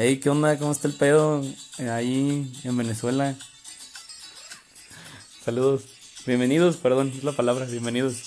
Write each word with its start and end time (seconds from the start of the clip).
Hey, 0.00 0.20
¿qué 0.20 0.30
onda? 0.30 0.56
¿Cómo 0.60 0.70
está 0.70 0.86
el 0.86 0.94
pedo 0.94 1.42
eh, 1.80 1.90
ahí 1.90 2.52
en 2.62 2.76
Venezuela? 2.76 3.34
Saludos. 5.44 5.86
Bienvenidos, 6.24 6.76
perdón, 6.76 7.12
es 7.16 7.24
la 7.24 7.32
palabra, 7.32 7.64
bienvenidos. 7.64 8.22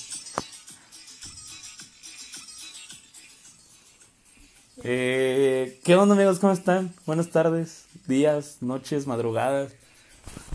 Eh, 4.83 5.79
¿Qué 5.85 5.95
onda 5.95 6.13
amigos? 6.13 6.39
¿Cómo 6.39 6.51
están? 6.51 6.93
Buenas 7.05 7.29
tardes, 7.29 7.85
días, 8.05 8.57
noches, 8.59 9.07
madrugadas. 9.07 9.71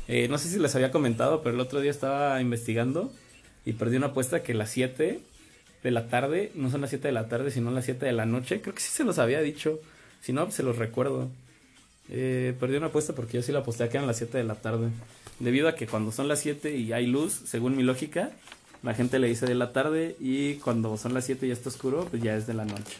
Eh, 0.08 0.28
no 0.28 0.36
sé 0.36 0.50
si 0.50 0.58
les 0.58 0.74
había 0.74 0.90
comentado, 0.90 1.42
pero 1.42 1.54
el 1.54 1.60
otro 1.62 1.80
día 1.80 1.92
estaba 1.92 2.38
investigando 2.42 3.10
y 3.64 3.72
perdí 3.72 3.96
una 3.96 4.08
apuesta 4.08 4.42
que 4.42 4.52
las 4.52 4.68
7 4.68 5.22
de 5.82 5.90
la 5.90 6.08
tarde, 6.08 6.52
no 6.54 6.70
son 6.70 6.82
las 6.82 6.90
7 6.90 7.08
de 7.08 7.12
la 7.12 7.26
tarde, 7.26 7.50
sino 7.50 7.70
las 7.70 7.86
7 7.86 8.04
de 8.04 8.12
la 8.12 8.26
noche. 8.26 8.60
Creo 8.60 8.74
que 8.74 8.82
sí 8.82 8.90
se 8.90 9.04
los 9.04 9.18
había 9.18 9.40
dicho. 9.40 9.80
Si 10.22 10.32
no, 10.32 10.50
se 10.50 10.62
los 10.62 10.76
recuerdo. 10.76 11.28
Eh, 12.08 12.54
perdí 12.60 12.76
una 12.76 12.86
apuesta 12.86 13.14
porque 13.14 13.34
yo 13.34 13.42
sí 13.42 13.52
la 13.52 13.60
aposté 13.60 13.84
a 13.84 13.88
que 13.88 13.96
eran 13.96 14.06
las 14.06 14.18
7 14.18 14.38
de 14.38 14.44
la 14.44 14.56
tarde. 14.56 14.88
Debido 15.38 15.68
a 15.68 15.74
que 15.74 15.86
cuando 15.86 16.12
son 16.12 16.28
las 16.28 16.40
7 16.40 16.76
y 16.76 16.92
hay 16.92 17.06
luz, 17.06 17.32
según 17.46 17.76
mi 17.76 17.82
lógica, 17.82 18.30
la 18.82 18.94
gente 18.94 19.18
le 19.18 19.28
dice 19.28 19.46
de 19.46 19.54
la 19.54 19.72
tarde 19.72 20.16
y 20.20 20.54
cuando 20.56 20.96
son 20.96 21.14
las 21.14 21.24
7 21.26 21.46
y 21.46 21.48
ya 21.48 21.54
está 21.54 21.68
oscuro, 21.68 22.06
pues 22.10 22.22
ya 22.22 22.36
es 22.36 22.46
de 22.46 22.54
la 22.54 22.64
noche. 22.64 22.96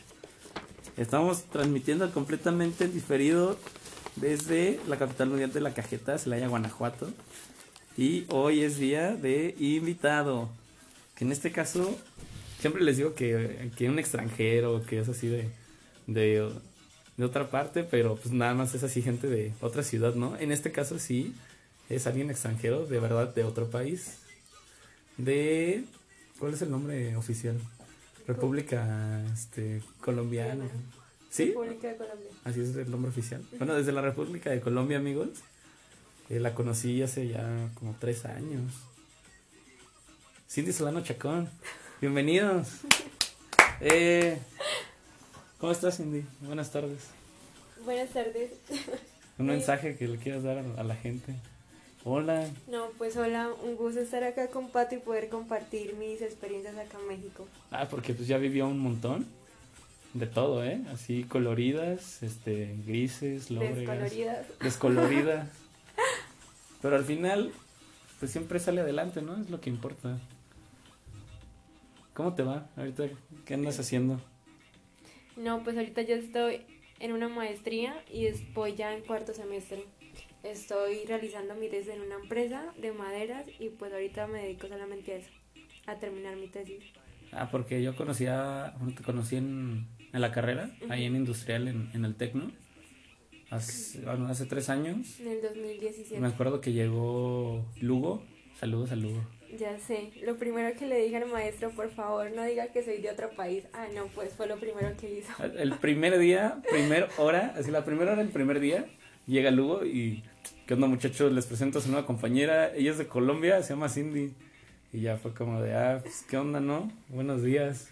Estamos 0.96 1.44
transmitiendo 1.44 2.10
completamente 2.10 2.84
en 2.84 2.94
diferido 2.94 3.58
desde 4.16 4.80
la 4.88 4.96
capital 4.96 5.28
mundial 5.28 5.52
de 5.52 5.60
la 5.60 5.74
cajeta, 5.74 6.18
Celaya, 6.18 6.48
Guanajuato. 6.48 7.10
Y 7.96 8.24
hoy 8.28 8.62
es 8.62 8.78
día 8.78 9.14
de 9.14 9.54
invitado. 9.58 10.48
Que 11.14 11.24
en 11.24 11.32
este 11.32 11.52
caso, 11.52 11.96
siempre 12.60 12.82
les 12.82 12.96
digo 12.96 13.14
que, 13.14 13.70
que 13.76 13.88
un 13.88 13.98
extranjero, 13.98 14.84
que 14.86 15.00
es 15.00 15.08
así 15.08 15.28
de, 15.28 15.48
de, 16.06 16.50
de 17.16 17.24
otra 17.24 17.48
parte, 17.48 17.84
pero 17.84 18.16
pues 18.16 18.32
nada 18.32 18.54
más 18.54 18.74
es 18.74 18.82
así 18.82 19.02
gente 19.02 19.26
de 19.26 19.52
otra 19.60 19.82
ciudad, 19.82 20.14
¿no? 20.14 20.36
En 20.36 20.52
este 20.52 20.72
caso 20.72 20.98
sí, 20.98 21.34
es 21.88 22.06
alguien 22.06 22.30
extranjero, 22.30 22.86
de 22.86 23.00
verdad, 23.00 23.34
de 23.34 23.44
otro 23.44 23.70
país. 23.70 24.18
De... 25.16 25.84
¿Cuál 26.38 26.52
es 26.54 26.62
el 26.62 26.70
nombre 26.70 27.16
oficial? 27.16 27.58
República 28.26 29.24
este, 29.32 29.82
Colombiana. 30.00 30.64
¿Sí? 31.30 31.46
República 31.46 31.88
de 31.88 31.96
Colombia. 31.96 32.30
Así 32.44 32.60
es 32.60 32.76
el 32.76 32.90
nombre 32.90 33.10
oficial. 33.10 33.42
Bueno, 33.58 33.74
desde 33.74 33.92
la 33.92 34.02
República 34.02 34.50
de 34.50 34.60
Colombia, 34.60 34.98
amigos. 34.98 35.28
Eh, 36.28 36.40
la 36.40 36.54
conocí 36.54 37.02
hace 37.02 37.28
ya 37.28 37.70
como 37.74 37.96
tres 37.98 38.24
años. 38.26 38.72
Cindy 40.50 40.72
Solano 40.72 41.02
Chacón. 41.02 41.48
Bienvenidos. 42.00 42.68
Eh, 43.78 44.38
¿Cómo 45.58 45.72
estás, 45.72 45.96
Cindy? 45.96 46.22
Buenas 46.40 46.70
tardes. 46.70 47.08
Buenas 47.84 48.10
tardes. 48.10 48.50
Un 49.38 49.46
mensaje 49.46 49.96
que 49.96 50.06
le 50.06 50.18
quieras 50.18 50.42
dar 50.42 50.58
a 50.58 50.82
la 50.82 50.94
gente. 50.96 51.34
Hola. 52.04 52.46
No, 52.68 52.88
pues 52.98 53.16
hola, 53.16 53.48
un 53.64 53.74
gusto 53.76 54.00
estar 54.00 54.22
acá 54.22 54.48
con 54.48 54.68
Pato 54.68 54.94
y 54.94 54.98
poder 54.98 55.30
compartir 55.30 55.94
mis 55.94 56.20
experiencias 56.20 56.76
acá 56.76 56.98
en 57.00 57.08
México. 57.08 57.48
Ah, 57.70 57.88
porque 57.90 58.12
pues 58.12 58.28
ya 58.28 58.36
vivió 58.36 58.68
un 58.68 58.78
montón 58.78 59.26
de 60.12 60.26
todo, 60.26 60.62
¿eh? 60.62 60.82
Así 60.92 61.24
coloridas, 61.24 62.22
este, 62.22 62.76
grises, 62.86 63.50
lóbregas. 63.50 63.98
Descoloridas. 63.98 64.46
Descoloridas. 64.60 65.48
Pero 66.82 66.96
al 66.96 67.04
final, 67.04 67.50
pues 68.20 68.30
siempre 68.30 68.60
sale 68.60 68.82
adelante, 68.82 69.22
¿no? 69.22 69.40
Es 69.40 69.48
lo 69.48 69.60
que 69.62 69.70
importa. 69.70 70.18
¿Cómo 72.12 72.34
te 72.34 72.42
va? 72.42 72.68
Ahorita, 72.76 73.04
¿qué 73.46 73.54
andas 73.54 73.80
haciendo? 73.80 74.20
No, 75.36 75.62
pues 75.62 75.76
ahorita 75.76 76.02
ya 76.02 76.16
estoy 76.16 76.62
en 76.98 77.12
una 77.12 77.28
maestría 77.28 77.94
y 78.12 78.26
voy 78.54 78.74
ya 78.74 78.94
en 78.94 79.02
cuarto 79.02 79.34
semestre. 79.34 79.84
Estoy 80.42 81.04
realizando 81.06 81.54
mi 81.54 81.68
tesis 81.68 81.92
en 81.92 82.00
una 82.00 82.16
empresa 82.16 82.72
de 82.78 82.92
maderas 82.92 83.46
y 83.58 83.68
pues 83.70 83.92
ahorita 83.92 84.26
me 84.26 84.42
dedico 84.42 84.68
solamente 84.68 85.12
a 85.12 85.16
eso, 85.16 85.30
a 85.86 85.96
terminar 85.96 86.36
mi 86.36 86.48
tesis. 86.48 86.82
Ah, 87.32 87.48
porque 87.50 87.82
yo 87.82 87.96
conocía, 87.96 88.74
te 88.96 89.02
conocí 89.02 89.36
en, 89.36 89.88
en 90.12 90.20
la 90.20 90.32
carrera, 90.32 90.70
ahí 90.88 91.04
en 91.04 91.16
industrial, 91.16 91.68
en, 91.68 91.90
en 91.92 92.04
el 92.04 92.14
Tecno, 92.14 92.52
hace, 93.50 94.00
bueno, 94.02 94.28
hace 94.28 94.46
tres 94.46 94.70
años. 94.70 95.20
En 95.20 95.28
el 95.28 95.42
2017. 95.42 96.20
Me 96.20 96.28
acuerdo 96.28 96.60
que 96.60 96.72
llegó 96.72 97.66
Lugo, 97.80 98.22
saludos 98.58 98.92
a 98.92 98.96
Lugo. 98.96 99.22
Ya 99.58 99.78
sé, 99.78 100.12
lo 100.22 100.36
primero 100.36 100.76
que 100.78 100.86
le 100.86 101.02
dije 101.02 101.16
al 101.16 101.28
maestro, 101.30 101.70
por 101.70 101.90
favor, 101.90 102.30
no 102.32 102.44
diga 102.44 102.66
que 102.68 102.82
soy 102.82 102.98
de 102.98 103.10
otro 103.10 103.30
país. 103.30 103.64
Ah, 103.72 103.86
no, 103.94 104.06
pues 104.08 104.34
fue 104.34 104.46
lo 104.46 104.58
primero 104.58 104.94
que 104.96 105.18
hizo. 105.18 105.32
El 105.44 105.72
primer 105.74 106.18
día, 106.18 106.60
primer 106.68 107.08
hora, 107.16 107.54
así 107.56 107.70
la 107.70 107.84
primera 107.84 108.12
hora 108.12 108.22
del 108.22 108.32
primer 108.32 108.60
día, 108.60 108.86
llega 109.26 109.50
Lugo 109.50 109.84
y, 109.84 110.24
¿qué 110.66 110.74
onda 110.74 110.86
muchachos? 110.86 111.32
Les 111.32 111.46
presento 111.46 111.78
a 111.78 111.82
su 111.82 111.90
nueva 111.90 112.06
compañera, 112.06 112.74
ella 112.74 112.90
es 112.90 112.98
de 112.98 113.06
Colombia, 113.06 113.62
se 113.62 113.70
llama 113.70 113.88
Cindy. 113.88 114.34
Y 114.92 115.00
ya 115.00 115.16
fue 115.16 115.32
como 115.32 115.60
de, 115.60 115.74
ah, 115.74 116.00
pues, 116.02 116.24
¿qué 116.28 116.36
onda, 116.36 116.60
no? 116.60 116.90
Buenos 117.08 117.42
días. 117.42 117.90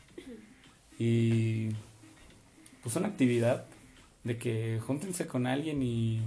Y, 0.98 1.70
pues 2.82 2.96
una 2.96 3.08
actividad 3.08 3.66
de 4.22 4.38
que 4.38 4.80
júntense 4.84 5.26
con 5.26 5.46
alguien 5.46 5.82
y, 5.82 6.22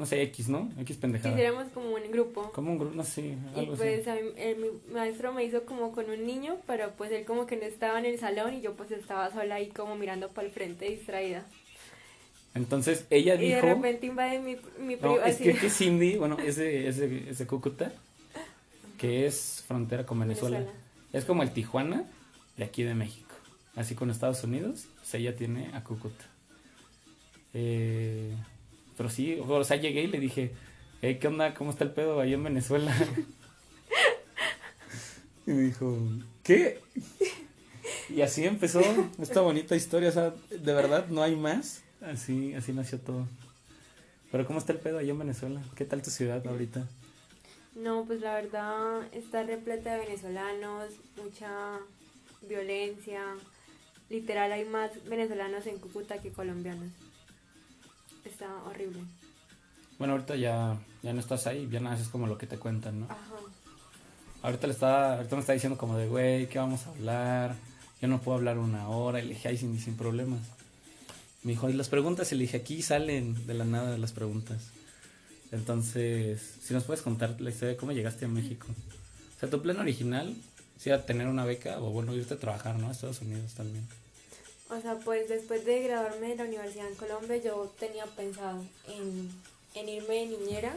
no 0.00 0.06
sé, 0.06 0.20
X, 0.22 0.48
¿no? 0.48 0.68
X 0.80 0.96
pendejada. 0.96 1.34
Quisiéramos 1.36 1.70
como 1.72 1.90
un 1.94 2.10
grupo. 2.10 2.50
Como 2.52 2.72
un 2.72 2.78
grupo, 2.78 2.94
no 2.96 3.04
sé, 3.04 3.36
Y 3.54 3.58
algo 3.58 3.76
pues 3.76 4.00
así. 4.06 4.10
a 4.10 4.14
mí- 4.22 4.32
el, 4.36 4.56
mi 4.56 4.68
maestro 4.92 5.32
me 5.32 5.44
hizo 5.44 5.64
como 5.64 5.92
con 5.92 6.10
un 6.10 6.26
niño, 6.26 6.56
pero 6.66 6.90
pues 6.96 7.12
él 7.12 7.24
como 7.24 7.46
que 7.46 7.56
no 7.56 7.62
estaba 7.62 7.98
en 8.00 8.06
el 8.06 8.18
salón 8.18 8.54
y 8.54 8.60
yo 8.62 8.74
pues 8.74 8.90
estaba 8.90 9.30
sola 9.30 9.56
ahí 9.56 9.68
como 9.68 9.94
mirando 9.96 10.28
para 10.28 10.46
el 10.48 10.52
frente 10.52 10.86
distraída. 10.86 11.44
Entonces 12.54 13.04
ella 13.10 13.34
Y 13.36 13.38
de 13.50 13.54
dijo... 13.56 13.60
repente 13.60 14.06
invade 14.06 14.40
mi, 14.40 14.56
mi 14.84 14.96
No, 14.96 15.20
es 15.22 15.36
que, 15.36 15.54
que 15.54 15.70
Cindy, 15.70 16.16
bueno, 16.16 16.36
es 16.44 16.56
de, 16.56 16.88
es, 16.88 16.96
de, 16.96 17.30
es 17.30 17.38
de 17.38 17.46
Cúcuta, 17.46 17.92
que 18.98 19.26
es 19.26 19.62
frontera 19.68 20.04
con 20.06 20.18
Venezuela. 20.18 20.58
Venezuela. 20.58 20.80
Es 21.12 21.24
como 21.24 21.42
el 21.42 21.50
Tijuana 21.52 22.04
de 22.56 22.64
aquí 22.64 22.82
de 22.82 22.94
México. 22.94 23.28
Así 23.76 23.94
con 23.94 24.10
Estados 24.10 24.42
Unidos, 24.42 24.86
pues 24.98 25.14
ella 25.14 25.36
tiene 25.36 25.70
a 25.74 25.84
Cúcuta. 25.84 26.24
Eh, 27.54 28.34
sí, 29.10 29.38
o 29.46 29.64
sea, 29.64 29.76
llegué 29.76 30.04
y 30.04 30.06
le 30.06 30.20
dije, 30.20 30.52
"Hey, 31.02 31.18
¿qué 31.20 31.28
onda? 31.28 31.54
¿Cómo 31.54 31.70
está 31.70 31.84
el 31.84 31.92
pedo 31.92 32.20
ahí 32.20 32.34
en 32.34 32.44
Venezuela? 32.44 32.94
y 35.46 35.50
me 35.50 35.62
dijo, 35.62 35.98
¿qué? 36.42 36.80
Y 38.08 38.22
así 38.22 38.44
empezó 38.44 38.80
esta 39.20 39.40
bonita 39.40 39.76
historia, 39.76 40.08
o 40.08 40.12
sea, 40.12 40.34
de 40.50 40.72
verdad 40.72 41.06
no 41.08 41.22
hay 41.22 41.36
más. 41.36 41.82
Así, 42.00 42.54
así 42.54 42.72
nació 42.72 42.98
todo. 42.98 43.28
Pero 44.32 44.46
¿cómo 44.46 44.58
está 44.58 44.72
el 44.72 44.78
pedo 44.78 44.98
allá 44.98 45.10
en 45.10 45.18
Venezuela? 45.18 45.60
¿Qué 45.76 45.84
tal 45.84 46.02
tu 46.02 46.10
ciudad 46.10 46.44
ahorita? 46.46 46.86
No, 47.74 48.04
pues 48.04 48.20
la 48.20 48.34
verdad 48.34 49.02
está 49.12 49.42
repleta 49.42 49.94
de 49.94 50.06
venezolanos, 50.06 50.92
mucha 51.22 51.78
violencia. 52.48 53.22
Literal 54.08 54.52
hay 54.52 54.64
más 54.64 54.90
venezolanos 55.04 55.66
en 55.66 55.78
Cúcuta 55.78 56.18
que 56.18 56.32
colombianos. 56.32 56.90
Está 58.24 58.46
horrible. 58.64 59.00
Bueno, 59.98 60.14
ahorita 60.14 60.36
ya, 60.36 60.78
ya 61.02 61.12
no 61.12 61.20
estás 61.20 61.46
ahí, 61.46 61.68
ya 61.70 61.80
nada, 61.80 61.98
es 61.98 62.08
como 62.08 62.26
lo 62.26 62.38
que 62.38 62.46
te 62.46 62.58
cuentan, 62.58 63.00
¿no? 63.00 63.06
Ajá. 63.06 63.18
Ahorita 64.42 64.66
le 64.66 64.72
está, 64.72 65.16
ahorita 65.16 65.36
me 65.36 65.40
está 65.40 65.52
diciendo 65.52 65.76
como 65.76 65.98
de, 65.98 66.08
güey, 66.08 66.48
¿qué 66.48 66.58
vamos 66.58 66.86
a 66.86 66.90
hablar? 66.90 67.56
Yo 68.00 68.08
no 68.08 68.20
puedo 68.20 68.38
hablar 68.38 68.58
una 68.58 68.88
hora. 68.88 69.20
Y 69.20 69.24
le 69.24 69.34
dije, 69.34 69.48
ay, 69.48 69.58
sin, 69.58 69.78
sin 69.78 69.96
problemas. 69.96 70.40
Me 71.42 71.52
dijo, 71.52 71.68
¿y 71.68 71.74
las 71.74 71.88
preguntas? 71.88 72.32
Y 72.32 72.36
le 72.36 72.42
dije, 72.42 72.56
aquí 72.56 72.80
salen 72.80 73.46
de 73.46 73.54
la 73.54 73.64
nada 73.64 73.98
las 73.98 74.12
preguntas. 74.12 74.70
Entonces, 75.52 76.40
si 76.62 76.72
nos 76.72 76.84
puedes 76.84 77.02
contar 77.02 77.38
la 77.40 77.50
historia 77.50 77.74
de 77.74 77.76
cómo 77.76 77.92
llegaste 77.92 78.24
a 78.24 78.28
México. 78.28 78.66
O 79.36 79.40
sea, 79.40 79.50
tu 79.50 79.60
plan 79.60 79.78
original, 79.78 80.34
si 80.78 80.88
era 80.88 81.04
tener 81.04 81.26
una 81.26 81.44
beca 81.44 81.78
o, 81.78 81.90
bueno, 81.90 82.14
irte 82.14 82.34
a 82.34 82.38
trabajar, 82.38 82.78
¿no? 82.78 82.88
A 82.88 82.92
Estados 82.92 83.20
Unidos 83.20 83.52
también. 83.54 83.86
O 84.70 84.80
sea, 84.80 84.94
pues 85.00 85.28
después 85.28 85.64
de 85.64 85.82
graduarme 85.82 86.28
de 86.28 86.36
la 86.36 86.44
universidad 86.44 86.88
en 86.88 86.94
Colombia, 86.94 87.36
yo 87.38 87.72
tenía 87.78 88.06
pensado 88.06 88.62
en, 88.86 89.28
en 89.74 89.88
irme 89.88 90.14
de 90.14 90.26
niñera 90.26 90.72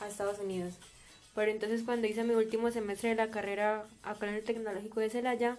a 0.00 0.08
Estados 0.08 0.40
Unidos. 0.40 0.74
Pero 1.34 1.52
entonces 1.52 1.82
cuando 1.84 2.08
hice 2.08 2.24
mi 2.24 2.34
último 2.34 2.72
semestre 2.72 3.10
de 3.10 3.14
la 3.14 3.30
carrera 3.30 3.86
acá 4.02 4.28
en 4.28 4.34
el 4.34 4.44
Tecnológico 4.44 4.98
de 4.98 5.10
Celaya, 5.10 5.58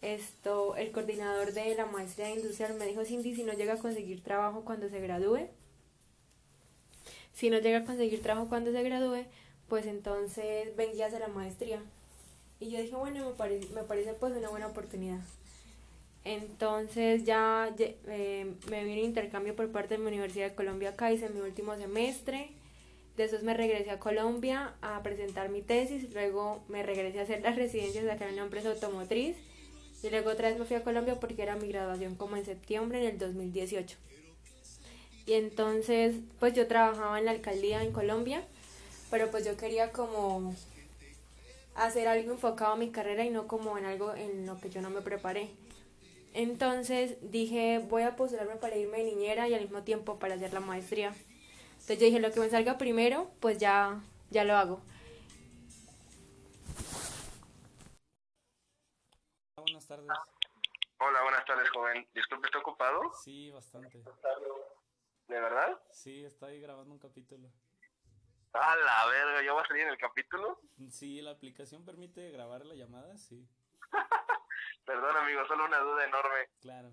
esto, 0.00 0.74
el 0.76 0.90
coordinador 0.90 1.52
de 1.52 1.74
la 1.74 1.84
maestría 1.84 2.34
industrial 2.34 2.74
me 2.74 2.86
dijo, 2.86 3.04
Cindy, 3.04 3.34
si 3.34 3.44
no 3.44 3.52
llega 3.52 3.74
a 3.74 3.78
conseguir 3.78 4.22
trabajo 4.22 4.64
cuando 4.64 4.88
se 4.88 5.00
gradúe, 5.00 5.48
si 7.34 7.50
no 7.50 7.58
llega 7.58 7.78
a 7.78 7.84
conseguir 7.84 8.22
trabajo 8.22 8.48
cuando 8.48 8.72
se 8.72 8.82
gradúe, 8.82 9.24
pues 9.68 9.84
entonces 9.84 10.74
ven 10.76 10.96
y 10.96 11.02
hace 11.02 11.18
la 11.18 11.28
maestría. 11.28 11.82
Y 12.58 12.70
yo 12.70 12.80
dije, 12.80 12.94
bueno, 12.96 13.28
me 13.28 13.34
parece, 13.36 13.68
me 13.74 13.82
parece 13.82 14.14
pues 14.14 14.34
una 14.34 14.48
buena 14.48 14.68
oportunidad. 14.68 15.20
Entonces 16.26 17.22
ya 17.22 17.72
eh, 17.78 18.52
me 18.68 18.82
vino 18.82 18.98
un 18.98 19.06
intercambio 19.06 19.54
por 19.54 19.70
parte 19.70 19.94
de 19.94 19.98
mi 19.98 20.08
Universidad 20.08 20.48
de 20.50 20.56
Colombia 20.56 20.88
acá, 20.88 21.12
hice 21.12 21.28
mi 21.28 21.40
último 21.40 21.76
semestre. 21.76 22.50
Después 23.16 23.44
me 23.44 23.54
regresé 23.54 23.92
a 23.92 24.00
Colombia 24.00 24.74
a 24.82 25.00
presentar 25.04 25.50
mi 25.50 25.62
tesis, 25.62 26.12
luego 26.12 26.64
me 26.66 26.82
regresé 26.82 27.20
a 27.20 27.22
hacer 27.22 27.42
las 27.42 27.54
residencias 27.54 28.08
acá 28.08 28.26
en 28.26 28.34
una 28.34 28.42
empresa 28.42 28.70
automotriz 28.70 29.36
y 30.02 30.10
luego 30.10 30.30
otra 30.30 30.48
vez 30.48 30.58
me 30.58 30.64
fui 30.64 30.74
a 30.74 30.82
Colombia 30.82 31.14
porque 31.20 31.44
era 31.44 31.54
mi 31.54 31.68
graduación 31.68 32.16
como 32.16 32.36
en 32.36 32.44
septiembre 32.44 33.04
en 33.04 33.10
el 33.12 33.18
2018. 33.18 33.96
Y 35.26 35.34
entonces, 35.34 36.16
pues 36.40 36.54
yo 36.54 36.66
trabajaba 36.66 37.20
en 37.20 37.26
la 37.26 37.30
alcaldía 37.30 37.84
en 37.84 37.92
Colombia, 37.92 38.42
pero 39.12 39.30
pues 39.30 39.44
yo 39.44 39.56
quería 39.56 39.92
como 39.92 40.56
hacer 41.76 42.08
algo 42.08 42.32
enfocado 42.32 42.72
a 42.72 42.76
mi 42.76 42.90
carrera 42.90 43.24
y 43.24 43.30
no 43.30 43.46
como 43.46 43.78
en 43.78 43.84
algo 43.84 44.12
en 44.12 44.44
lo 44.44 44.60
que 44.60 44.70
yo 44.70 44.82
no 44.82 44.90
me 44.90 45.02
preparé. 45.02 45.50
Entonces 46.36 47.16
dije, 47.22 47.78
voy 47.78 48.02
a 48.02 48.14
postularme 48.14 48.56
para 48.56 48.76
irme 48.76 48.98
de 48.98 49.04
niñera 49.04 49.48
y 49.48 49.54
al 49.54 49.62
mismo 49.62 49.84
tiempo 49.84 50.18
para 50.18 50.34
hacer 50.34 50.52
la 50.52 50.60
maestría. 50.60 51.14
Entonces 51.72 51.98
yo 51.98 52.04
dije, 52.04 52.20
lo 52.20 52.30
que 52.30 52.40
me 52.40 52.50
salga 52.50 52.76
primero, 52.76 53.30
pues 53.40 53.56
ya, 53.56 54.02
ya 54.28 54.44
lo 54.44 54.54
hago. 54.54 54.82
Buenas 59.56 59.86
tardes. 59.86 60.08
Hola, 60.98 61.22
buenas 61.22 61.44
tardes, 61.46 61.70
joven. 61.70 62.06
Disculpe, 62.14 62.48
¿está 62.48 62.58
ocupado? 62.58 63.00
Sí, 63.24 63.50
bastante. 63.50 64.04
¿De 65.28 65.40
verdad? 65.40 65.80
Sí, 65.90 66.22
estoy 66.22 66.60
grabando 66.60 66.92
un 66.92 66.98
capítulo. 66.98 67.48
A 68.52 68.76
la 68.76 69.06
verga, 69.06 69.42
¿ya 69.42 69.54
va 69.54 69.62
a 69.62 69.66
salir 69.66 69.84
en 69.84 69.88
el 69.88 69.96
capítulo? 69.96 70.60
Sí, 70.90 71.22
la 71.22 71.30
aplicación 71.30 71.86
permite 71.86 72.30
grabar 72.30 72.66
la 72.66 72.74
llamada, 72.74 73.16
sí. 73.16 73.48
Perdón, 74.86 75.16
amigo, 75.16 75.44
solo 75.46 75.64
una 75.64 75.80
duda 75.80 76.04
enorme. 76.04 76.48
Claro. 76.60 76.92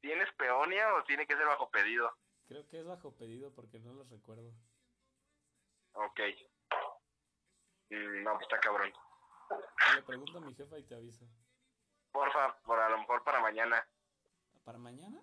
¿Tienes 0.00 0.30
peonia 0.32 0.94
o 0.94 1.04
tiene 1.04 1.26
que 1.26 1.36
ser 1.36 1.46
bajo 1.46 1.70
pedido? 1.70 2.12
Creo 2.48 2.66
que 2.68 2.80
es 2.80 2.84
bajo 2.84 3.14
pedido 3.14 3.54
porque 3.54 3.78
no 3.78 3.94
los 3.94 4.10
recuerdo. 4.10 4.52
Ok. 5.92 6.20
Mm, 7.90 8.24
no, 8.24 8.32
pues 8.32 8.42
está 8.42 8.58
cabrón. 8.58 8.92
Le 9.94 10.02
pregunto 10.02 10.38
a 10.38 10.40
mi 10.40 10.54
jefa 10.54 10.78
y 10.78 10.82
te 10.84 10.96
aviso. 10.96 11.24
Porfa, 12.10 12.58
por 12.62 12.80
a 12.80 12.88
lo 12.88 12.98
mejor 12.98 13.22
para 13.22 13.40
mañana. 13.40 13.86
¿Para 14.64 14.78
mañana? 14.78 15.22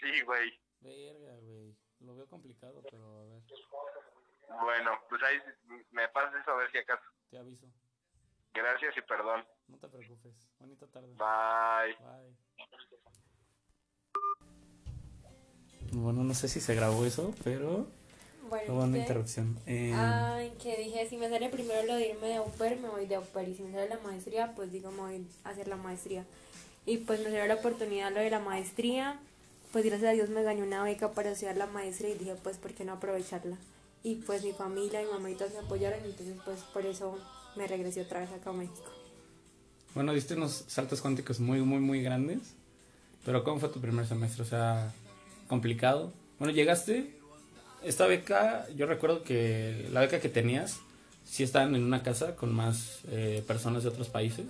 Sí, 0.00 0.22
güey. 0.22 0.58
Verga, 0.80 1.36
güey. 1.42 1.76
Lo 2.00 2.16
veo 2.16 2.26
complicado, 2.26 2.82
pero 2.90 3.20
a 3.20 3.24
ver. 3.26 3.42
Bueno, 4.62 4.98
pues 5.08 5.22
ahí 5.22 5.38
me 5.90 6.08
pasas 6.08 6.40
eso 6.40 6.52
a 6.52 6.56
ver 6.56 6.70
si 6.72 6.78
acaso. 6.78 7.04
Te 7.30 7.38
aviso. 7.38 7.66
Gracias 8.54 8.96
y 8.96 9.02
perdón. 9.02 9.46
No 9.72 9.78
te 9.78 9.88
preocupes. 9.88 10.34
Bonita 10.60 10.86
tarde. 10.86 11.08
Bye. 11.16 11.96
Bye. 11.98 12.36
Bueno, 15.92 16.24
no 16.24 16.34
sé 16.34 16.48
si 16.48 16.60
se 16.60 16.74
grabó 16.74 17.06
eso, 17.06 17.34
pero 17.42 17.86
Bueno, 18.50 18.74
hubo 18.74 18.82
una 18.82 18.98
interrupción. 18.98 19.58
Eh, 19.66 19.92
Ay, 19.94 20.52
que 20.62 20.76
dije, 20.76 21.08
si 21.08 21.16
me 21.16 21.30
sale 21.30 21.48
primero 21.48 21.86
lo 21.86 21.94
de 21.94 22.10
irme 22.10 22.28
de 22.28 22.36
au 22.36 22.50
pair, 22.50 22.78
me 22.78 22.88
voy 22.88 23.06
de 23.06 23.14
au 23.14 23.24
pair. 23.24 23.48
Y 23.48 23.54
si 23.54 23.62
me 23.62 23.72
sale 23.72 23.88
la 23.88 23.98
maestría, 24.00 24.54
pues 24.54 24.70
digo, 24.72 24.90
me 24.90 25.00
voy 25.00 25.26
a 25.44 25.48
hacer 25.48 25.68
la 25.68 25.76
maestría. 25.76 26.26
Y 26.84 26.98
pues 26.98 27.20
me 27.20 27.30
salió 27.30 27.46
la 27.46 27.54
oportunidad 27.54 28.12
lo 28.12 28.20
de 28.20 28.28
la 28.28 28.40
maestría. 28.40 29.18
Pues 29.72 29.86
gracias 29.86 30.10
a 30.10 30.12
Dios 30.12 30.28
me 30.28 30.42
gané 30.42 30.62
una 30.62 30.84
beca 30.84 31.12
para 31.12 31.30
estudiar 31.30 31.56
la 31.56 31.66
maestría 31.66 32.10
y 32.10 32.18
dije, 32.18 32.34
pues, 32.42 32.58
¿por 32.58 32.74
qué 32.74 32.84
no 32.84 32.92
aprovecharla? 32.92 33.56
Y 34.02 34.16
pues 34.16 34.44
mi 34.44 34.52
familia, 34.52 35.00
mi 35.00 35.06
mamá 35.06 35.30
y 35.30 35.34
todos 35.34 35.52
me 35.52 35.60
apoyaron, 35.60 36.00
entonces 36.04 36.36
pues 36.44 36.60
por 36.74 36.84
eso 36.84 37.18
me 37.56 37.66
regresé 37.66 38.02
otra 38.02 38.20
vez 38.20 38.30
acá 38.32 38.50
a 38.50 38.52
México. 38.52 39.01
Bueno, 39.94 40.14
diste 40.14 40.34
unos 40.34 40.64
saltos 40.68 41.00
cuánticos 41.00 41.40
muy, 41.40 41.60
muy, 41.60 41.80
muy 41.80 42.02
grandes. 42.02 42.38
Pero 43.24 43.44
¿cómo 43.44 43.60
fue 43.60 43.68
tu 43.68 43.80
primer 43.80 44.06
semestre? 44.06 44.42
O 44.42 44.46
sea, 44.46 44.92
complicado. 45.48 46.12
Bueno, 46.38 46.52
llegaste. 46.54 47.14
Esta 47.84 48.06
beca, 48.06 48.66
yo 48.76 48.86
recuerdo 48.86 49.22
que 49.22 49.88
la 49.92 50.00
beca 50.00 50.20
que 50.20 50.28
tenías, 50.28 50.78
sí 51.24 51.42
estaban 51.42 51.74
en 51.74 51.82
una 51.82 52.02
casa 52.02 52.36
con 52.36 52.54
más 52.54 53.00
eh, 53.10 53.44
personas 53.46 53.82
de 53.82 53.90
otros 53.90 54.08
países. 54.08 54.46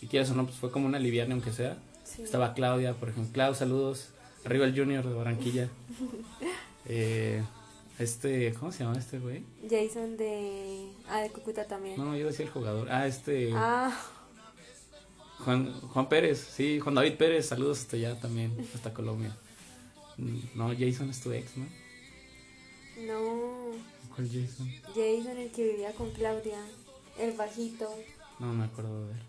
Y 0.00 0.06
quieras 0.06 0.30
o 0.30 0.34
no, 0.34 0.44
pues 0.44 0.56
fue 0.56 0.70
como 0.70 0.86
una 0.86 0.98
liviana, 0.98 1.34
aunque 1.34 1.52
sea. 1.52 1.76
Sí. 2.04 2.22
Estaba 2.22 2.54
Claudia, 2.54 2.94
por 2.94 3.08
ejemplo. 3.08 3.32
Clau, 3.32 3.54
saludos. 3.54 4.08
Arriba 4.44 4.66
el 4.66 4.78
Junior 4.78 5.06
de 5.06 5.14
Barranquilla. 5.14 5.68
Eh, 6.84 7.40
este, 8.00 8.52
¿cómo 8.54 8.72
se 8.72 8.82
llama 8.82 8.98
este 8.98 9.20
güey? 9.20 9.44
Jason 9.70 10.16
de... 10.16 10.88
Ah, 11.08 11.20
de 11.20 11.30
Cúcuta 11.30 11.64
también. 11.64 11.96
No, 11.96 12.16
yo 12.16 12.26
decía 12.26 12.44
el 12.44 12.50
jugador. 12.50 12.88
Ah, 12.90 13.06
este. 13.06 13.52
Ah, 13.54 13.96
Juan, 15.44 15.72
Juan 15.72 16.08
Pérez, 16.08 16.38
sí, 16.56 16.78
Juan 16.78 16.94
David 16.94 17.14
Pérez, 17.14 17.46
saludos 17.46 17.80
hasta 17.80 17.96
allá 17.96 18.18
también, 18.20 18.52
hasta 18.74 18.94
Colombia. 18.94 19.36
No, 20.54 20.68
Jason 20.78 21.10
es 21.10 21.20
tu 21.20 21.32
ex, 21.32 21.56
¿no? 21.56 21.66
no. 23.06 23.72
¿Cuál 24.14 24.28
Jason? 24.28 24.70
Jason, 24.88 25.38
el 25.38 25.50
que 25.50 25.72
vivía 25.72 25.92
con 25.94 26.10
Claudia. 26.10 26.58
El 27.18 27.32
bajito. 27.32 27.90
No 28.38 28.52
me 28.52 28.64
acuerdo 28.64 29.06
de 29.06 29.12
él. 29.12 29.20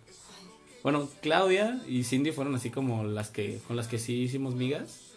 Bueno, 0.83 1.09
Claudia 1.21 1.81
y 1.87 2.03
Cindy 2.03 2.31
fueron 2.31 2.55
así 2.55 2.69
como 2.69 3.03
las 3.05 3.29
que 3.29 3.59
con 3.67 3.75
las 3.75 3.87
que 3.87 3.99
sí 3.99 4.23
hicimos 4.23 4.53
migas. 4.55 5.13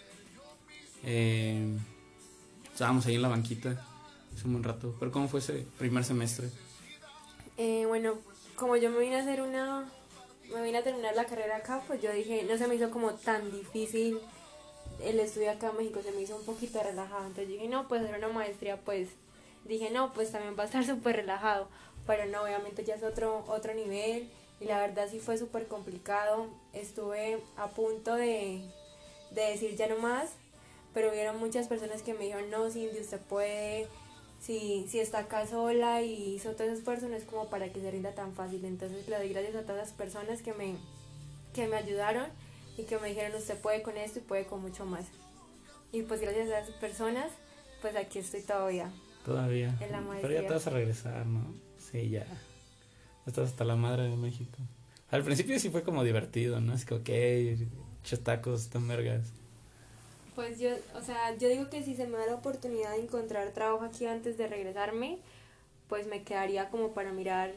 Eh, 1.05 1.77
estábamos 2.73 3.07
ahí 3.07 3.17
en 3.17 3.23
la 3.23 3.29
banquita 3.29 3.85
hace 4.35 4.47
un 4.47 4.53
buen 4.53 4.65
rato. 4.65 4.95
Pero 4.99 5.11
¿cómo 5.11 5.29
fue 5.29 5.41
ese 5.41 5.67
primer 5.79 6.05
semestre? 6.05 6.49
Eh, 7.57 7.85
bueno, 7.87 8.15
como 8.55 8.77
yo 8.77 8.91
me 8.91 9.01
vine 9.01 9.17
a 9.17 9.23
hacer 9.23 9.43
una, 9.43 9.91
me 10.53 10.63
vine 10.63 10.79
a 10.79 10.83
terminar 10.83 11.15
la 11.15 11.25
carrera 11.25 11.57
acá, 11.57 11.83
pues 11.87 12.01
yo 12.03 12.13
dije, 12.13 12.45
no 12.45 12.57
se 12.59 12.67
me 12.67 12.75
hizo 12.75 12.91
como 12.91 13.15
tan 13.15 13.51
difícil 13.51 14.21
el 15.03 15.21
estudio 15.21 15.51
acá 15.51 15.71
en 15.71 15.77
México, 15.77 16.01
se 16.03 16.13
me 16.13 16.23
hizo 16.23 16.37
un 16.37 16.45
poquito 16.45 16.83
relajado. 16.83 17.23
Entonces 17.27 17.49
dije, 17.49 17.69
no, 17.69 17.89
pues 17.89 18.03
hacer 18.03 18.17
una 18.17 18.29
maestría, 18.29 18.79
pues 18.79 19.09
dije, 19.65 19.91
no, 19.91 20.13
pues 20.13 20.33
también 20.33 20.57
va 20.59 20.63
a 20.63 20.67
estar 20.67 20.85
súper 20.87 21.17
relajado. 21.17 21.69
Pero 22.07 22.27
no, 22.27 22.43
obviamente 22.43 22.85
ya 22.85 22.95
es 22.95 23.03
otro, 23.03 23.45
otro 23.49 23.75
nivel 23.75 24.31
y 24.61 24.67
la 24.67 24.79
verdad 24.79 25.09
sí 25.11 25.19
fue 25.19 25.37
súper 25.39 25.67
complicado. 25.67 26.49
Estuve 26.73 27.39
a 27.57 27.69
punto 27.69 28.15
de, 28.15 28.63
de 29.33 29.43
decir 29.43 29.77
ya 29.77 29.89
no 29.89 29.99
más, 29.99 30.31
pero 30.95 31.11
hubieron 31.11 31.39
muchas 31.39 31.67
personas 31.69 32.03
que 32.03 32.15
me 32.15 32.25
dijeron, 32.25 32.51
no, 32.51 32.71
Cindy, 32.71 33.01
usted 33.01 33.21
puede, 33.21 33.89
si, 34.41 34.87
si 34.89 35.01
está 35.01 35.21
acá 35.21 35.47
sola 35.47 36.03
y 36.03 36.35
hizo 36.35 36.53
todo 36.53 36.65
ese 36.65 36.79
esfuerzo, 36.79 37.09
no 37.09 37.17
es 37.17 37.25
como 37.25 37.49
para 37.49 37.73
que 37.73 37.81
se 37.81 37.91
rinda 37.91 38.15
tan 38.15 38.35
fácil. 38.35 38.65
Entonces 38.65 39.09
le 39.09 39.17
doy 39.17 39.31
gracias 39.31 39.57
a 39.57 39.63
todas 39.63 39.77
las 39.77 39.93
personas 39.93 40.43
que 40.43 40.53
me, 40.53 40.77
que 41.55 41.67
me 41.69 41.77
ayudaron 41.77 42.27
y 42.79 42.85
que 42.85 42.99
me 42.99 43.09
dijeron, 43.09 43.37
usted 43.39 43.59
puede 43.59 43.83
con 43.83 43.97
esto 43.97 44.19
y 44.19 44.23
puede 44.23 44.47
con 44.47 44.63
mucho 44.63 44.85
más. 44.85 45.07
Y 45.93 46.03
pues 46.03 46.21
gracias 46.21 46.51
a 46.51 46.61
esas 46.61 46.75
personas, 46.77 47.31
pues 47.81 47.97
aquí 47.97 48.19
estoy 48.19 48.43
todavía. 48.43 48.91
Todavía. 49.25 49.77
En 49.81 49.93
la 49.93 50.03
Pero 50.21 50.33
ya 50.33 50.47
te 50.47 50.53
vas 50.53 50.67
a 50.67 50.71
regresar, 50.71 51.27
¿no? 51.27 51.55
Sí, 51.79 52.11
ya. 52.11 52.27
Estás 53.27 53.49
hasta 53.49 53.65
la 53.65 53.77
madre 53.77 54.05
de 54.05 54.17
México. 54.17 54.59
Al 55.11 55.25
principio 55.25 55.59
sí 55.59 55.71
fue 55.71 55.83
como 55.83 56.05
divertido, 56.05 56.61
¿no? 56.61 56.75
Es 56.75 56.85
que, 56.85 56.95
ok, 56.95 57.11
muchos 57.99 58.23
tacos, 58.23 58.63
están 58.63 58.87
vergas. 58.87 59.33
Pues 60.37 60.59
yo, 60.61 60.69
o 60.95 61.01
sea, 61.01 61.35
yo 61.39 61.49
digo 61.49 61.71
que 61.71 61.83
si 61.83 61.97
se 61.97 62.07
me 62.07 62.19
da 62.19 62.27
la 62.27 62.35
oportunidad 62.35 62.91
de 62.91 63.03
encontrar 63.03 63.53
trabajo 63.53 63.83
aquí 63.87 64.05
antes 64.05 64.37
de 64.37 64.47
regresarme, 64.47 65.19
pues 65.89 66.07
me 66.07 66.25
quedaría 66.25 66.69
como 66.69 66.93
para 66.93 67.11
mirar 67.11 67.55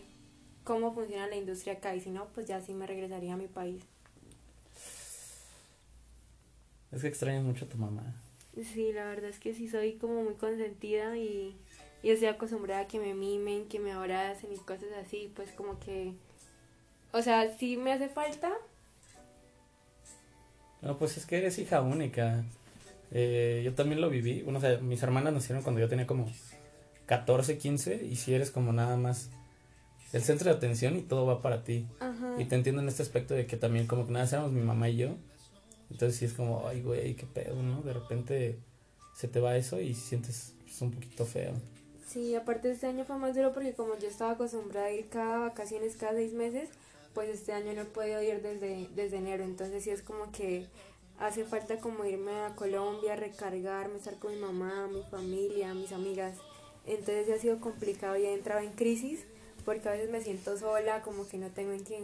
cómo 0.63 0.93
funciona 0.93 1.27
la 1.27 1.35
industria 1.35 1.73
acá 1.73 1.93
y 1.93 1.99
si 1.99 2.09
no, 2.09 2.27
pues 2.33 2.47
ya 2.47 2.61
sí 2.61 2.73
me 2.73 2.87
regresaría 2.87 3.33
a 3.33 3.37
mi 3.37 3.47
país. 3.47 3.83
Es 6.93 7.01
que 7.01 7.09
extrañas 7.09 7.43
mucho 7.43 7.65
a 7.65 7.67
tu 7.67 7.77
mamá. 7.77 8.15
Sí, 8.55 8.93
la 8.93 9.03
verdad 9.03 9.29
es 9.29 9.39
que 9.39 9.53
sí 9.53 9.67
soy 9.67 9.95
como 9.95 10.23
muy 10.23 10.35
consentida 10.35 11.17
y, 11.17 11.57
y 12.01 12.11
estoy 12.11 12.29
acostumbrada 12.29 12.83
a 12.83 12.87
que 12.87 12.99
me 12.99 13.13
mimen, 13.13 13.67
que 13.67 13.79
me 13.79 13.91
abracen 13.91 14.53
y 14.53 14.57
cosas 14.57 14.89
así, 15.05 15.29
pues 15.35 15.51
como 15.51 15.77
que, 15.81 16.13
o 17.11 17.21
sea, 17.21 17.53
sí 17.57 17.75
me 17.75 17.91
hace 17.91 18.07
falta, 18.07 18.53
No, 20.81 20.97
pues 20.97 21.17
es 21.17 21.25
que 21.25 21.37
eres 21.37 21.59
hija 21.59 21.81
única. 21.81 22.43
Eh, 23.11 23.61
yo 23.65 23.73
también 23.73 24.01
lo 24.01 24.09
viví. 24.09 24.41
Bueno, 24.43 24.59
o 24.59 24.61
sea, 24.61 24.77
mis 24.79 25.01
hermanas 25.03 25.33
nacieron 25.33 25.63
cuando 25.63 25.81
yo 25.81 25.89
tenía 25.89 26.07
como 26.07 26.27
14, 27.05 27.57
15 27.57 28.05
y 28.05 28.15
si 28.15 28.33
eres 28.33 28.51
como 28.51 28.71
nada 28.71 28.97
más 28.97 29.29
el 30.13 30.21
centro 30.23 30.49
de 30.49 30.57
atención 30.57 30.97
y 30.97 31.01
todo 31.01 31.25
va 31.25 31.41
para 31.41 31.63
ti. 31.63 31.87
ajá, 31.99 32.35
Y 32.39 32.45
te 32.45 32.55
entiendo 32.55 32.81
en 32.81 32.87
este 32.87 33.03
aspecto 33.03 33.33
de 33.33 33.45
que 33.45 33.57
también 33.57 33.87
como 33.87 34.05
que 34.05 34.13
nada 34.13 34.27
éramos 34.27 34.51
mi 34.51 34.61
mamá 34.61 34.89
y 34.89 34.97
yo. 34.97 35.15
Entonces 35.91 36.17
sí 36.17 36.25
es 36.25 36.33
como, 36.33 36.67
ay, 36.67 36.81
güey, 36.81 37.15
qué 37.15 37.25
pedo, 37.25 37.61
¿no? 37.63 37.81
De 37.81 37.93
repente 37.93 38.59
se 39.15 39.27
te 39.27 39.39
va 39.39 39.57
eso 39.57 39.79
y 39.79 39.93
sientes 39.93 40.53
pues, 40.63 40.81
un 40.81 40.91
poquito 40.91 41.25
feo. 41.25 41.53
Sí, 42.07 42.33
aparte 42.35 42.71
este 42.71 42.87
año 42.87 43.05
fue 43.05 43.17
más 43.17 43.35
duro 43.35 43.53
porque 43.53 43.73
como 43.73 43.97
yo 43.99 44.07
estaba 44.07 44.31
acostumbrada 44.31 44.87
a 44.87 44.91
ir 44.91 45.09
cada 45.09 45.39
vacaciones 45.39 45.95
cada 45.95 46.13
seis 46.13 46.33
meses, 46.33 46.69
pues 47.13 47.29
este 47.29 47.53
año 47.53 47.73
no 47.73 47.81
he 47.81 47.85
podido 47.85 48.21
ir 48.21 48.41
desde, 48.41 48.87
desde 48.95 49.17
enero, 49.17 49.43
entonces 49.43 49.83
sí 49.83 49.89
es 49.89 50.01
como 50.01 50.31
que 50.31 50.65
hace 51.19 51.45
falta 51.45 51.79
como 51.79 52.05
irme 52.05 52.31
a 52.41 52.55
Colombia, 52.55 53.15
recargarme, 53.15 53.97
estar 53.97 54.17
con 54.19 54.33
mi 54.33 54.39
mamá, 54.39 54.87
mi 54.87 55.03
familia, 55.03 55.73
mis 55.73 55.91
amigas, 55.91 56.37
entonces 56.85 57.27
sí 57.27 57.31
ha 57.33 57.39
sido 57.39 57.59
complicado 57.59 58.17
y 58.17 58.25
he 58.25 58.33
entrado 58.33 58.61
en 58.61 58.71
crisis 58.71 59.25
porque 59.65 59.87
a 59.87 59.91
veces 59.91 60.09
me 60.09 60.21
siento 60.21 60.57
sola, 60.57 61.01
como 61.01 61.27
que 61.27 61.37
no 61.37 61.49
tengo 61.49 61.73
en 61.73 61.83
quién, 61.83 62.03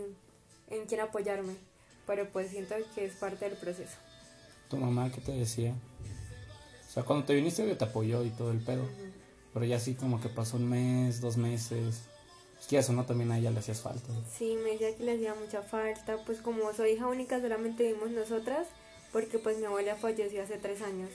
en 0.70 0.86
quién 0.86 1.02
apoyarme, 1.02 1.56
pero 2.06 2.30
pues 2.30 2.52
siento 2.52 2.76
que 2.94 3.06
es 3.06 3.16
parte 3.16 3.50
del 3.50 3.58
proceso. 3.58 3.98
¿Tu 4.70 4.78
mamá 4.78 5.12
qué 5.12 5.22
te 5.22 5.32
decía? 5.32 5.74
O 6.88 6.92
sea, 6.92 7.04
cuando 7.04 7.26
te 7.26 7.34
viniste 7.34 7.64
te 7.76 7.84
apoyó 7.84 8.24
y 8.24 8.30
todo 8.30 8.52
el 8.52 8.60
pedo. 8.60 8.88
Pero 9.54 9.66
ya 9.66 9.78
así 9.78 9.96
como 9.96 10.20
que 10.20 10.30
pasó 10.30 10.58
un 10.58 10.70
mes, 10.70 11.22
dos 11.22 11.38
meses. 11.38 12.04
Pues 12.56 12.68
que 12.68 12.78
eso 12.78 12.94
no 12.94 13.06
también 13.06 13.32
a 13.32 13.38
ella 13.38 13.52
le 13.52 13.60
hacías 13.60 13.82
falta. 13.82 14.10
Sí, 14.32 14.58
me 14.64 14.72
decía 14.72 14.96
que 14.96 15.04
le 15.04 15.14
hacía 15.14 15.36
mucha 15.36 15.62
falta, 15.62 16.18
pues 16.26 16.40
como 16.40 16.74
soy 16.74 16.92
hija 16.92 17.08
única 17.08 17.40
solamente 17.40 17.84
vivimos 17.84 18.12
nosotras, 18.12 18.68
porque 19.12 19.40
pues 19.40 19.58
mi 19.58 19.66
abuela 19.66 19.96
falleció 19.96 20.44
hace 20.44 20.58
tres 20.58 20.82
años. 20.82 21.10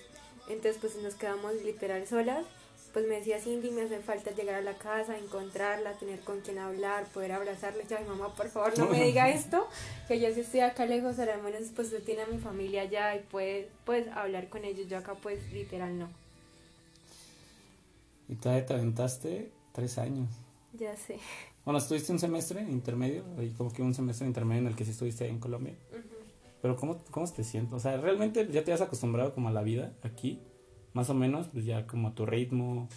Entonces 0.48 0.78
pues 0.80 0.96
nos 0.96 1.14
quedamos 1.14 1.54
literal 1.62 2.06
solas. 2.06 2.44
Pues 2.92 3.06
me 3.06 3.16
decía 3.16 3.38
Cindy, 3.38 3.70
me 3.70 3.82
hace 3.82 4.00
falta 4.00 4.32
llegar 4.32 4.56
a 4.56 4.62
la 4.62 4.74
casa, 4.74 5.16
encontrarla, 5.16 5.92
tener 5.92 6.18
con 6.20 6.40
quien 6.40 6.58
hablar, 6.58 7.04
poder 7.14 7.30
abrazarle. 7.30 7.84
Yo, 7.88 7.96
ay 7.96 8.04
mamá, 8.04 8.34
por 8.34 8.48
favor, 8.48 8.76
no 8.76 8.86
me 8.88 9.04
diga 9.06 9.30
esto, 9.30 9.68
que 10.08 10.18
yo 10.18 10.32
sí 10.34 10.40
estoy 10.40 10.60
acá 10.60 10.86
lejos, 10.86 11.16
al 11.20 11.40
menos 11.40 11.68
pues 11.76 11.88
usted 11.88 12.02
tiene 12.02 12.22
a 12.22 12.26
mi 12.26 12.38
familia 12.38 12.82
allá 12.82 13.14
y 13.14 13.20
puede 13.20 13.68
pues 13.84 14.08
hablar 14.08 14.48
con 14.48 14.64
ellos. 14.64 14.88
Yo 14.88 14.98
acá 14.98 15.14
pues 15.14 15.52
literal 15.52 15.98
no. 16.00 16.08
Y 18.28 18.34
todavía 18.34 18.66
te 18.66 18.74
aventaste 18.74 19.50
tres 19.72 19.98
años. 19.98 20.28
Ya 20.72 20.96
sé. 20.96 21.18
Bueno, 21.64 21.78
estuviste 21.78 22.10
un 22.10 22.18
semestre 22.18 22.62
intermedio, 22.62 23.24
y 23.40 23.50
como 23.50 23.72
que 23.72 23.82
un 23.82 23.94
semestre 23.94 24.26
intermedio 24.26 24.62
en 24.62 24.66
el 24.68 24.76
que 24.76 24.84
sí 24.84 24.92
estuviste 24.92 25.24
ahí 25.24 25.30
en 25.30 25.38
Colombia. 25.38 25.74
Pero 26.62 26.76
¿cómo, 26.76 27.02
¿cómo 27.10 27.30
te 27.30 27.44
sientes? 27.44 27.72
O 27.72 27.80
sea, 27.80 27.96
¿realmente 27.96 28.46
ya 28.50 28.64
te 28.64 28.72
has 28.72 28.80
acostumbrado 28.80 29.34
como 29.34 29.48
a 29.48 29.52
la 29.52 29.62
vida 29.62 29.92
aquí? 30.02 30.40
Más 30.92 31.08
o 31.08 31.14
menos, 31.14 31.48
pues 31.48 31.64
ya 31.64 31.86
como 31.86 32.08
a 32.08 32.14
tu 32.14 32.26
ritmo, 32.26 32.88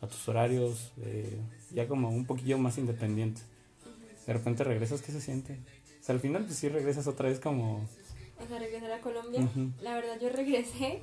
a 0.00 0.06
tus 0.06 0.28
horarios, 0.28 0.92
eh, 1.02 1.40
ya 1.72 1.88
como 1.88 2.08
un 2.08 2.26
poquillo 2.26 2.58
más 2.58 2.78
independiente. 2.78 3.42
De 4.26 4.32
repente 4.32 4.62
regresas, 4.64 5.02
¿qué 5.02 5.12
se 5.12 5.20
siente? 5.20 5.58
O 6.00 6.02
sea, 6.02 6.14
al 6.14 6.20
final 6.20 6.44
pues 6.44 6.56
sí 6.56 6.68
regresas 6.68 7.06
otra 7.06 7.28
vez 7.28 7.40
como... 7.40 7.88
O 8.38 8.46
sea, 8.46 8.58
regresar 8.58 8.92
a 8.92 9.00
Colombia. 9.00 9.40
Ujú. 9.40 9.70
La 9.82 9.94
verdad, 9.94 10.18
yo 10.20 10.28
regresé 10.30 11.02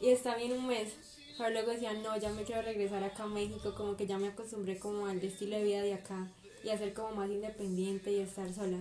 y 0.00 0.08
estaba 0.08 0.36
bien 0.36 0.52
un 0.52 0.66
mes. 0.66 0.94
Pero 1.36 1.50
luego 1.50 1.70
decía, 1.70 1.92
no, 1.92 2.16
ya 2.18 2.32
me 2.32 2.42
quiero 2.42 2.62
regresar 2.62 3.04
acá 3.04 3.24
a 3.24 3.28
México. 3.28 3.74
Como 3.76 3.96
que 3.96 4.06
ya 4.06 4.18
me 4.18 4.28
acostumbré 4.28 4.78
como 4.78 5.06
al 5.06 5.22
estilo 5.22 5.56
de 5.56 5.64
vida 5.64 5.82
de 5.82 5.94
acá. 5.94 6.32
Y 6.64 6.70
a 6.70 6.78
ser 6.78 6.94
como 6.94 7.14
más 7.14 7.30
independiente 7.30 8.10
y 8.12 8.18
estar 8.18 8.52
sola. 8.52 8.78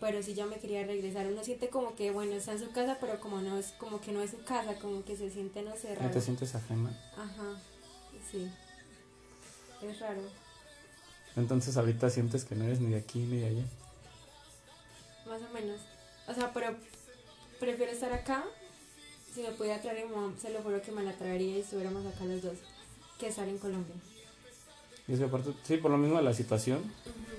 Pero 0.00 0.22
sí 0.22 0.34
ya 0.34 0.44
me 0.46 0.56
quería 0.58 0.84
regresar. 0.86 1.26
Uno 1.26 1.42
siente 1.42 1.68
como 1.70 1.94
que, 1.94 2.10
bueno, 2.10 2.34
está 2.34 2.52
en 2.52 2.58
su 2.60 2.70
casa, 2.70 2.98
pero 3.00 3.18
como 3.18 3.40
no 3.40 3.56
es, 3.56 3.68
como 3.78 4.00
que 4.00 4.12
no 4.12 4.20
es 4.20 4.30
su 4.32 4.44
casa. 4.44 4.74
Como 4.78 5.04
que 5.04 5.16
se 5.16 5.30
siente, 5.30 5.62
no 5.62 5.74
sé, 5.76 5.90
¿No 5.94 6.00
raro. 6.00 6.10
te 6.12 6.20
sientes 6.20 6.54
ajena? 6.54 6.90
Ajá, 7.16 7.58
sí. 8.30 8.50
Es 9.82 9.98
raro. 10.00 10.20
Entonces 11.34 11.76
ahorita 11.76 12.10
sientes 12.10 12.44
que 12.44 12.54
no 12.54 12.64
eres 12.64 12.80
ni 12.80 12.90
de 12.90 12.96
aquí 12.98 13.20
ni 13.20 13.38
de 13.38 13.46
allá. 13.46 13.64
Más 15.26 15.40
o 15.42 15.52
menos. 15.52 15.80
O 16.28 16.34
sea, 16.34 16.52
pero 16.52 16.74
prefiero 17.58 17.92
estar 17.92 18.12
acá. 18.12 18.44
Si 19.34 19.42
me 19.42 19.50
pudiera 19.50 19.80
traer 19.80 20.04
a 20.04 20.06
mi 20.08 20.14
mamá, 20.14 20.34
se 20.40 20.50
lo 20.50 20.62
juro 20.62 20.80
que 20.80 20.92
me 20.92 21.02
la 21.02 21.12
traería 21.12 21.56
y 21.56 21.60
estuviéramos 21.60 22.06
acá 22.06 22.24
los 22.24 22.42
dos. 22.42 22.56
Que 23.18 23.28
estar 23.28 23.48
en 23.48 23.58
Colombia. 23.58 23.94
Y 25.08 25.12
es 25.12 25.18
que 25.18 25.24
aparte, 25.26 25.52
sí, 25.62 25.76
por 25.78 25.90
lo 25.90 25.98
mismo 25.98 26.16
de 26.16 26.22
la 26.22 26.34
situación, 26.34 26.82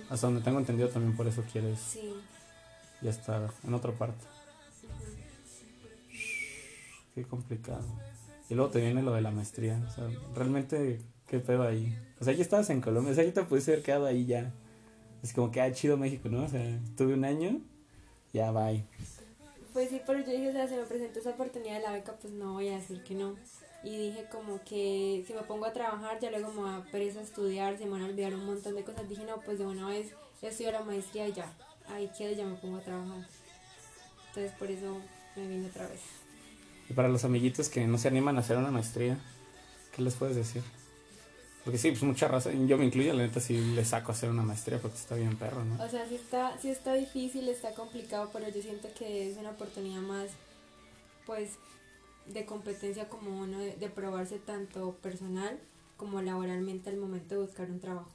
hasta 0.10 0.28
donde 0.28 0.42
tengo 0.42 0.58
entendido 0.60 0.90
también 0.90 1.16
por 1.18 1.28
eso 1.28 1.44
quieres 1.52 1.80
Sí. 1.80 2.14
Ya 3.02 3.10
estar 3.10 3.52
en 3.64 3.74
otra 3.74 3.92
parte. 3.92 4.26
Qué 7.16 7.24
complicado. 7.24 7.84
Y 8.50 8.56
luego 8.56 8.72
te 8.72 8.80
viene 8.80 9.02
lo 9.02 9.14
de 9.14 9.22
la 9.22 9.32
maestría. 9.32 9.82
O 9.88 9.92
sea, 9.92 10.08
realmente, 10.36 11.02
¿qué 11.28 11.40
pedo 11.40 11.64
ahí? 11.64 11.98
O 12.20 12.24
sea, 12.24 12.34
ya 12.34 12.42
estabas 12.42 12.70
en 12.70 12.82
Colombia. 12.82 13.12
O 13.12 13.16
sea, 13.16 13.24
ya 13.24 13.34
te 13.34 13.44
pudiste 13.44 13.72
haber 13.72 13.84
quedado 13.84 14.06
ahí 14.06 14.26
ya. 14.26 14.54
Es 15.24 15.34
como 15.34 15.52
que, 15.52 15.62
ah, 15.62 15.72
chido 15.72 15.98
México, 15.98 16.30
¿no? 16.30 16.44
O 16.44 16.48
sea, 16.48 16.62
tuve 16.96 17.14
un 17.14 17.26
año, 17.26 17.60
ya 18.34 18.52
bye. 18.52 18.86
Pues 19.74 19.90
sí, 19.90 20.02
pero 20.06 20.20
yo 20.20 20.32
dije, 20.32 20.50
o 20.50 20.54
sea, 20.54 20.68
se 20.68 20.78
me 20.78 20.84
presentó 20.84 21.20
esa 21.20 21.32
oportunidad 21.32 21.76
de 21.76 21.82
la 21.82 21.92
beca, 21.92 22.14
pues 22.22 22.34
no 22.34 22.54
voy 22.54 22.70
a 22.70 22.78
decir 22.78 23.04
que 23.04 23.16
no. 23.16 23.36
Y 23.84 23.98
dije 23.98 24.26
como 24.32 24.64
que 24.64 25.24
si 25.28 25.34
me 25.34 25.42
pongo 25.44 25.66
a 25.66 25.74
trabajar, 25.74 26.20
ya 26.20 26.32
luego 26.32 26.52
me 26.52 26.62
va 26.62 26.78
a 26.78 26.84
pereza 26.86 27.22
estudiar, 27.22 27.78
se 27.78 27.86
me 27.86 27.92
van 27.92 28.04
a 28.04 28.06
olvidar 28.06 28.34
un 28.34 28.46
montón 28.46 28.76
de 28.76 28.84
cosas. 28.84 29.08
Dije, 29.10 29.24
no, 29.26 29.40
pues 29.42 29.60
de 29.60 29.66
una 29.66 29.88
vez 29.88 30.14
estudio 30.42 30.72
la 30.72 30.84
maestría 30.84 31.28
y 31.28 31.34
ya. 31.34 31.52
Ahí 31.90 32.12
quedo 32.18 32.32
y 32.32 32.36
ya 32.36 32.46
me 32.46 32.56
pongo 32.56 32.78
a 32.78 32.82
trabajar. 32.82 33.26
Entonces 34.30 34.52
por 34.58 34.70
eso 34.70 35.02
me 35.36 35.48
vine 35.48 35.68
otra 35.68 35.88
vez. 35.88 36.02
Y 36.90 36.94
para 36.94 37.10
los 37.10 37.24
amiguitos 37.26 37.70
que 37.70 37.86
no 37.86 37.98
se 37.98 38.08
animan 38.08 38.38
a 38.38 38.42
hacer 38.42 38.58
una 38.58 38.72
maestría, 38.72 39.18
¿qué 39.96 40.02
les 40.02 40.16
puedes 40.16 40.36
decir? 40.36 40.64
Porque 41.64 41.78
sí, 41.78 41.92
pues 41.92 42.04
mucha 42.04 42.30
raza, 42.30 42.52
yo 42.54 42.78
me 42.78 42.86
incluyo, 42.86 43.14
la 43.14 43.24
neta 43.24 43.42
sí 43.42 43.58
le 43.58 43.84
saco 43.84 44.12
a 44.12 44.16
hacer 44.16 44.30
una 44.30 44.42
maestría 44.42 44.80
porque 44.80 44.96
está 44.96 45.16
bien 45.16 45.36
perro, 45.36 45.66
¿no? 45.66 45.84
O 45.84 45.90
sea, 45.90 46.08
sí 46.08 46.16
está, 46.16 46.58
sí 46.62 46.70
está 46.70 46.94
difícil, 46.94 47.50
está 47.50 47.74
complicado, 47.74 48.30
pero 48.32 48.48
yo 48.48 48.62
siento 48.62 48.88
que 48.98 49.30
es 49.30 49.38
una 49.38 49.50
oportunidad 49.50 50.00
más, 50.00 50.30
pues, 51.26 51.56
de 52.26 52.46
competencia 52.46 53.10
como 53.10 53.42
uno, 53.42 53.60
de, 53.60 53.76
de 53.76 53.90
probarse 53.90 54.40
tanto 54.40 54.94
personal 55.02 55.60
como 55.98 56.22
laboralmente 56.22 56.90
al 56.90 56.98
momento 56.98 57.36
de 57.36 57.42
buscar 57.42 57.70
un 57.70 57.82
trabajo. 57.82 58.12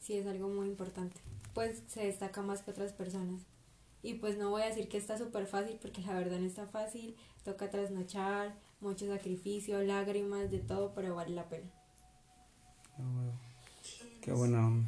Sí 0.00 0.16
es 0.16 0.26
algo 0.26 0.48
muy 0.48 0.68
importante. 0.68 1.20
Pues 1.54 1.82
se 1.86 2.06
destaca 2.06 2.42
más 2.42 2.62
que 2.62 2.70
otras 2.70 2.92
personas. 2.92 3.42
Y 4.02 4.14
pues 4.14 4.36
no 4.36 4.50
voy 4.50 4.62
a 4.62 4.66
decir 4.66 4.88
que 4.88 4.98
está 4.98 5.16
súper 5.16 5.46
fácil 5.46 5.78
porque 5.80 6.02
la 6.02 6.14
verdad 6.14 6.38
no 6.38 6.46
está 6.46 6.66
fácil. 6.66 7.16
Toca 7.44 7.70
trasnochar, 7.70 8.54
mucho 8.80 9.06
sacrificio, 9.06 9.80
lágrimas, 9.82 10.50
de 10.50 10.58
todo, 10.58 10.92
pero 10.94 11.14
vale 11.14 11.34
la 11.34 11.48
pena. 11.48 11.70
Ah. 12.98 13.30
Qué 14.22 14.32
bueno. 14.32 14.84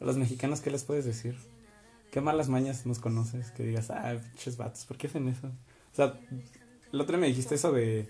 A 0.00 0.04
los 0.04 0.16
mexicanos, 0.16 0.60
¿qué 0.60 0.70
les 0.70 0.84
puedes 0.84 1.04
decir? 1.04 1.36
¿Qué 2.10 2.20
malas 2.20 2.48
mañas 2.48 2.86
nos 2.86 2.98
conoces? 2.98 3.50
Que 3.50 3.64
digas, 3.64 3.90
ah, 3.90 4.16
pinches 4.32 4.56
vatos, 4.56 4.84
¿por 4.84 4.96
qué 4.96 5.08
hacen 5.08 5.28
eso? 5.28 5.48
O 5.48 5.96
sea, 5.96 6.20
el 6.92 7.00
otro 7.00 7.16
día 7.16 7.20
me 7.20 7.26
dijiste 7.26 7.54
eso 7.54 7.72
de, 7.72 8.08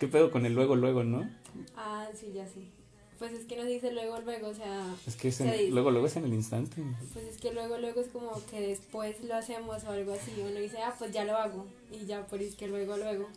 ¿qué 0.00 0.08
pedo 0.08 0.30
con 0.30 0.44
el 0.46 0.54
luego, 0.54 0.74
luego, 0.74 1.04
no? 1.04 1.30
Ah, 1.76 2.08
sí, 2.14 2.32
ya 2.32 2.46
sí. 2.46 2.70
Pues 3.18 3.32
es 3.32 3.44
que 3.46 3.56
nos 3.56 3.66
dice 3.66 3.92
luego, 3.92 4.18
luego, 4.20 4.48
o 4.48 4.54
sea... 4.54 4.92
Es 5.06 5.14
que 5.16 5.28
es 5.28 5.36
se 5.36 5.44
en- 5.44 5.52
dice- 5.52 5.70
luego, 5.70 5.90
luego 5.92 6.06
es 6.08 6.16
en 6.16 6.24
el 6.24 6.34
instante. 6.34 6.82
Pues 7.12 7.24
es 7.26 7.36
que 7.38 7.52
luego, 7.52 7.78
luego 7.78 8.00
es 8.00 8.08
como 8.08 8.32
que 8.46 8.60
después 8.60 9.22
lo 9.22 9.36
hacemos 9.36 9.84
o 9.84 9.90
algo 9.90 10.12
así. 10.12 10.32
Uno 10.40 10.58
dice, 10.60 10.78
ah, 10.82 10.94
pues 10.98 11.12
ya 11.12 11.24
lo 11.24 11.36
hago. 11.36 11.66
Y 11.92 12.06
ya, 12.06 12.26
por 12.26 12.42
es 12.42 12.54
que 12.56 12.66
luego, 12.66 12.96
luego. 12.96 13.28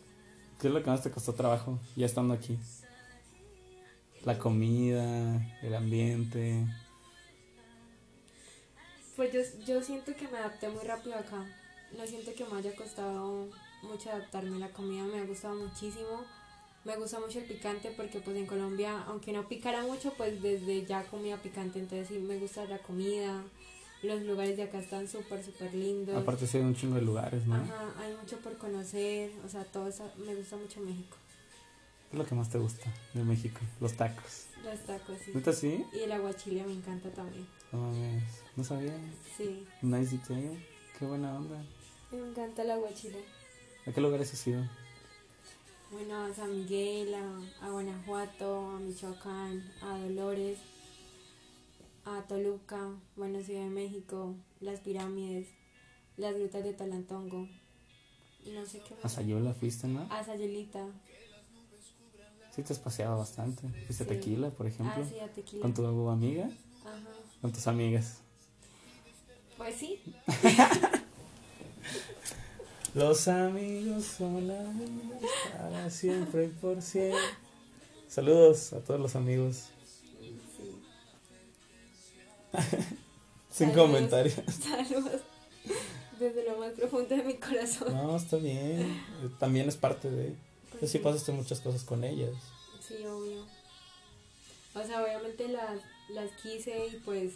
¿Qué 0.60 0.66
es 0.66 0.74
lo 0.74 0.82
que 0.82 0.90
más 0.90 1.02
te 1.02 1.10
costó 1.12 1.32
trabajo 1.34 1.78
ya 1.94 2.06
estando 2.06 2.34
aquí? 2.34 2.58
La 4.24 4.36
comida, 4.38 5.40
el 5.62 5.74
ambiente. 5.74 6.66
Pues 9.16 9.32
yo, 9.32 9.40
yo 9.64 9.82
siento 9.82 10.14
que 10.16 10.28
me 10.28 10.38
adapté 10.38 10.68
muy 10.68 10.82
rápido 10.84 11.16
acá. 11.16 11.44
No 11.96 12.06
siento 12.06 12.32
que 12.34 12.44
me 12.44 12.58
haya 12.58 12.74
costado 12.74 13.48
mucho 13.82 14.10
adaptarme 14.10 14.58
la 14.58 14.68
comida. 14.70 15.04
Me 15.04 15.20
ha 15.20 15.24
gustado 15.24 15.54
muchísimo. 15.54 16.24
Me 16.84 16.96
gusta 16.96 17.20
mucho 17.20 17.38
el 17.40 17.44
picante 17.44 17.90
porque 17.96 18.20
pues 18.20 18.36
en 18.36 18.46
Colombia, 18.46 19.02
aunque 19.08 19.32
no 19.32 19.46
picara 19.48 19.82
mucho, 19.82 20.12
pues 20.16 20.40
desde 20.42 20.86
ya 20.86 21.02
comía 21.04 21.36
picante. 21.42 21.78
Entonces 21.78 22.08
sí 22.08 22.18
me 22.18 22.38
gusta 22.38 22.64
la 22.64 22.78
comida. 22.78 23.42
Los 24.02 24.22
lugares 24.22 24.56
de 24.56 24.62
acá 24.62 24.78
están 24.78 25.08
súper, 25.08 25.44
súper 25.44 25.74
lindos. 25.74 26.16
Aparte 26.16 26.46
sí 26.46 26.58
hay 26.58 26.62
un 26.64 26.74
chingo 26.76 26.94
de 26.94 27.02
lugares, 27.02 27.44
¿no? 27.46 27.56
Ajá, 27.56 27.92
hay 27.98 28.14
mucho 28.14 28.38
por 28.38 28.56
conocer. 28.56 29.32
O 29.44 29.48
sea, 29.48 29.64
todo 29.64 29.88
eso. 29.88 30.08
Me 30.18 30.34
gusta 30.34 30.56
mucho 30.56 30.80
México. 30.80 31.16
¿Qué 32.10 32.16
es 32.16 32.18
lo 32.18 32.24
que 32.26 32.34
más 32.34 32.48
te 32.48 32.58
gusta 32.58 32.90
de 33.12 33.22
México? 33.24 33.60
Los 33.80 33.94
tacos. 33.94 34.46
Los 34.64 34.78
tacos, 34.86 35.16
sí. 35.24 35.32
¿Neta 35.34 35.52
sí? 35.52 35.84
Y 35.92 35.98
el 35.98 36.12
aguachile 36.12 36.64
me 36.64 36.72
encanta 36.72 37.10
también. 37.10 37.46
No 37.72 37.80
mames, 37.80 38.22
no 38.56 38.64
sabía. 38.64 38.96
Sí, 39.36 39.66
Nice 39.82 40.16
detail. 40.16 40.64
Qué 40.98 41.04
buena 41.04 41.36
onda. 41.36 41.62
me 42.12 42.18
encanta 42.18 42.62
el 42.62 42.70
aguachile. 42.70 43.22
¿A 43.86 43.92
qué 43.92 44.00
lugares 44.00 44.32
has 44.32 44.46
ido? 44.46 44.62
Bueno, 45.90 46.24
a 46.24 46.34
San 46.34 46.50
Miguel, 46.54 47.14
a, 47.14 47.66
a 47.66 47.70
Guanajuato, 47.70 48.70
a 48.70 48.78
Michoacán, 48.78 49.72
a 49.82 49.98
Dolores, 49.98 50.58
a 52.04 52.22
Toluca, 52.22 52.90
bueno, 53.16 53.40
Ciudad 53.42 53.62
de 53.64 53.70
México, 53.70 54.34
las 54.60 54.80
pirámides, 54.80 55.48
las 56.16 56.34
grutas 56.34 56.62
de 56.62 56.74
Talantongo. 56.74 57.48
No 58.46 58.66
sé 58.66 58.80
qué 58.86 58.94
A 58.94 58.98
más. 59.04 59.12
Sayula 59.12 59.54
fuiste, 59.54 59.88
¿no? 59.88 60.06
A 60.10 60.22
Sayulita. 60.24 60.86
Sí 62.54 62.62
te 62.62 62.72
has 62.72 62.78
paseado 62.78 63.18
bastante. 63.18 63.68
Fuiste 63.86 64.04
a. 64.04 64.06
Tequila, 64.06 64.50
por 64.50 64.66
ejemplo. 64.66 64.94
Ah, 64.96 65.08
sí, 65.08 65.18
a 65.20 65.32
Tequila. 65.32 65.62
Con 65.62 65.74
tu 65.74 65.86
amiga, 66.08 66.50
Ajá. 66.84 66.98
con 67.40 67.52
tus 67.52 67.66
amigas. 67.66 68.20
Pues 69.56 69.74
sí. 69.74 70.00
Los 72.94 73.28
amigos 73.28 74.04
son 74.04 74.50
amigos 74.50 75.22
para 75.56 75.90
siempre 75.90 76.44
y 76.46 76.48
por 76.48 76.82
siempre. 76.82 77.18
Saludos 78.08 78.72
a 78.72 78.80
todos 78.80 78.98
los 78.98 79.14
amigos. 79.14 79.66
sí. 80.20 80.38
Sin 83.50 83.68
Saludos. 83.70 83.86
comentarios. 83.86 84.34
Saludos. 84.62 85.20
Desde 86.18 86.44
lo 86.44 86.58
más 86.58 86.72
profundo 86.72 87.14
de 87.14 87.22
mi 87.22 87.34
corazón. 87.34 87.92
No, 87.92 88.16
está 88.16 88.36
bien. 88.36 89.00
También 89.38 89.68
es 89.68 89.76
parte 89.76 90.10
de. 90.10 90.34
Yo 90.80 90.86
sí 90.88 90.98
pasaste 90.98 91.32
muchas 91.32 91.60
cosas 91.60 91.84
con 91.84 92.02
ellas. 92.04 92.34
Sí, 92.86 92.94
obvio. 93.06 93.44
O 94.74 94.84
sea, 94.84 95.02
obviamente 95.02 95.48
las, 95.48 95.80
las 96.08 96.30
quise 96.42 96.86
y 96.88 96.96
pues 97.04 97.34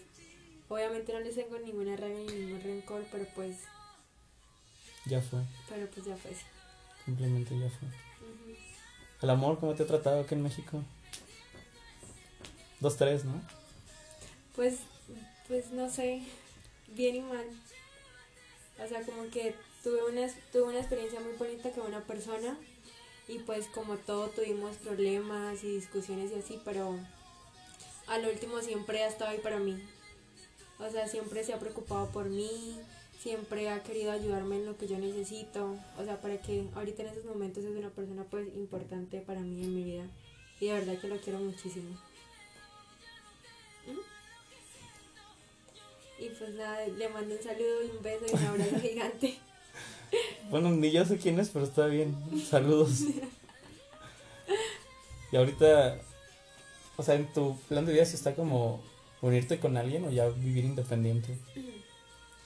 obviamente 0.68 1.12
no 1.12 1.20
les 1.20 1.34
tengo 1.34 1.58
ninguna 1.58 1.96
rabia 1.96 2.16
ni 2.18 2.26
ningún 2.32 2.60
rencor, 2.62 3.04
pero 3.10 3.26
pues, 3.34 3.56
Ya 5.06 5.20
fue. 5.20 5.40
pero 5.68 5.86
pues 5.88 6.06
ya 6.06 6.16
fue. 6.16 6.30
Simplemente 7.04 7.58
ya 7.58 7.68
fue. 7.68 7.88
El 9.20 9.30
amor, 9.30 9.58
¿cómo 9.58 9.74
te 9.74 9.82
ha 9.82 9.86
tratado 9.86 10.20
aquí 10.20 10.34
en 10.34 10.42
México? 10.42 10.82
Dos, 12.80 12.96
tres, 12.96 13.24
¿no? 13.24 13.40
Pues, 14.56 14.78
pues 15.48 15.70
no 15.70 15.88
sé, 15.90 16.22
bien 16.88 17.16
y 17.16 17.20
mal. 17.20 17.46
O 18.84 18.88
sea, 18.88 19.02
como 19.04 19.30
que 19.30 19.54
tuve 19.82 20.04
una, 20.10 20.26
tuve 20.52 20.62
una 20.62 20.78
experiencia 20.78 21.20
muy 21.20 21.34
bonita 21.34 21.70
con 21.70 21.86
una 21.86 22.00
persona 22.00 22.56
Y 23.28 23.38
pues 23.40 23.66
como 23.68 23.96
todo 23.96 24.28
tuvimos 24.28 24.76
problemas 24.76 25.62
y 25.62 25.76
discusiones 25.76 26.32
y 26.32 26.40
así, 26.40 26.60
pero 26.64 26.98
a 28.08 28.18
lo 28.18 28.28
último 28.30 28.60
siempre 28.60 29.02
ha 29.02 29.08
estado 29.08 29.30
ahí 29.30 29.38
para 29.38 29.58
mí. 29.58 29.80
O 30.78 30.90
sea, 30.90 31.06
siempre 31.06 31.44
se 31.44 31.52
ha 31.52 31.60
preocupado 31.60 32.08
por 32.10 32.26
mí, 32.28 32.80
siempre 33.22 33.68
ha 33.68 33.82
querido 33.82 34.10
ayudarme 34.10 34.56
en 34.56 34.66
lo 34.66 34.76
que 34.76 34.88
yo 34.88 34.98
necesito. 34.98 35.76
O 35.98 36.04
sea, 36.04 36.20
para 36.20 36.38
que 36.38 36.66
ahorita 36.74 37.02
en 37.02 37.08
esos 37.08 37.24
momentos 37.24 37.64
es 37.64 37.76
una 37.76 37.90
persona 37.90 38.24
pues 38.24 38.48
importante 38.56 39.20
para 39.20 39.40
mí 39.40 39.62
en 39.62 39.74
mi 39.74 39.84
vida. 39.84 40.06
Y 40.60 40.66
de 40.66 40.72
verdad 40.72 40.98
que 40.98 41.08
lo 41.08 41.16
quiero 41.18 41.38
muchísimo. 41.38 41.90
¿Mm? 43.86 44.00
Y 46.24 46.28
pues 46.30 46.54
nada, 46.54 46.86
le 46.86 47.08
mando 47.08 47.34
un 47.34 47.42
saludo 47.42 47.84
y 47.84 47.90
un 47.96 48.02
beso 48.02 48.26
y 48.28 48.34
un 48.34 48.44
abrazo 48.44 48.80
gigante. 48.82 49.38
Bueno, 50.50 50.70
ni 50.70 50.90
yo 50.90 51.04
sé 51.04 51.16
quién 51.16 51.38
es, 51.38 51.48
pero 51.50 51.64
está 51.64 51.86
bien. 51.86 52.16
Saludos. 52.48 53.02
y 55.30 55.36
ahorita, 55.36 56.00
o 56.96 57.02
sea, 57.02 57.14
en 57.14 57.32
tu 57.32 57.56
plan 57.68 57.86
de 57.86 57.92
vida 57.92 58.04
si 58.04 58.16
está 58.16 58.34
como 58.34 58.82
unirte 59.20 59.60
con 59.60 59.76
alguien 59.76 60.04
o 60.04 60.10
ya 60.10 60.28
vivir 60.28 60.64
independiente. 60.64 61.38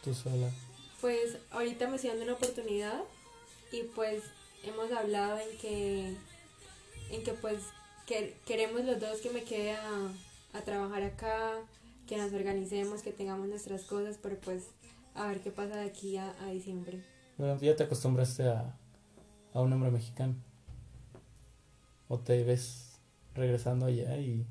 Tú 0.05 0.15
sola. 0.15 0.51
Pues 1.01 1.39
ahorita 1.51 1.89
me 1.89 1.97
estoy 1.97 2.11
dando 2.11 2.25
una 2.25 2.35
oportunidad 2.35 3.03
y 3.73 3.83
pues 3.95 4.23
hemos 4.65 4.91
hablado 4.93 5.39
en 5.39 5.59
que, 5.59 6.17
en 7.11 7.23
que 7.23 7.33
pues 7.35 7.63
que 8.07 8.37
queremos 8.47 8.85
los 8.85 9.01
dos 9.01 9.21
que 9.21 9.31
me 9.31 9.43
quede 9.43 9.73
a, 9.73 10.09
a 10.53 10.61
trabajar 10.63 11.03
acá, 11.03 11.55
que 12.07 12.17
nos 12.17 12.33
organicemos, 12.33 13.03
que 13.03 13.13
tengamos 13.13 13.49
nuestras 13.49 13.83
cosas, 13.83 14.19
pero 14.23 14.37
pues 14.39 14.65
a 15.15 15.27
ver 15.29 15.41
qué 15.41 15.51
pasa 15.51 15.77
de 15.77 15.87
aquí 15.87 16.17
a, 16.17 16.35
a 16.43 16.51
diciembre. 16.51 17.05
Bueno, 17.37 17.59
ya 17.61 17.77
te 17.77 17.83
acostumbraste 17.85 18.45
a, 18.45 18.77
a 19.53 19.61
un 19.61 19.73
hombre 19.73 19.91
mexicano. 19.91 20.35
O 22.09 22.19
te 22.19 22.45
ves 22.45 23.01
regresando 23.35 23.87
allá 23.87 24.17
y 24.17 24.47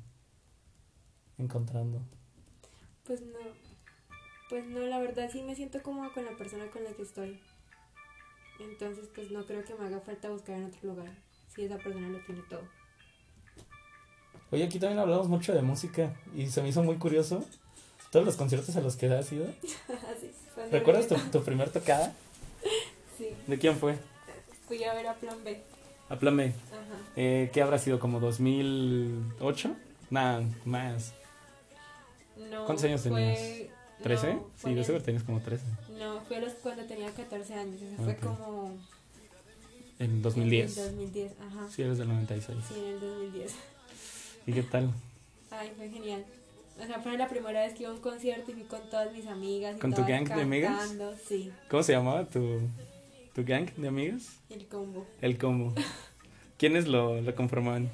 encontrando. 1.38 2.00
Pues 3.04 3.22
no, 3.22 3.38
pues 4.48 4.64
no, 4.66 4.80
la 4.80 4.98
verdad 4.98 5.28
sí 5.30 5.42
me 5.42 5.54
siento 5.54 5.82
cómoda 5.82 6.10
con 6.12 6.24
la 6.24 6.32
persona 6.32 6.66
con 6.70 6.84
la 6.84 6.90
que 6.92 7.02
estoy. 7.02 7.40
Entonces 8.60 9.08
pues 9.14 9.30
no 9.30 9.44
creo 9.46 9.64
que 9.64 9.74
me 9.74 9.86
haga 9.86 10.00
falta 10.00 10.30
buscar 10.30 10.56
en 10.56 10.64
otro 10.66 10.80
lugar, 10.82 11.12
si 11.54 11.64
esa 11.64 11.76
persona 11.78 12.08
lo 12.08 12.18
tiene 12.20 12.42
todo. 12.48 12.62
Oye, 14.52 14.64
aquí 14.64 14.78
también 14.78 14.98
hablamos 15.00 15.28
mucho 15.28 15.52
de 15.54 15.62
música 15.62 16.14
y 16.34 16.46
se 16.46 16.62
me 16.62 16.68
hizo 16.68 16.82
muy 16.82 16.96
curioso 16.96 17.44
todos 18.10 18.24
los 18.24 18.36
conciertos 18.36 18.74
a 18.76 18.80
los 18.80 18.96
que 18.96 19.06
has 19.12 19.30
ido. 19.32 19.46
¿Recuerdas 20.70 21.08
tu, 21.08 21.16
tu 21.30 21.42
primer 21.44 21.70
tocada? 21.70 22.12
Sí, 23.18 23.30
¿De 23.46 23.58
quién 23.58 23.74
fue? 23.78 23.98
fui 24.68 24.84
a 24.84 24.92
ver 24.92 25.06
a 25.06 25.14
Plan 25.14 25.42
B. 25.42 25.62
Háblame. 26.10 26.48
Ajá. 26.48 27.02
Eh, 27.16 27.48
¿Qué 27.50 27.62
habrá 27.62 27.78
sido? 27.78 27.98
¿Como 27.98 28.20
2008? 28.20 29.74
Nada, 30.10 30.42
más. 30.66 31.14
No, 32.36 32.66
¿Cuántos 32.66 32.84
años 32.84 33.00
fue- 33.00 33.10
tenías? 33.10 33.75
¿13? 34.02 34.34
no, 34.34 34.40
sí, 34.40 34.44
fue 34.56 34.72
en 34.72 34.84
seguro 34.84 35.04
tenías 35.04 35.22
como 35.24 35.40
13. 35.40 35.64
No, 35.98 36.20
fue 36.22 36.40
los 36.40 36.52
cuando 36.54 36.84
tenía 36.84 37.10
14 37.10 37.54
años. 37.54 37.80
Ese 37.80 37.96
fue 37.96 38.12
Ok. 38.12 38.20
como. 38.20 38.76
En 39.98 40.20
2010. 40.22 40.76
En 40.76 40.84
el 40.84 40.90
2010, 40.96 41.32
ajá. 41.40 41.68
Sí, 41.70 41.82
eres 41.82 41.98
del 41.98 42.08
96. 42.08 42.58
Sí, 42.68 42.74
en 42.78 42.84
el 42.86 43.00
2010. 43.00 43.54
¿Y 44.46 44.52
qué 44.52 44.62
tal? 44.62 44.92
Ay, 45.50 45.72
fue 45.76 45.88
genial. 45.88 46.24
O 46.78 46.86
sea, 46.86 47.00
fue 47.00 47.16
la 47.16 47.26
primera 47.28 47.62
vez 47.64 47.72
que 47.72 47.84
iba 47.84 47.90
a 47.90 47.94
un 47.94 48.00
concierto 48.00 48.50
y 48.50 48.54
fui 48.54 48.64
con 48.64 48.88
todas 48.90 49.10
mis 49.12 49.26
amigas. 49.26 49.76
Y 49.76 49.80
¿Con 49.80 49.94
tu 49.94 50.02
gang 50.04 50.28
de 50.28 50.42
amigas? 50.42 50.76
cantando, 50.76 51.14
Sí, 51.26 51.50
¿Cómo 51.70 51.82
se 51.82 51.92
llamaba 51.92 52.26
tu, 52.28 52.60
tu 53.34 53.44
gang 53.46 53.70
de 53.76 53.88
amigas? 53.88 54.36
el 54.50 54.66
combo. 54.66 55.06
El 55.22 55.38
combo. 55.38 55.72
¿Quiénes 56.58 56.86
lo, 56.86 57.20
lo 57.22 57.34
conformaban? 57.34 57.88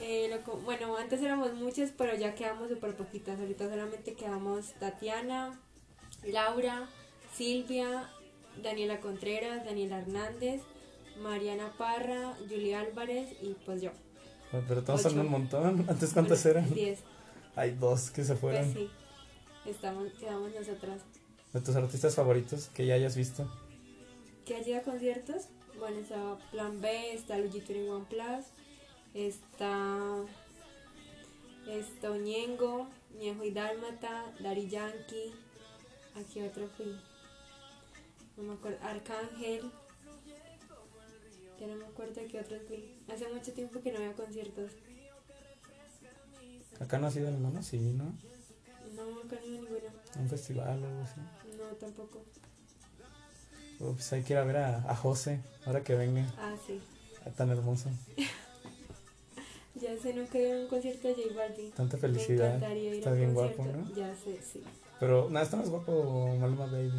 Eh, 0.00 0.28
lo 0.30 0.56
bueno, 0.60 0.96
antes 0.96 1.20
éramos 1.20 1.52
muchas, 1.54 1.92
pero 1.96 2.14
ya 2.16 2.34
quedamos 2.34 2.70
súper 2.70 2.94
poquitas. 2.96 3.38
Ahorita 3.38 3.68
solamente 3.68 4.14
quedamos 4.14 4.72
Tatiana, 4.74 5.60
Laura, 6.24 6.88
Silvia, 7.34 8.08
Daniela 8.62 9.00
Contreras, 9.00 9.64
Daniela 9.64 9.98
Hernández, 9.98 10.62
Mariana 11.20 11.72
Parra, 11.76 12.34
Julia 12.48 12.80
Álvarez 12.80 13.36
y 13.42 13.54
pues 13.66 13.82
yo. 13.82 13.90
Pero 14.68 14.82
todos 14.82 15.02
son 15.02 15.18
un 15.18 15.30
montón. 15.30 15.84
¿Antes 15.88 16.12
cuántas 16.12 16.44
eran? 16.46 16.68
Diez. 16.74 17.00
Hay 17.54 17.72
dos 17.72 18.10
que 18.10 18.24
se 18.24 18.36
fueron. 18.36 18.72
Pues 18.72 18.74
sí, 18.74 18.90
estamos, 19.66 20.12
quedamos 20.14 20.52
nosotras. 20.54 21.02
¿De 21.52 21.60
tus 21.60 21.76
artistas 21.76 22.14
favoritos 22.14 22.68
que 22.68 22.86
ya 22.86 22.94
hayas 22.94 23.16
visto? 23.16 23.50
¿Qué 24.46 24.56
ha 24.56 24.62
llegado 24.62 24.88
a 24.88 24.92
conciertos? 24.92 25.48
Bueno, 25.78 25.98
está 25.98 26.38
Plan 26.50 26.80
B, 26.80 27.12
está 27.12 27.38
Luigi 27.38 27.60
One 27.88 28.06
Plus, 28.08 28.46
está, 29.14 30.24
está 31.68 32.16
Ñengo, 32.16 32.88
Ñejo 33.18 33.44
y 33.44 33.50
Dálmata, 33.50 34.32
Dari 34.40 34.68
Yankee, 34.68 35.32
aquí 36.16 36.42
otro 36.42 36.68
fui, 36.76 36.96
no 38.36 38.42
me 38.44 38.54
acuerdo, 38.54 38.78
Arcángel, 38.86 39.70
ya 41.58 41.66
no 41.66 41.76
me 41.76 41.84
acuerdo 41.86 42.14
de 42.14 42.26
qué 42.26 42.40
otros 42.40 42.62
fui. 42.66 42.94
Hace 43.12 43.28
mucho 43.32 43.52
tiempo 43.52 43.80
que 43.80 43.92
no 43.92 44.00
veo 44.00 44.14
conciertos, 44.14 44.72
Acá 46.80 46.98
no 46.98 47.08
ha 47.08 47.10
sido 47.10 47.30
ninguno, 47.30 47.62
sí, 47.62 47.78
¿no? 47.78 48.04
no, 48.96 49.20
acá 49.20 49.36
no 49.36 49.40
hay 49.42 49.50
ninguno, 49.50 49.78
Un 50.18 50.28
festival 50.30 50.82
o 50.82 50.86
algo 50.86 51.02
así. 51.02 51.20
no 51.58 51.64
tampoco. 51.76 52.24
Pues 53.78 54.12
hay 54.14 54.22
que 54.22 54.32
ir 54.32 54.38
a 54.38 54.44
ver 54.44 54.56
a, 54.58 54.76
a 54.90 54.96
José, 54.96 55.40
ahora 55.66 55.82
que 55.84 55.94
venga, 55.94 56.26
Ah, 56.38 56.54
sí, 56.66 56.80
tan 57.36 57.50
hermoso. 57.50 57.90
ya 59.74 59.96
sé, 59.98 60.14
nunca 60.14 60.38
he 60.38 60.42
ido 60.48 60.58
a 60.58 60.62
un 60.62 60.68
concierto 60.68 61.08
de 61.08 61.14
J 61.14 61.34
Balvin. 61.34 61.70
Tanta 61.72 61.96
Me 61.96 62.00
felicidad. 62.00 62.72
ir 62.76 62.94
Está 62.94 63.12
bien 63.12 63.34
guapo. 63.34 63.64
¿no? 63.64 63.94
Ya 63.94 64.14
sé, 64.14 64.40
sí. 64.42 64.62
Pero 64.98 65.28
nada, 65.30 65.44
está 65.44 65.56
más 65.56 65.68
guapo 65.70 66.36
Maluma 66.38 66.66
Baby. 66.66 66.92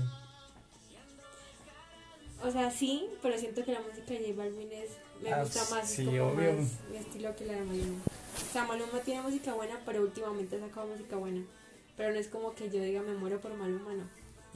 O 2.43 2.51
sea, 2.51 2.71
sí, 2.71 3.05
pero 3.21 3.37
siento 3.37 3.63
que 3.63 3.71
la 3.71 3.81
música 3.81 4.13
de 4.13 4.19
J 4.19 4.33
Balvin 4.35 4.71
es, 4.71 4.91
me 5.21 5.31
Ah, 5.31 5.43
gusta 5.43 5.75
más, 5.75 5.87
sí, 5.89 6.01
es 6.03 6.07
como 6.09 6.31
obvio. 6.31 6.53
más 6.53 6.69
mi 6.89 6.97
estilo 6.97 7.35
que 7.35 7.45
la 7.45 7.53
de 7.53 7.61
Maluma. 7.63 8.01
O 8.03 8.53
sea, 8.53 8.65
Maluma 8.65 8.99
tiene 9.01 9.21
música 9.21 9.53
buena, 9.53 9.79
pero 9.85 10.01
últimamente 10.01 10.55
ha 10.55 10.59
sacado 10.59 10.87
música 10.87 11.17
buena. 11.17 11.43
Pero 11.97 12.13
no 12.13 12.19
es 12.19 12.27
como 12.29 12.55
que 12.55 12.69
yo 12.71 12.81
diga 12.81 13.01
me 13.03 13.13
muero 13.13 13.39
por 13.39 13.53
Maluma, 13.53 13.93
no. 13.93 14.05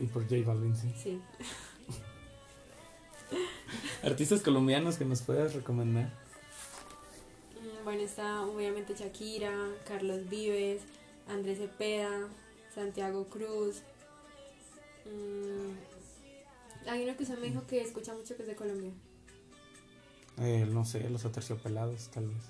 Y 0.04 0.08
por 0.08 0.24
J 0.24 0.38
Balvin, 0.46 0.76
sí. 0.76 0.92
Sí. 1.02 1.22
Artistas 4.04 4.42
colombianos 4.42 4.98
que 4.98 5.06
nos 5.06 5.22
puedas 5.22 5.54
recomendar. 5.54 6.12
Bueno, 7.86 8.02
está 8.02 8.42
obviamente 8.42 8.96
Shakira, 8.96 9.54
Carlos 9.88 10.28
Vives, 10.28 10.82
Andrés 11.28 11.60
Cepeda, 11.60 12.28
Santiago 12.74 13.26
Cruz. 13.26 13.84
Mm, 15.06 16.90
hay 16.90 17.04
uno 17.04 17.16
que 17.16 17.22
usted 17.22 17.38
me 17.38 17.50
dijo 17.50 17.68
que 17.68 17.82
escucha 17.82 18.16
mucho 18.16 18.36
que 18.36 18.42
es 18.42 18.48
de 18.48 18.56
Colombia. 18.56 18.90
Eh, 20.40 20.66
no 20.68 20.84
sé, 20.84 21.08
los 21.12 21.26
aterciopelados, 21.26 22.10
tal 22.10 22.28
vez. 22.30 22.44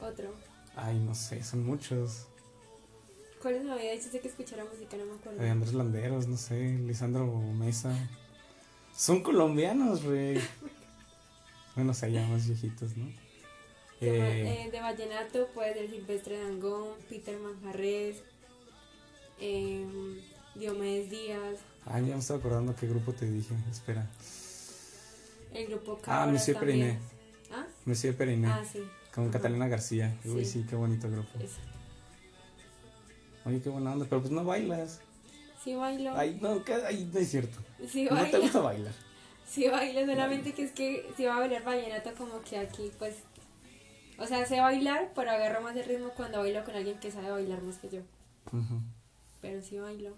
Otro. 0.00 0.32
Ay, 0.76 1.00
no 1.00 1.16
sé, 1.16 1.42
son 1.42 1.66
muchos. 1.66 2.28
¿Cuál 3.42 3.64
me 3.64 3.72
había 3.72 3.90
dicho 3.90 4.08
que 4.08 4.28
escuchara 4.28 4.64
música? 4.64 4.96
No 4.96 5.04
me 5.04 5.14
acuerdo. 5.14 5.42
Eh, 5.42 5.50
Andrés 5.50 5.74
Landeros, 5.74 6.28
no 6.28 6.36
sé, 6.36 6.78
Lisandro 6.78 7.26
Mesa. 7.26 7.92
Son 8.96 9.20
colombianos, 9.24 10.04
güey. 10.04 10.38
bueno, 11.74 11.90
o 11.90 11.94
sea, 11.94 12.08
ya 12.08 12.24
más 12.28 12.46
viejitos, 12.46 12.96
¿no? 12.96 13.29
Eh, 14.00 14.64
eh, 14.66 14.70
de 14.70 14.80
vallenato 14.80 15.46
puede 15.48 15.74
ser 15.74 15.90
Silvestre 15.90 16.38
Dangón, 16.42 16.94
Peter 17.08 17.38
Manjarres, 17.38 18.22
eh, 19.40 19.84
Diomedes 20.54 21.10
Díaz, 21.10 21.58
ay, 21.86 22.06
ya 22.06 22.14
me 22.14 22.20
estaba 22.20 22.38
acordando 22.38 22.74
qué 22.76 22.86
grupo 22.86 23.12
te 23.12 23.26
dije. 23.30 23.54
Espera. 23.70 24.06
el 25.52 25.66
grupo 25.66 25.98
Ah, 26.02 26.04
Cabras 26.04 26.32
Monsieur 26.32 26.56
también. 26.58 26.78
Periné. 26.80 26.98
¿Ah? 27.52 27.66
Monsieur 27.84 28.16
Periné. 28.16 28.46
Ah, 28.48 28.64
sí. 28.70 28.80
con 29.14 29.24
ajá. 29.24 29.32
Catalina 29.32 29.68
García. 29.68 30.16
Uy, 30.24 30.44
Sí. 30.44 30.64
qué 30.68 30.76
bonito 30.76 31.10
grupo. 31.10 31.38
Eso. 31.40 31.58
Oye, 33.44 33.60
qué 33.60 33.68
buena 33.68 33.92
onda, 33.92 34.06
pero 34.08 34.20
pues 34.20 34.32
no 34.32 34.44
bailas. 34.44 35.00
Sí 35.64 35.74
bailo. 35.74 36.12
Ay, 36.16 36.38
no, 36.40 36.64
que- 36.64 36.72
ay, 36.74 37.10
no 37.12 37.18
es 37.18 37.30
cierto. 37.30 37.58
sí 37.88 38.04
No 38.04 38.10
te 38.16 38.22
bailo. 38.22 38.40
gusta 38.42 38.60
bailar. 38.60 38.92
Sí 39.48 39.68
bailo, 39.68 40.00
solamente 40.06 40.52
que 40.54 40.62
es 40.64 40.72
que 40.72 41.10
si 41.16 41.24
va 41.24 41.36
a 41.36 41.40
bailar 41.40 41.64
vallenato 41.64 42.14
como 42.14 42.40
que 42.42 42.56
aquí 42.58 42.92
pues... 42.98 43.16
O 44.20 44.26
sea, 44.26 44.44
sé 44.44 44.60
bailar, 44.60 45.12
pero 45.14 45.30
agarro 45.30 45.62
más 45.62 45.74
el 45.76 45.86
ritmo 45.86 46.10
cuando 46.14 46.38
bailo 46.38 46.62
con 46.62 46.74
alguien 46.74 47.00
que 47.00 47.10
sabe 47.10 47.30
bailar 47.30 47.62
más 47.62 47.78
que 47.78 47.88
yo. 47.88 48.00
Pero 49.40 49.62
sí 49.62 49.78
bailo. 49.78 50.14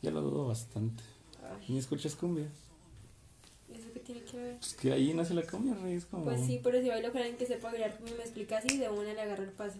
Ya 0.00 0.10
lo 0.10 0.22
dudo 0.22 0.48
bastante. 0.48 1.02
Ay, 1.42 1.66
Ni 1.68 1.78
escuchas 1.78 2.16
cumbia. 2.16 2.48
¿Eso 3.70 3.92
qué 3.92 4.00
tiene 4.00 4.22
que 4.22 4.36
ver? 4.38 4.56
Pues 4.56 4.74
que 4.74 4.92
ahí 4.92 5.12
nace 5.12 5.34
la 5.34 5.42
cumbia, 5.42 5.74
rey. 5.74 5.94
Es 5.94 6.06
como... 6.06 6.24
Pues 6.24 6.40
sí, 6.40 6.58
pero 6.62 6.80
si 6.80 6.88
bailo 6.88 7.12
con 7.12 7.18
alguien 7.18 7.36
que 7.36 7.44
sepa 7.44 7.70
bailar 7.70 7.98
me 8.00 8.10
explica 8.22 8.56
así, 8.56 8.78
de 8.78 8.88
una 8.88 9.12
le 9.12 9.20
agarro 9.20 9.44
el 9.44 9.52
paso. 9.52 9.76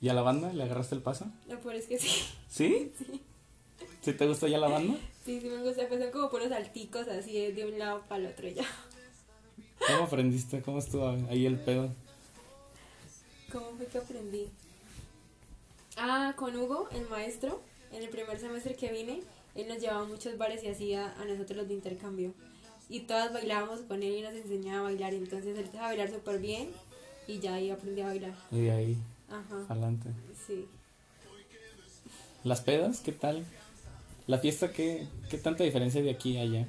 ¿Y 0.00 0.08
a 0.08 0.14
la 0.14 0.22
banda 0.22 0.50
le 0.50 0.62
agarraste 0.62 0.94
el 0.94 1.02
paso? 1.02 1.26
Lo 1.48 1.60
peor 1.60 1.74
es 1.74 1.86
que 1.86 1.98
sí. 1.98 2.08
¿Sí? 2.48 2.92
¿Sí 4.00 4.12
te 4.14 4.26
gustó 4.26 4.46
ya 4.46 4.56
la 4.56 4.68
banda? 4.68 4.96
Sí, 5.22 5.38
sí 5.38 5.48
me 5.48 5.62
gusta, 5.62 5.86
pues 5.86 6.00
son 6.00 6.10
como 6.12 6.30
puros 6.30 6.48
salticos 6.48 7.08
así 7.08 7.52
de, 7.52 7.66
un 7.66 7.78
lado 7.78 8.04
para 8.08 8.22
el 8.22 8.26
otro 8.28 8.48
ya. 8.48 8.64
¿Cómo 9.86 10.04
aprendiste? 10.04 10.62
¿Cómo 10.62 10.78
estuvo 10.78 11.08
ahí 11.28 11.44
el 11.44 11.58
pedo? 11.60 11.94
¿Cómo 13.52 13.70
fue 13.76 13.86
que 13.86 13.98
aprendí? 13.98 14.48
Ah, 15.96 16.34
con 16.36 16.54
Hugo, 16.56 16.88
el 16.92 17.08
maestro, 17.08 17.60
en 17.92 18.02
el 18.02 18.08
primer 18.10 18.38
semestre 18.38 18.74
que 18.74 18.92
vine, 18.92 19.20
él 19.54 19.68
nos 19.68 19.78
llevaba 19.80 20.02
a 20.02 20.04
muchos 20.04 20.36
bares 20.38 20.62
y 20.62 20.68
hacía 20.68 21.12
a 21.20 21.24
nosotros 21.24 21.56
los 21.56 21.68
de 21.68 21.74
intercambio. 21.74 22.32
Y 22.88 23.00
todas 23.00 23.32
bailábamos 23.32 23.80
con 23.80 24.02
él 24.02 24.16
y 24.18 24.22
nos 24.22 24.32
enseñaba 24.34 24.80
a 24.80 24.82
bailar. 24.84 25.14
Entonces 25.14 25.46
él 25.56 25.64
empezó 25.64 25.78
a 25.82 25.88
bailar 25.88 26.10
súper 26.10 26.38
bien 26.38 26.70
y 27.26 27.38
ya 27.40 27.54
ahí 27.54 27.70
aprendí 27.70 28.00
a 28.02 28.06
bailar. 28.06 28.34
Y 28.50 28.60
de 28.62 28.70
ahí, 28.70 28.96
Ajá, 29.28 29.64
adelante. 29.68 30.08
sí. 30.46 30.66
¿Las 32.44 32.60
pedas? 32.60 33.00
¿Qué 33.00 33.12
tal? 33.12 33.44
¿La 34.26 34.38
fiesta 34.38 34.72
qué, 34.72 35.06
qué 35.28 35.38
tanta 35.38 35.64
diferencia 35.64 36.00
de 36.02 36.10
aquí 36.10 36.38
a 36.38 36.42
allá? 36.42 36.66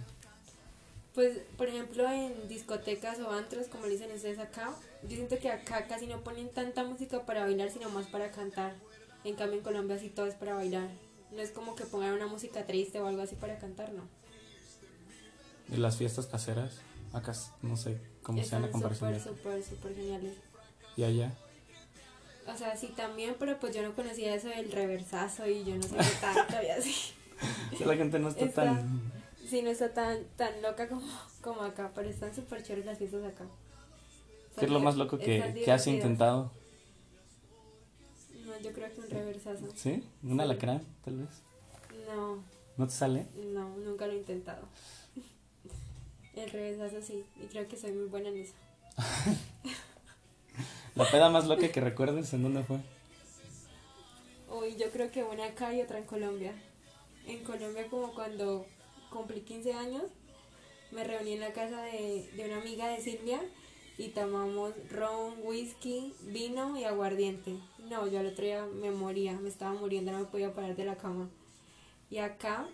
Pues, 1.15 1.39
por 1.58 1.67
ejemplo, 1.67 2.10
en 2.10 2.48
discotecas 2.48 3.19
o 3.19 3.32
antros, 3.32 3.67
como 3.67 3.86
le 3.86 3.93
dicen 3.93 4.12
ustedes 4.12 4.39
acá, 4.39 4.72
yo 5.04 5.10
siento 5.15 5.38
que 5.39 5.50
acá 5.50 5.88
casi 5.88 6.06
no 6.08 6.22
ponen 6.24 6.50
tanta 6.50 6.84
música 6.84 7.26
para 7.26 7.41
bailar, 7.43 7.72
sino 7.72 7.89
más 7.89 8.06
para 8.08 8.32
cantar. 8.32 8.76
En 9.24 9.36
cambio, 9.36 9.58
en 9.58 9.63
Colombia 9.63 9.98
sí 9.98 10.10
todo 10.10 10.28
es 10.28 10.36
para 10.36 10.54
bailar. 10.54 10.88
No 11.32 11.41
es 11.41 11.52
como 11.52 11.76
que 11.76 11.84
pongan 11.86 12.13
una 12.13 12.28
música 12.28 12.65
triste 12.65 13.00
o 13.02 13.08
algo 13.08 13.22
así 13.22 13.36
para 13.36 13.58
cantar, 13.58 13.91
no. 13.91 14.04
¿Y 15.72 15.78
las 15.78 15.98
fiestas 15.98 16.26
caseras? 16.28 16.80
Acá 17.12 17.34
no 17.62 17.76
sé 17.76 18.00
cómo 18.24 18.43
sean 18.43 18.62
la 18.62 18.72
comparación. 18.72 19.19
súper, 19.19 19.38
súper, 19.38 19.63
súper 19.63 19.95
geniales. 19.95 20.36
¿Y 20.95 21.04
allá? 21.04 21.34
O 22.48 22.58
sea, 22.58 22.76
sí 22.78 22.93
también, 22.95 23.36
pero 23.38 23.60
pues 23.60 23.76
yo 23.76 23.82
no 23.82 23.93
conocía 23.95 24.34
eso 24.36 24.48
del 24.48 24.72
reversazo 24.72 25.48
y 25.48 25.63
yo 25.63 25.76
no 25.76 25.84
sé 25.84 25.95
qué 25.98 26.15
tanto 26.22 26.63
y 26.63 26.69
así. 26.69 26.95
O 27.74 27.78
sea, 27.78 27.88
la 27.88 27.95
gente 27.95 28.19
no 28.19 28.30
está, 28.30 28.45
Está- 28.45 28.63
tan... 28.65 29.18
Sí, 29.49 29.63
no 29.63 29.71
está 29.71 29.91
tan, 29.91 30.25
tan 30.35 30.62
loca 30.62 30.88
como, 30.88 31.01
como 31.41 31.62
acá, 31.62 31.91
pero 31.95 32.07
están 32.07 32.35
súper 32.35 32.62
chéveres 32.62 32.85
las 32.85 32.99
fiestas 32.99 33.23
acá. 33.23 33.45
¿Qué 34.59 34.65
es 34.65 34.71
lo 34.71 34.79
más 34.79 34.95
loco 34.95 35.17
que, 35.17 35.62
que 35.65 35.71
has 35.71 35.88
intentado? 35.88 36.51
No, 38.45 38.59
yo 38.59 38.71
creo 38.73 38.93
que 38.93 39.01
un 39.01 39.09
reversazo. 39.09 39.65
¿Sí? 39.75 40.03
¿Un 40.21 40.39
alacrán, 40.39 40.83
tal 41.03 41.17
vez? 41.17 41.29
No, 42.07 42.43
¿No 42.77 42.88
te 42.88 42.93
sale? 42.93 43.25
no, 43.35 43.75
nunca 43.77 44.05
lo 44.05 44.13
he 44.13 44.17
intentado. 44.17 44.67
El 46.35 46.49
reversazo 46.51 47.01
sí, 47.01 47.25
y 47.41 47.47
creo 47.47 47.67
que 47.67 47.75
soy 47.75 47.91
muy 47.93 48.05
buena 48.05 48.29
en 48.29 48.38
eso. 48.38 48.53
¿La 50.95 51.09
peda 51.09 51.29
más 51.29 51.47
loca 51.47 51.71
que 51.71 51.81
recuerdes 51.81 52.31
en 52.33 52.43
dónde 52.43 52.63
fue? 52.63 52.77
Uy, 54.51 54.75
yo 54.75 54.91
creo 54.91 55.09
que 55.09 55.23
una 55.23 55.45
acá 55.45 55.73
y 55.73 55.81
otra 55.81 55.97
en 55.97 56.05
Colombia. 56.05 56.53
En 57.25 57.43
Colombia 57.43 57.88
como 57.89 58.13
cuando 58.13 58.65
cumplí 59.10 59.41
15 59.41 59.74
años, 59.74 60.04
me 60.91 61.04
reuní 61.04 61.34
en 61.34 61.41
la 61.41 61.54
casa 61.54 61.82
de, 61.84 62.30
de 62.36 62.45
una 62.45 62.58
amiga 62.58 62.88
de 62.88 63.02
Silvia 63.02 63.41
y 63.98 64.10
tomamos 64.10 64.74
ron, 64.89 65.36
whisky, 65.43 66.13
vino 66.22 66.78
y 66.80 66.86
aguardiente. 66.86 67.58
No, 67.89 68.08
yo 68.08 68.19
al 68.19 68.28
otro 68.28 68.45
día 68.45 68.65
me 68.65 68.91
moría, 68.91 69.34
me 69.34 69.50
estaba 69.50 69.74
muriendo, 69.74 70.12
no 70.13 70.19
me 70.19 70.26
podía 70.26 70.54
parar 70.54 70.76
de 70.76 70.86
la 70.86 70.95
cama. 70.95 71.30
Y 72.10 72.19
acá 72.19 72.67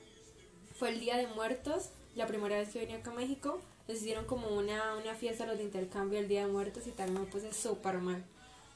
fue 0.76 0.90
el 0.90 1.00
Día 1.00 1.18
de 1.18 1.28
Muertos, 1.28 1.90
la 2.16 2.28
primera 2.28 2.58
vez 2.58 2.70
que 2.70 2.80
vine 2.80 2.96
acá 2.96 3.12
a 3.12 3.16
México. 3.16 3.60
Nos 3.88 3.98
hicieron 3.98 4.26
como 4.26 4.50
una, 4.50 4.96
una 4.98 5.16
fiesta 5.16 5.46
los 5.46 5.58
de 5.58 5.64
intercambio 5.64 6.20
el 6.20 6.28
Día 6.28 6.46
de 6.46 6.52
Muertos 6.52 6.86
y 6.86 6.92
también 6.92 7.22
me 7.24 7.28
puse 7.28 7.52
súper 7.54 7.98
mal. 7.98 8.24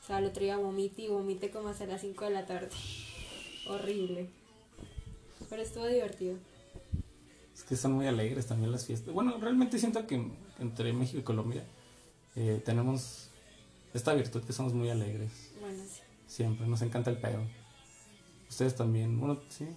O 0.02 0.08
sea, 0.08 0.18
el 0.18 0.26
otro 0.26 0.44
día 0.44 0.58
vomité 0.58 1.04
y 1.04 1.08
vomité 1.08 1.52
como 1.52 1.70
hasta 1.70 1.86
las 1.86 2.02
5 2.02 2.26
de 2.26 2.32
la 2.32 2.46
tarde. 2.46 2.70
Horrible. 3.68 4.28
Pero 5.50 5.62
estuvo 5.62 5.86
divertido. 5.86 6.38
Es 7.60 7.66
que 7.66 7.76
son 7.76 7.92
muy 7.92 8.08
alegres 8.08 8.48
también 8.48 8.72
las 8.72 8.86
fiestas. 8.86 9.14
Bueno, 9.14 9.38
realmente 9.38 9.78
siento 9.80 10.08
que 10.08 10.26
entre 10.60 10.94
México 10.94 11.20
y 11.20 11.24
Colombia 11.24 11.62
eh, 12.38 12.62
tenemos 12.64 13.28
esta 13.94 14.14
virtud 14.14 14.42
que 14.46 14.54
somos 14.54 14.74
muy 14.74 14.90
alegres. 14.90 15.52
Bueno, 15.60 15.84
sí. 15.84 16.00
Siempre, 16.26 16.66
nos 16.68 16.82
encanta 16.82 17.10
el 17.12 17.18
pedo. 17.18 17.42
Ustedes 18.50 18.76
también, 18.78 19.20
bueno, 19.20 19.38
sí, 19.50 19.68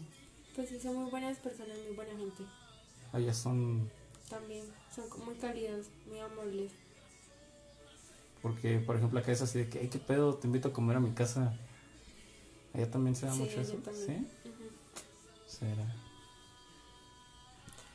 Pues 0.54 0.68
sí, 0.68 0.78
son 0.80 0.94
muy 0.94 1.10
buenas 1.10 1.38
personas, 1.38 1.76
muy 1.84 1.96
buena 1.96 2.12
gente. 2.16 2.44
allá 3.12 3.34
son, 3.34 3.90
También 4.30 4.64
son 4.94 5.06
muy 5.24 5.34
cálidos, 5.34 5.86
muy 6.08 6.20
amables. 6.20 6.70
porque 8.42 8.78
por 8.78 8.96
ejemplo 8.96 9.18
acá 9.18 9.32
es 9.32 9.42
así 9.42 9.58
de 9.58 9.68
que, 9.68 9.80
"Ay, 9.80 9.88
qué 9.88 9.98
pedo, 9.98 10.34
te 10.36 10.46
invito 10.46 10.68
a 10.68 10.72
comer 10.72 10.96
a 10.98 11.00
mi 11.00 11.10
casa. 11.10 11.52
Allá 12.74 12.88
también 12.90 13.16
se 13.16 13.26
da 13.26 13.32
Sí, 13.34 13.40
mucho 13.40 13.60
eso, 13.60 13.76
también. 13.78 14.06
¿sí? 14.06 14.48
Ujú. 14.48 14.70
Será. 15.46 15.84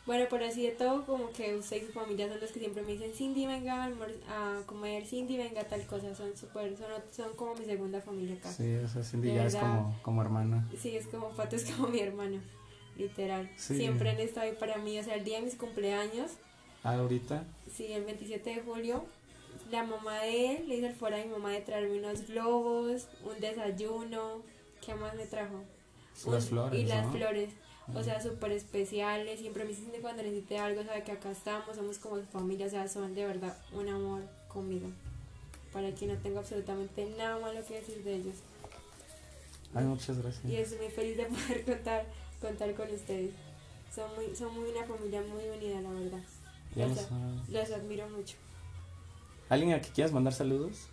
Bueno, 0.08 0.28
por 0.30 0.42
así 0.42 0.64
de 0.64 0.72
todo, 0.72 1.06
como 1.06 1.30
que 1.32 1.56
usted 1.58 1.84
y 1.84 1.86
su 1.86 1.92
familia 1.92 2.30
son 2.30 2.40
los 2.40 2.50
que 2.52 2.60
siempre 2.60 2.82
me 2.82 2.94
dicen, 2.94 3.12
Cindy, 3.14 3.46
venga 3.46 3.84
a, 3.86 4.62
comer, 4.66 5.06
Cindy, 5.06 5.38
venga 5.38 5.66
tal 5.66 5.86
cosa. 5.86 6.16
Son 6.16 6.36
súper, 6.36 6.76
son, 6.78 6.88
son 7.12 7.36
como 7.36 7.54
mi 7.56 7.66
segunda 7.66 8.00
familia 8.02 8.36
acá. 8.36 8.50
Sí, 8.52 8.74
o 8.78 8.88
sea, 8.88 9.04
Cindy 9.04 9.28
De 9.30 9.36
ya 9.36 9.46
es 9.48 9.56
como, 9.56 10.00
como 10.02 10.22
hermana. 10.22 10.68
Sí, 10.80 10.96
es 10.96 11.08
como 11.08 11.30
Pato, 11.32 11.58
es 11.58 11.66
como 11.72 11.90
mi 11.90 12.00
hermano, 12.00 12.40
literal. 12.98 13.52
Sí. 13.58 13.76
Siempre 13.76 14.10
han 14.12 14.20
estado 14.22 14.48
ahí 14.48 14.56
para 14.58 14.78
mí. 14.78 14.98
O 14.98 15.04
sea, 15.04 15.16
el 15.16 15.26
día 15.26 15.40
de 15.40 15.46
mis 15.46 15.56
cumpleaños, 15.56 16.32
Ah, 16.84 16.94
ahorita, 16.96 17.44
sí, 17.70 17.92
el 17.92 18.06
27 18.06 18.50
de 18.50 18.62
julio, 18.62 19.04
la 19.72 19.84
mamá 19.84 20.22
de 20.22 20.56
él 20.56 20.70
le 20.70 20.78
hizo 20.78 20.88
el 20.88 20.94
favor 20.96 21.16
a 21.16 21.18
mi 21.26 21.30
mamá 21.30 21.52
de 21.52 21.60
traerme 21.60 22.00
unos 22.00 22.26
globos, 22.30 23.10
un 23.26 23.38
desayuno. 23.42 24.42
¿Qué 24.86 24.96
más 24.96 25.14
me 25.16 25.26
trajo? 25.26 25.64
las 26.28 26.44
Un- 26.46 26.50
flores, 26.50 26.80
Y 26.80 26.86
las 26.86 27.06
¿no? 27.08 27.12
flores. 27.12 27.50
O 27.96 28.04
sea, 28.04 28.22
súper 28.22 28.52
especiales. 28.52 29.40
Siempre 29.40 29.64
me 29.64 29.70
dicen 29.70 29.92
que 29.92 30.00
cuando 30.00 30.24
necesite 30.24 30.58
algo, 30.58 30.84
sabe 30.84 31.04
que 31.04 31.12
acá 31.12 31.32
estamos, 31.32 31.76
somos 31.76 31.98
como 32.00 32.22
familia. 32.24 32.68
O 32.68 32.70
sea, 32.70 32.88
son 32.88 33.16
de 33.16 33.26
verdad 33.26 33.56
un 33.72 33.88
amor 33.88 34.24
conmigo. 34.48 34.90
Para 35.72 35.94
que 35.94 36.08
no 36.08 36.18
tengo 36.18 36.40
absolutamente 36.40 37.06
nada 37.18 37.40
malo 37.40 37.60
que 37.66 37.76
decir 37.76 38.04
de 38.04 38.16
ellos. 38.16 38.36
Ay, 39.74 39.86
muchas 39.86 40.18
gracias. 40.22 40.46
Y 40.46 40.56
estoy 40.56 40.80
muy 40.80 40.90
feliz 40.90 41.18
de 41.18 41.26
poder 41.26 41.66
contar, 41.66 42.06
contar 42.42 42.74
con 42.74 42.92
ustedes. 42.92 43.32
Son 43.94 44.14
muy, 44.16 44.36
son 44.36 44.54
muy 44.54 44.70
una 44.70 44.86
familia 44.86 45.22
muy 45.22 45.44
unida, 45.50 45.82
la 45.82 45.90
verdad. 45.90 46.24
Los, 46.76 46.98
saben. 46.98 47.42
los 47.50 47.72
admiro 47.72 48.10
mucho. 48.10 48.36
¿Alguien 49.50 49.74
a 49.74 49.82
que 49.82 49.90
quieras 49.90 50.12
mandar 50.12 50.34
saludos? 50.34 50.88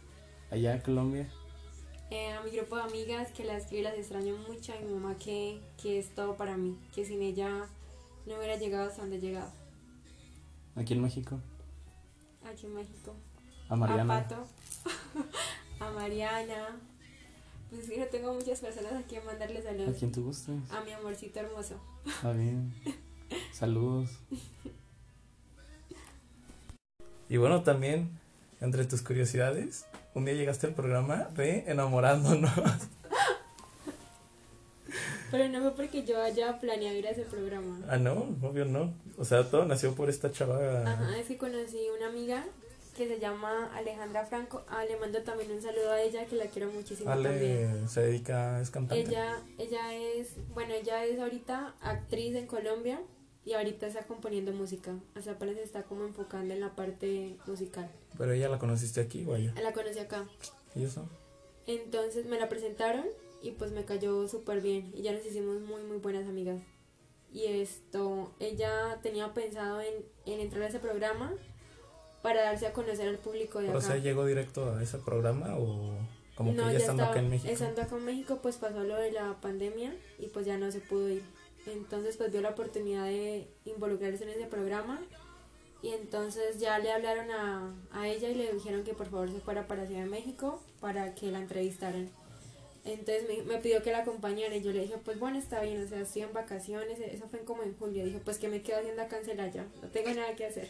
Allá 0.51 0.75
en 0.75 0.81
Colombia. 0.81 1.29
Eh, 2.11 2.33
a 2.33 2.43
mi 2.43 2.51
grupo 2.51 2.77
de 2.77 2.83
amigas 2.83 3.33
que 3.33 3.45
las 3.45 3.65
quiero 3.65 3.89
y 3.89 3.91
las 3.93 3.99
extraño 3.99 4.37
mucho. 4.49 4.73
A 4.73 4.81
mi 4.81 4.93
mamá 4.93 5.17
que, 5.17 5.61
que 5.83 5.99
es 5.99 6.15
todo 6.15 6.37
para 6.37 6.57
mí. 6.57 6.79
Que 6.95 7.05
sin 7.05 7.23
ella 7.23 7.67
no 8.27 8.37
hubiera 8.37 8.57
llegado 8.57 8.89
hasta 8.89 9.03
donde 9.03 9.17
he 9.17 9.21
llegado. 9.21 9.51
Aquí 10.77 10.95
en 10.95 11.03
México. 11.03 11.41
Aquí 12.45 12.67
en 12.67 12.75
México. 12.75 13.15
A 13.69 13.77
Mariana. 13.77 14.03
A 14.19 14.23
Pato. 14.29 14.47
a 15.81 15.91
Mariana. 15.91 16.77
Pues 17.71 17.87
sí, 17.87 17.97
no 17.99 18.07
tengo 18.07 18.33
muchas 18.35 18.61
personas 18.61 18.93
a 18.93 19.03
quien 19.03 19.25
mandarle 19.25 19.59
A 19.59 19.63
saludos. 19.63 19.97
quien 19.99 20.13
tú 20.13 20.25
gustes. 20.25 20.55
A 20.71 20.83
mi 20.83 20.93
amorcito 20.93 21.41
hermoso. 21.41 21.81
Está 22.07 22.33
bien. 22.33 22.73
Saludos. 23.53 24.11
Y 27.29 27.37
bueno, 27.39 27.63
también, 27.63 28.11
entre 28.61 28.85
tus 28.85 29.03
curiosidades, 29.03 29.87
un 30.15 30.25
día 30.25 30.35
llegaste 30.35 30.67
al 30.69 30.75
programa 30.75 31.29
de 31.35 31.65
Enamorándonos. 31.67 32.51
Pero 35.31 35.49
no 35.49 35.61
fue 35.63 35.75
porque 35.75 36.05
yo 36.05 36.23
haya 36.23 36.61
planeado 36.61 36.97
ir 36.97 37.09
a 37.09 37.11
ese 37.11 37.23
programa. 37.23 37.81
Ah, 37.89 37.97
no, 37.97 38.37
obvio 38.41 38.65
no. 38.65 38.95
O 39.19 39.25
sea, 39.25 39.43
todo 39.51 39.65
nació 39.65 39.93
por 39.95 40.09
esta 40.09 40.31
chava. 40.31 40.83
Ajá, 40.83 41.19
es 41.19 41.27
que 41.27 41.37
conocí 41.37 41.89
una 41.97 42.07
amiga 42.07 42.45
que 42.97 43.09
se 43.09 43.19
llama 43.19 43.69
Alejandra 43.75 44.25
Franco. 44.27 44.63
Ah, 44.69 44.85
le 44.85 44.97
mando 44.97 45.21
también 45.23 45.51
un 45.51 45.61
saludo 45.61 45.91
a 45.91 46.01
ella 46.01 46.25
que 46.27 46.37
la 46.37 46.47
quiero 46.47 46.71
muchísimo 46.71 47.11
también. 47.11 47.35
Ale 47.35 47.89
se 47.89 48.03
dedica, 48.03 48.61
es 48.61 48.71
cantante. 48.71 49.03
Ella, 49.03 49.41
ella 49.59 49.93
es, 49.95 50.35
bueno, 50.55 50.75
ella 50.75 51.05
es 51.05 51.19
ahorita 51.19 51.75
actriz 51.81 52.37
en 52.37 52.47
Colombia 52.47 53.01
y 53.45 53.53
ahorita 53.53 53.87
está 53.87 54.03
componiendo 54.07 54.53
música. 54.53 54.95
O 55.17 55.21
sea, 55.21 55.35
apenas 55.35 55.57
está 55.59 55.83
como 55.85 56.05
enfocando 56.05 56.55
en 56.55 56.61
la 56.61 56.75
parte 56.75 57.37
musical. 57.47 57.91
Pero 58.17 58.33
ella 58.33 58.49
la 58.49 58.59
conociste 58.59 59.01
aquí 59.01 59.25
o 59.27 59.35
allá. 59.35 59.53
La 59.63 59.73
conocí 59.73 59.99
acá. 59.99 60.27
¿Y 60.75 60.85
eso? 60.85 61.09
Entonces 61.67 62.27
me 62.27 62.39
la 62.39 62.49
presentaron 62.49 63.05
y 63.43 63.53
pues 63.53 63.73
me 63.73 63.85
cayó 63.85 64.27
súper 64.29 64.61
bien 64.61 64.91
y 64.95 65.03
ya 65.03 65.13
nos 65.13 65.25
hicimos 65.25 65.61
muy 65.61 65.83
muy 65.83 65.99
buenas 65.99 66.27
amigas. 66.29 66.61
Y 67.33 67.47
esto, 67.47 68.33
ella 68.39 68.99
tenía 69.03 69.35
pensado 69.35 69.81
en, 69.81 69.93
en 70.25 70.41
entrar 70.41 70.63
a 70.63 70.69
ese 70.69 70.79
programa 70.79 71.33
para 72.23 72.43
darse 72.43 72.67
a 72.67 72.73
conocer 72.73 73.09
al 73.09 73.19
público 73.19 73.61
de 73.61 73.69
O 73.69 73.73
acá. 73.73 73.81
sea, 73.81 73.97
llegó 73.99 74.25
directo 74.25 74.73
a 74.73 74.83
ese 74.83 74.99
programa 74.99 75.57
o 75.59 75.97
como 76.37 76.53
que 76.53 76.57
no, 76.57 76.71
ya 76.71 76.79
estando 76.79 77.03
estaba- 77.03 77.11
acá 77.11 77.21
en 77.21 77.31
México. 77.31 77.53
Estando 77.53 77.83
acá 77.83 77.97
en 77.97 78.05
México 78.05 78.39
pues 78.41 78.57
pasó 78.57 78.85
lo 78.85 78.97
de 78.97 79.11
la 79.13 79.41
pandemia 79.41 79.95
y 80.19 80.29
pues 80.29 80.47
ya 80.47 80.57
no 80.59 80.71
se 80.71 80.81
pudo 80.81 81.09
ir. 81.11 81.23
Entonces 81.67 82.17
pues 82.17 82.31
dio 82.33 82.41
la 82.41 82.51
oportunidad 82.51 83.05
de 83.07 83.49
involucrarse 83.65 84.25
en 84.25 84.31
ese 84.31 84.47
programa 84.47 85.01
y 85.83 85.91
entonces 85.91 86.59
ya 86.59 86.79
le 86.79 86.93
hablaron 86.93 87.31
a, 87.31 87.75
a 87.93 88.09
ella 88.09 88.29
y 88.29 88.35
le 88.35 88.53
dijeron 88.53 88.85
que 88.85 88.95
por 88.95 89.09
favor 89.11 89.31
se 89.31 89.41
fuera 89.41 89.67
para 89.67 89.87
Ciudad 89.87 90.03
de 90.03 90.09
México 90.11 90.63
para 90.81 91.15
que 91.15 91.31
la 91.31 91.39
entrevistaran. 91.39 92.09
Entonces 92.85 93.25
me, 93.47 93.57
pidió 93.59 93.83
que 93.83 93.93
la 93.93 94.01
acompañara 94.01 94.55
y 94.55 94.63
yo 94.63 94.71
le 94.73 94.83
dije, 94.83 94.97
pues 95.03 95.19
bueno, 95.19 95.39
está 95.39 95.63
bien, 95.63 95.83
o 95.83 95.89
sea, 95.89 96.01
estoy 96.03 96.23
en 96.23 96.35
vacaciones, 96.35 96.99
eso 97.01 97.27
fue 97.31 97.41
como 97.41 97.63
en 97.63 97.75
julio, 97.79 98.05
dije, 98.05 98.21
pues 98.23 98.37
que 98.39 98.49
me 98.49 98.61
quedo 98.61 98.79
haciendo 98.81 99.01
acá 99.03 99.19
en 99.19 99.25
Celaya, 99.25 99.65
no 99.83 99.89
tengo 99.89 100.11
nada 100.11 100.37
que 100.37 100.45
hacer. 100.45 100.69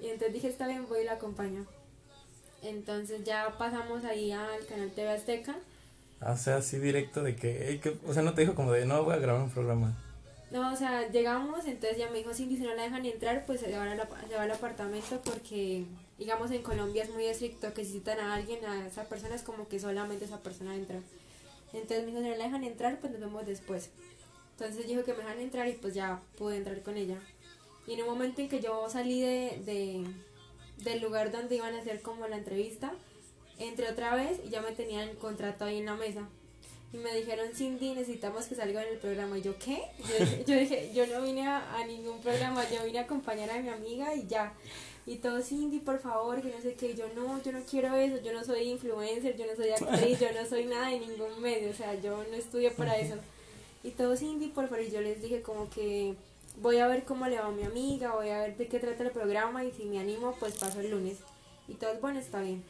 Y 0.00 0.06
entonces 0.06 0.32
dije, 0.32 0.48
está 0.48 0.66
bien, 0.66 0.86
voy 0.88 1.00
y 1.00 1.04
la 1.04 1.12
acompaño. 1.12 1.66
Entonces 2.62 3.22
ya 3.24 3.54
pasamos 3.58 4.04
ahí 4.04 4.32
al 4.32 4.64
canal 4.66 4.90
TV 4.92 5.10
Azteca. 5.10 5.56
Ah, 6.20 6.32
o 6.32 6.36
sea, 6.38 6.56
así 6.56 6.78
directo 6.78 7.22
de 7.22 7.36
que, 7.36 7.68
"Ey, 7.68 7.78
que- 7.80 7.98
o 8.06 8.14
sea, 8.14 8.22
no 8.22 8.32
te 8.32 8.40
dijo 8.40 8.54
como 8.54 8.72
de, 8.72 8.86
no, 8.86 9.04
voy 9.04 9.12
a 9.14 9.18
grabar 9.18 9.42
un 9.42 9.50
programa. 9.50 9.94
No, 10.50 10.72
o 10.72 10.76
sea, 10.76 11.08
llegamos, 11.10 11.66
entonces 11.66 11.98
ya 11.98 12.08
me 12.10 12.18
dijo, 12.18 12.32
Cindy, 12.32 12.56
si 12.56 12.62
no 12.62 12.74
la 12.74 12.84
dejan 12.84 13.04
entrar, 13.04 13.44
pues 13.46 13.60
se 13.60 13.72
va 13.72 13.82
al 13.82 14.50
apartamento 14.50 15.20
porque, 15.24 15.84
digamos, 16.18 16.50
en 16.52 16.62
Colombia 16.62 17.02
es 17.02 17.10
muy 17.10 17.24
estricto 17.26 17.74
que 17.74 17.84
si 17.84 17.94
citan 17.94 18.20
a 18.20 18.34
alguien, 18.34 18.64
a 18.64 18.86
esa 18.86 19.04
persona 19.08 19.34
es 19.34 19.42
como 19.42 19.66
que 19.68 19.80
solamente 19.80 20.24
esa 20.24 20.40
persona 20.42 20.76
entra. 20.76 21.00
Entonces 21.72 22.00
me 22.04 22.12
dijo, 22.12 22.22
si 22.22 22.28
no 22.28 22.36
la 22.36 22.44
dejan 22.44 22.62
entrar, 22.62 23.00
pues 23.00 23.12
nos 23.12 23.20
vemos 23.20 23.44
después. 23.44 23.90
Entonces 24.52 24.86
dijo 24.86 25.02
que 25.04 25.12
me 25.14 25.18
dejan 25.24 25.40
entrar 25.40 25.66
y 25.68 25.72
pues 25.72 25.94
ya 25.94 26.22
pude 26.38 26.56
entrar 26.58 26.80
con 26.82 26.96
ella. 26.96 27.18
Y 27.88 27.94
en 27.94 28.02
un 28.02 28.06
momento 28.06 28.40
en 28.40 28.48
que 28.48 28.60
yo 28.60 28.88
salí 28.88 29.20
de, 29.20 29.60
de- 29.66 30.06
del 30.84 31.02
lugar 31.02 31.32
donde 31.32 31.56
iban 31.56 31.74
a 31.74 31.80
hacer 31.80 32.02
como 32.02 32.28
la 32.28 32.36
entrevista, 32.36 32.92
entré 33.58 33.88
otra 33.90 34.14
vez 34.14 34.40
y 34.44 34.48
ya 34.50 34.62
me 34.62 34.72
tenían 34.72 35.08
el 35.08 35.16
contrato 35.18 35.64
ahí 35.64 35.78
en 35.78 35.86
la 35.86 35.96
mesa. 35.96 36.28
Y 36.92 36.98
me 36.98 37.14
dijeron, 37.14 37.48
Cindy, 37.54 37.94
necesitamos 37.94 38.46
que 38.46 38.54
salga 38.54 38.82
en 38.82 38.94
el 38.94 38.98
programa. 38.98 39.36
Y 39.38 39.42
yo, 39.42 39.58
¿qué? 39.58 39.82
Yo 40.08 40.14
dije, 40.18 40.44
yo, 40.46 40.54
dije, 40.54 40.90
yo 40.94 41.06
no 41.08 41.22
vine 41.22 41.46
a, 41.46 41.76
a 41.76 41.86
ningún 41.86 42.20
programa, 42.20 42.62
yo 42.70 42.84
vine 42.84 43.00
a 43.00 43.02
acompañar 43.02 43.50
a 43.50 43.60
mi 43.60 43.68
amiga 43.68 44.14
y 44.14 44.26
ya. 44.26 44.54
Y 45.04 45.16
todo, 45.16 45.40
Cindy, 45.40 45.78
por 45.78 46.00
favor, 46.00 46.40
que 46.42 46.48
no 46.48 46.60
sé 46.60 46.74
qué. 46.74 46.90
Y 46.92 46.94
Yo 46.96 47.06
no, 47.14 47.42
yo 47.42 47.52
no 47.52 47.60
quiero 47.68 47.94
eso, 47.96 48.20
yo 48.22 48.32
no 48.32 48.44
soy 48.44 48.70
influencer, 48.70 49.36
yo 49.36 49.46
no 49.46 49.54
soy 49.54 49.70
actriz, 49.70 50.18
yo 50.18 50.32
no 50.32 50.48
soy 50.48 50.64
nada 50.64 50.88
de 50.88 51.00
ningún 51.00 51.40
medio, 51.40 51.70
o 51.70 51.74
sea, 51.74 51.94
yo 52.00 52.24
no 52.30 52.34
estudié 52.36 52.70
para 52.70 52.98
eso. 52.98 53.14
Y 53.84 53.90
todo, 53.90 54.16
Cindy, 54.16 54.48
por 54.48 54.68
favor, 54.68 54.84
y 54.84 54.90
yo 54.90 55.00
les 55.00 55.22
dije 55.22 55.42
como 55.42 55.70
que 55.70 56.14
voy 56.60 56.78
a 56.78 56.86
ver 56.86 57.04
cómo 57.04 57.26
le 57.28 57.38
va 57.38 57.46
a 57.46 57.50
mi 57.50 57.62
amiga, 57.62 58.14
voy 58.14 58.30
a 58.30 58.40
ver 58.40 58.56
de 58.56 58.66
qué 58.66 58.80
trata 58.80 59.04
el 59.04 59.10
programa 59.10 59.64
y 59.64 59.70
si 59.72 59.84
me 59.84 60.00
animo, 60.00 60.34
pues 60.40 60.56
paso 60.56 60.80
el 60.80 60.90
lunes. 60.90 61.18
Y 61.68 61.74
todos, 61.74 62.00
bueno, 62.00 62.18
está 62.18 62.40
bien. 62.40 62.64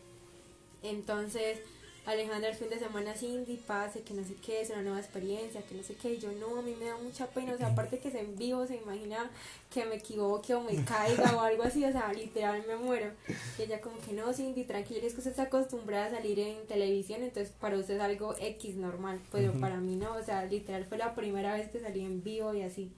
Entonces, 0.83 1.61
Alejandra 2.07 2.51
el 2.51 2.55
fin 2.55 2.69
de 2.71 2.79
semana 2.79 3.15
Cindy, 3.15 3.57
pase, 3.57 4.03
que 4.03 4.15
no 4.15 4.23
sé 4.23 4.35
qué, 4.35 4.61
es 4.61 4.71
una 4.71 4.83
nueva 4.83 5.01
experiencia, 5.01 5.61
que 5.63 5.75
no 5.75 5.83
sé 5.83 5.97
qué, 5.97 6.15
y 6.15 6.19
yo 6.19 6.31
no, 6.31 6.57
a 6.57 6.63
mí 6.63 6.73
me 6.79 6.85
da 6.85 6.97
mucha 6.99 7.27
pena, 7.27 7.53
o 7.53 7.59
sea, 7.59 7.67
aparte 7.69 7.99
que 7.99 8.09
es 8.09 8.15
en 8.15 8.37
vivo, 8.37 8.65
se 8.65 8.77
imagina 8.77 9.29
que 9.75 9.85
me 9.85 9.97
equivoque 9.97 10.55
o 10.55 10.61
me 10.61 10.77
caiga 10.85 11.37
o 11.37 11.41
algo 11.41 11.65
así, 11.65 11.85
o 11.85 11.91
sea, 11.91 12.13
literal 12.13 12.65
me 12.69 12.77
muero. 12.77 13.11
Y 13.59 13.63
ella 13.63 13.81
como 13.81 13.99
que 13.99 14.13
no, 14.13 14.33
Cindy, 14.33 14.63
tranquila, 14.63 15.05
es 15.05 15.15
que 15.15 15.19
usted 15.19 15.33
está 15.33 15.45
acostumbrada 15.45 16.07
a 16.07 16.11
salir 16.11 16.39
en 16.39 16.65
televisión, 16.69 17.25
entonces 17.25 17.53
para 17.61 17.77
usted 17.77 17.97
es 17.97 18.01
algo 18.01 18.37
X 18.39 18.77
normal, 18.77 19.21
pero 19.33 19.51
Ujú. 19.51 19.61
para 19.61 19.79
mí 19.79 19.97
no, 19.97 20.15
o 20.15 20.23
sea, 20.23 20.45
literal 20.45 20.85
fue 20.85 20.99
la 20.99 21.13
primera 21.17 21.55
vez 21.55 21.69
que 21.71 21.81
salí 21.81 22.05
en 22.05 22.23
vivo 22.23 22.55
y 22.55 22.63
así. 22.63 22.93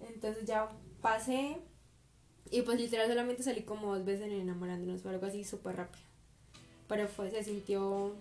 Entonces 0.00 0.46
ya 0.46 0.70
pasé 1.02 1.58
y 2.50 2.62
pues 2.62 2.80
literal 2.80 3.08
solamente 3.08 3.42
salí 3.42 3.62
como 3.62 3.94
dos 3.94 4.06
veces 4.06 4.26
en 4.26 4.32
enamorándonos, 4.32 5.02
fue 5.02 5.10
algo 5.10 5.26
así 5.26 5.44
súper 5.44 5.76
rápido. 5.76 6.11
Pero 6.92 7.08
fue, 7.08 7.30
se 7.30 7.42
sintió, 7.42 8.12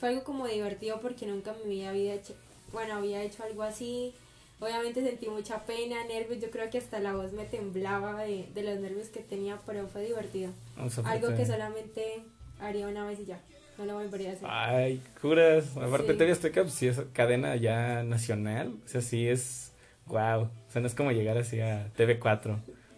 fue 0.00 0.08
algo 0.08 0.24
como 0.24 0.48
divertido 0.48 0.98
porque 1.00 1.26
nunca 1.26 1.54
en 1.62 1.68
mi 1.68 1.76
vida 1.76 1.90
había 1.90 2.14
hecho, 2.14 2.34
bueno, 2.72 2.94
había 2.94 3.22
hecho 3.22 3.44
algo 3.44 3.62
así. 3.62 4.12
Obviamente 4.58 5.00
sentí 5.00 5.28
mucha 5.28 5.64
pena, 5.64 6.04
nervios, 6.08 6.40
yo 6.42 6.50
creo 6.50 6.68
que 6.70 6.78
hasta 6.78 6.98
la 6.98 7.12
voz 7.14 7.32
me 7.34 7.44
temblaba 7.44 8.24
de, 8.24 8.48
de 8.52 8.62
los 8.64 8.80
nervios 8.80 9.10
que 9.10 9.20
tenía, 9.20 9.60
pero 9.64 9.86
fue 9.86 10.02
divertido. 10.04 10.50
O 10.76 10.90
sea, 10.90 11.04
Algo 11.08 11.36
que 11.36 11.46
solamente 11.46 12.24
haría 12.58 12.88
una 12.88 13.06
vez 13.06 13.20
y 13.20 13.26
ya, 13.26 13.38
no 13.78 13.84
lo 13.84 13.94
volvería 13.94 14.30
a 14.30 14.32
hacer. 14.32 14.48
Ay, 14.50 15.00
curas. 15.22 15.76
Aparte, 15.76 16.10
Sí. 16.14 16.18
TV 16.18 16.32
Azteca, 16.32 16.62
pues 16.62 16.74
sí 16.74 16.88
es 16.88 17.00
cadena 17.12 17.54
ya 17.54 18.02
nacional. 18.02 18.74
O 18.84 18.88
sea, 18.88 19.02
sí 19.02 19.28
es. 19.28 19.70
Wow. 20.06 20.42
O 20.42 20.50
sea, 20.72 20.80
no 20.80 20.88
es 20.88 20.94
como 20.96 21.12
llegar 21.12 21.38
así 21.38 21.60
a 21.60 21.92
TV4. 21.96 22.40
O 22.40 22.42
sea, 22.42 22.56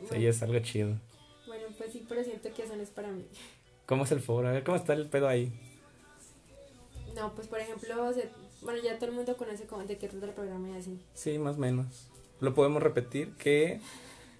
Bueno. 0.09 0.23
ya 0.23 0.31
es 0.31 0.43
algo 0.43 0.59
chido. 0.61 0.95
Bueno, 1.47 1.65
pues 1.77 1.93
sí, 1.93 2.03
pero 2.09 2.25
siento 2.25 2.49
que 2.55 2.63
eso 2.63 2.75
no 2.77 2.83
es 2.83 2.91
para 2.91 3.09
mí. 3.09 3.25
¿Cómo 3.87 4.05
es 4.05 4.13
el 4.13 4.21
foro? 4.21 4.49
A 4.49 4.53
ver, 4.53 4.65
¿cómo 4.65 4.77
está 4.77 4.93
el 4.95 5.09
pedo 5.09 5.29
ahí? 5.29 5.53
No, 7.15 7.33
pues 7.35 7.47
por 7.47 7.61
ejemplo, 7.61 8.13
se- 8.13 8.29
bueno, 8.63 8.81
ya 8.83 8.97
todo 8.99 9.11
el 9.11 9.17
mundo 9.17 9.37
conoce 9.37 9.65
como 9.67 9.85
de 9.85 9.97
qué 9.97 10.09
trata 10.09 10.27
el 10.27 10.33
programa 10.33 10.69
y 10.71 10.79
así. 10.81 10.99
Sí, 11.15 11.39
más 11.39 11.57
o 11.57 11.59
menos. 11.61 12.09
Lo 12.41 12.53
podemos 12.55 12.83
repetir 12.83 13.33
que 13.37 13.81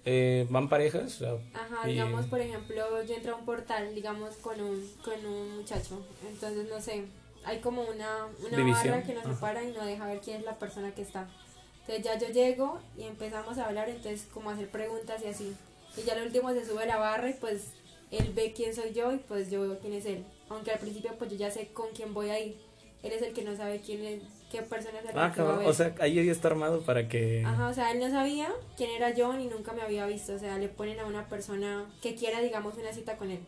eh, 0.05 0.45
van 0.49 0.69
parejas. 0.69 1.21
o 1.21 1.39
Ajá, 1.53 1.87
y- 1.89 1.93
digamos, 1.93 2.27
por 2.27 2.39
ejemplo, 2.39 3.03
yo 3.03 3.15
entro 3.15 3.33
a 3.35 3.37
un 3.39 3.45
portal, 3.45 3.93
digamos, 3.95 4.35
con 4.37 4.59
un, 4.61 4.89
con 5.03 5.25
un 5.25 5.57
muchacho. 5.57 6.05
Entonces, 6.29 6.69
no 6.69 6.79
sé, 6.79 7.05
hay 7.43 7.59
como 7.61 7.81
una, 7.83 8.27
una 8.45 8.57
División, 8.57 8.89
barra 8.95 9.03
que 9.03 9.13
nos 9.13 9.25
ajá. 9.25 9.33
separa 9.35 9.63
y 9.63 9.71
no 9.73 9.85
deja 9.85 10.05
ver 10.05 10.19
quién 10.21 10.37
es 10.37 10.43
la 10.45 10.59
persona 10.59 10.93
que 10.93 11.01
está. 11.01 11.27
Entonces 11.87 12.03
ya 12.05 12.17
yo 12.19 12.27
llego 12.33 12.79
y 12.97 13.03
empezamos 13.03 13.57
a 13.57 13.65
hablar, 13.67 13.89
entonces 13.89 14.27
como 14.33 14.49
hacer 14.49 14.69
preguntas 14.69 15.21
y 15.23 15.27
así. 15.27 15.55
Y 15.97 16.03
ya 16.03 16.13
al 16.13 16.23
último 16.27 16.51
se 16.53 16.65
sube 16.65 16.85
la 16.85 16.97
barra 16.97 17.29
y 17.29 17.33
pues 17.33 17.71
él 18.11 18.31
ve 18.33 18.53
quién 18.55 18.73
soy 18.73 18.93
yo 18.93 19.11
y 19.13 19.17
pues 19.17 19.49
yo 19.51 19.61
veo 19.61 19.79
quién 19.79 19.93
es 19.93 20.05
él. 20.05 20.23
Aunque 20.49 20.71
al 20.71 20.79
principio 20.79 21.11
pues 21.17 21.31
yo 21.31 21.37
ya 21.37 21.51
sé 21.51 21.67
con 21.73 21.87
quién 21.93 22.13
voy 22.13 22.29
a 22.29 22.39
ir. 22.39 22.55
Él 23.03 23.11
es 23.11 23.21
el 23.21 23.33
que 23.33 23.43
no 23.43 23.55
sabe 23.55 23.79
quién 23.85 24.03
es, 24.03 24.21
qué 24.51 24.61
persona 24.63 24.99
es 24.99 25.05
Ah, 25.09 25.11
que 25.11 25.17
va 25.19 25.25
a 25.27 25.33
cabrón. 25.33 25.59
ver. 25.59 25.67
O 25.67 25.73
sea, 25.73 25.93
ahí 25.99 26.15
ya 26.15 26.31
está 26.31 26.47
armado 26.47 26.81
para 26.81 27.07
que. 27.07 27.43
Ajá, 27.45 27.67
o 27.67 27.73
sea, 27.73 27.91
él 27.91 27.99
no 27.99 28.09
sabía 28.09 28.49
quién 28.75 28.89
era 28.91 29.13
yo 29.13 29.33
ni 29.33 29.47
nunca 29.47 29.73
me 29.73 29.81
había 29.81 30.05
visto. 30.07 30.33
O 30.33 30.39
sea, 30.39 30.57
le 30.57 30.67
ponen 30.67 30.99
a 30.99 31.05
una 31.05 31.27
persona 31.29 31.85
que 32.01 32.15
quiera, 32.15 32.41
digamos, 32.41 32.75
una 32.77 32.91
cita 32.93 33.17
con 33.17 33.29
él. 33.29 33.39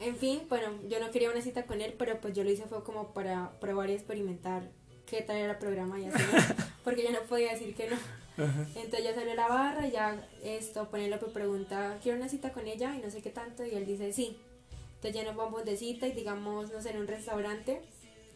En 0.00 0.16
fin, 0.16 0.42
bueno, 0.48 0.68
yo 0.88 1.00
no 1.00 1.10
quería 1.10 1.30
una 1.30 1.42
cita 1.42 1.64
con 1.64 1.80
él, 1.80 1.92
pero 1.98 2.20
pues 2.20 2.32
yo 2.34 2.44
lo 2.44 2.50
hice 2.50 2.64
fue 2.64 2.84
como 2.84 3.12
para 3.14 3.50
probar 3.60 3.90
y 3.90 3.94
experimentar 3.94 4.62
qué 5.06 5.22
tal 5.22 5.36
era 5.36 5.52
el 5.54 5.58
programa 5.58 5.98
y 5.98 6.04
así, 6.04 6.22
¿no? 6.22 6.38
porque 6.84 7.02
yo 7.02 7.10
no 7.10 7.20
podía 7.22 7.50
decir 7.52 7.74
que 7.74 7.90
no. 7.90 7.96
Ajá. 8.38 8.66
Entonces 8.74 9.04
ya 9.04 9.14
salió 9.14 9.34
la 9.34 9.48
barra 9.48 9.86
y 9.86 9.90
ya 9.90 10.28
esto, 10.44 10.88
Penélope 10.90 11.26
pregunta, 11.26 11.98
¿quiero 12.02 12.18
una 12.18 12.28
cita 12.28 12.52
con 12.52 12.66
ella? 12.66 12.94
Y 12.96 13.00
no 13.00 13.10
sé 13.10 13.20
qué 13.22 13.30
tanto, 13.30 13.64
y 13.64 13.74
él 13.74 13.86
dice 13.86 14.12
sí. 14.12 14.38
Entonces 14.96 15.14
ya 15.14 15.24
nos 15.24 15.36
vamos 15.36 15.64
de 15.64 15.76
cita 15.76 16.06
y 16.06 16.12
digamos, 16.12 16.72
no 16.72 16.80
sé, 16.80 16.90
en 16.90 16.98
un 16.98 17.06
restaurante, 17.06 17.80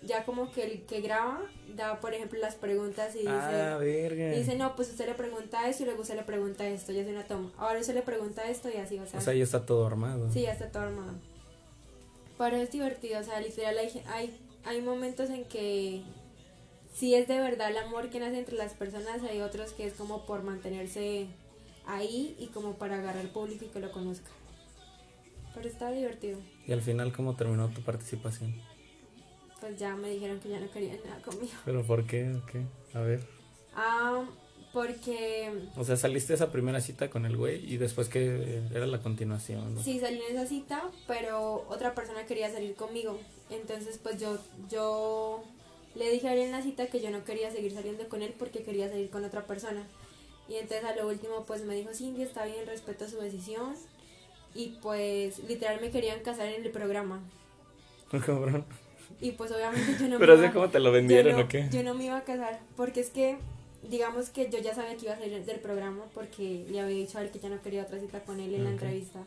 ya 0.05 0.25
como 0.25 0.51
que 0.53 0.65
el 0.65 0.83
que 0.83 1.01
graba 1.01 1.41
da, 1.75 2.01
por 2.01 2.15
ejemplo, 2.15 2.39
las 2.39 2.55
preguntas 2.57 3.15
y 3.15 3.21
dice... 3.21 3.31
Ah, 3.31 3.77
verga. 3.79 4.35
Y 4.35 4.39
dice, 4.39 4.57
no, 4.57 4.75
pues 4.77 4.91
usted 4.91 5.07
le 5.07 5.15
pregunta 5.15 5.69
esto 5.69 5.85
y 5.85 5.87
luego 5.87 6.03
usted 6.03 6.17
le 6.17 6.23
pregunta 6.23 6.67
esto, 6.69 6.93
ya 6.93 7.03
es 7.03 7.09
una 7.09 7.25
toma. 7.25 7.51
Ahora 7.57 7.81
usted 7.81 7.95
le 7.95 8.03
pregunta 8.03 8.49
esto 8.49 8.69
y 8.69 8.77
así, 8.77 8.99
o 8.99 9.07
sea. 9.07 9.21
O 9.21 9.23
sea, 9.23 9.35
ya 9.35 9.45
está 9.45 9.65
todo 9.65 9.87
armado. 9.87 10.31
sí, 10.33 10.43
ya 10.43 10.53
está 10.53 10.69
todo 10.71 10.85
armado. 10.85 11.15
Pero 12.39 12.57
es 12.57 12.71
divertido, 12.73 13.21
o 13.21 13.23
sea, 13.23 13.41
literal 13.41 13.79
hay, 13.79 14.03
hay, 14.09 14.41
hay 14.65 14.83
momentos 14.83 15.31
en 15.31 15.45
que 15.45 16.03
sí 16.93 17.15
es 17.15 17.29
de 17.29 17.39
verdad 17.39 17.71
el 17.71 17.79
amor 17.79 18.11
que 18.11 18.21
nace 18.21 18.39
entre 18.39 18.57
las 18.57 18.75
personas, 18.75 19.23
hay 19.23 19.41
otros 19.41 19.73
que 19.73 19.87
es 19.87 19.95
como 19.95 20.25
por 20.27 20.43
mantenerse 20.43 21.27
ahí 21.87 22.37
y 22.39 22.47
como 22.49 22.75
para 22.75 22.99
agarrar 22.99 23.29
público 23.29 23.65
y 23.65 23.69
que 23.69 23.81
lo 23.81 23.91
conozca. 23.93 24.31
Pero 25.55 25.69
está 25.69 25.91
divertido. 25.91 26.39
Y 26.67 26.73
al 26.73 26.81
final, 26.81 27.13
¿cómo 27.13 27.37
terminó 27.37 27.69
tu 27.69 27.83
participación? 27.83 28.55
Pues 29.61 29.79
ya 29.79 29.95
me 29.95 30.11
dijeron 30.11 30.41
que 30.41 30.49
ya 30.49 30.61
no 30.61 30.71
querían 30.71 30.99
nada 31.05 31.21
conmigo. 31.23 31.53
¿Pero 31.65 31.83
por 31.85 32.07
qué? 32.07 32.33
¿O 32.35 32.47
qué? 32.47 32.63
A 32.95 33.01
ver. 33.01 33.21
Ah, 33.75 34.25
porque 34.73 35.53
O 35.77 35.85
sea, 35.85 35.97
saliste 35.97 36.33
esa 36.33 36.51
primera 36.51 36.81
cita 36.81 37.11
con 37.11 37.27
el 37.27 37.37
güey 37.37 37.71
y 37.71 37.77
después 37.77 38.09
que 38.09 38.63
era 38.75 38.87
la 38.87 39.03
continuación. 39.03 39.75
¿no? 39.75 39.83
Sí, 39.83 40.01
salí 40.01 40.21
en 40.29 40.37
esa 40.37 40.47
cita, 40.47 40.91
pero 41.07 41.67
otra 41.69 41.95
persona 41.95 42.25
quería 42.25 42.51
salir 42.51 42.75
conmigo. 42.75 43.19
Entonces, 43.51 43.99
pues 44.03 44.19
yo, 44.19 44.39
yo 44.71 45.45
le 45.95 46.11
dije 46.11 46.29
a 46.29 46.35
él 46.35 46.41
en 46.41 46.53
la 46.53 46.63
cita 46.63 46.87
que 46.87 47.01
yo 47.01 47.11
no 47.11 47.25
quería 47.25 47.51
seguir 47.51 47.73
saliendo 47.73 48.09
con 48.09 48.23
él 48.23 48.35
porque 48.39 48.63
quería 48.63 48.89
salir 48.89 49.11
con 49.11 49.25
otra 49.25 49.47
persona. 49.47 49.87
Y 50.49 50.55
entonces 50.57 50.85
a 50.85 50.95
lo 50.97 51.07
último, 51.09 51.45
pues 51.47 51.63
me 51.65 51.75
dijo, 51.75 51.93
Cindy, 51.95 52.23
está 52.23 52.45
bien, 52.47 52.67
respeto 52.67 53.09
su 53.09 53.19
decisión. 53.19 53.75
Y 54.55 54.77
pues 54.83 55.39
literal 55.49 55.81
me 55.81 55.91
querían 55.91 56.21
casar 56.21 56.47
en 56.49 56.65
el 56.65 56.71
programa. 56.71 57.21
Cabrón. 58.27 58.65
Y 59.21 59.33
pues 59.33 59.51
obviamente 59.53 59.97
yo 59.99 60.09
no 60.09 60.19
Pero 60.21 60.35
me 60.35 60.39
sé 60.41 60.45
iba- 60.47 60.53
cómo 60.55 60.69
te 60.71 60.81
lo 60.81 60.93
vendieron 60.93 61.37
no- 61.37 61.43
o 61.45 61.49
qué. 61.49 61.69
Yo 61.71 61.83
no 61.83 61.95
me 61.95 62.07
iba 62.07 62.17
a 62.19 62.25
casar 62.25 62.61
porque 62.77 63.01
es 63.01 63.11
que, 63.11 63.37
digamos 63.89 64.31
que 64.31 64.51
yo 64.51 64.59
ya 64.59 64.75
sabía 64.75 64.97
que 64.97 65.05
iba 65.07 65.15
a 65.15 65.19
salir 65.19 65.45
del 65.45 65.61
programa 65.61 66.05
porque 66.15 66.65
le 66.69 66.81
había 66.81 66.97
dicho 66.97 67.19
a 67.19 67.23
él 67.23 67.31
que 67.31 67.39
ya 67.39 67.49
no 67.49 67.63
quería 67.63 67.83
otra 67.83 67.99
cita 68.01 68.21
con 68.21 68.41
él 68.41 68.55
en 68.55 68.65
la 68.65 68.71
Ok. 68.71 68.75
entrevista. 68.75 69.21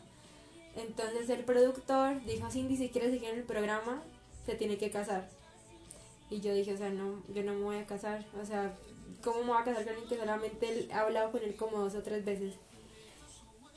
Entonces 0.76 1.30
el 1.30 1.40
productor 1.44 2.22
dijo, 2.26 2.50
Cindy, 2.50 2.76
si 2.76 2.90
quieres 2.90 3.10
seguir 3.12 3.30
en 3.30 3.38
el 3.38 3.44
programa, 3.44 4.02
se 4.44 4.54
tiene 4.54 4.76
que 4.76 4.90
casar. 4.90 5.28
Y 6.30 6.40
yo 6.40 6.52
dije, 6.52 6.74
o 6.74 6.76
sea, 6.76 6.90
no, 6.90 7.22
yo 7.32 7.42
no 7.42 7.54
me 7.54 7.62
voy 7.62 7.76
a 7.76 7.86
casar. 7.86 8.24
O 8.40 8.44
sea, 8.44 8.74
¿cómo 9.22 9.40
me 9.40 9.52
voy 9.52 9.60
a 9.60 9.64
casar 9.64 9.84
con 9.84 9.92
alguien 9.92 10.08
que 10.08 10.16
solamente 10.16 10.88
he 10.88 10.92
hablado 10.92 11.32
con 11.32 11.42
él 11.42 11.54
como 11.56 11.78
dos 11.78 11.94
o 11.94 12.02
tres 12.02 12.24
veces? 12.24 12.54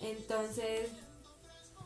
Entonces, 0.01 0.89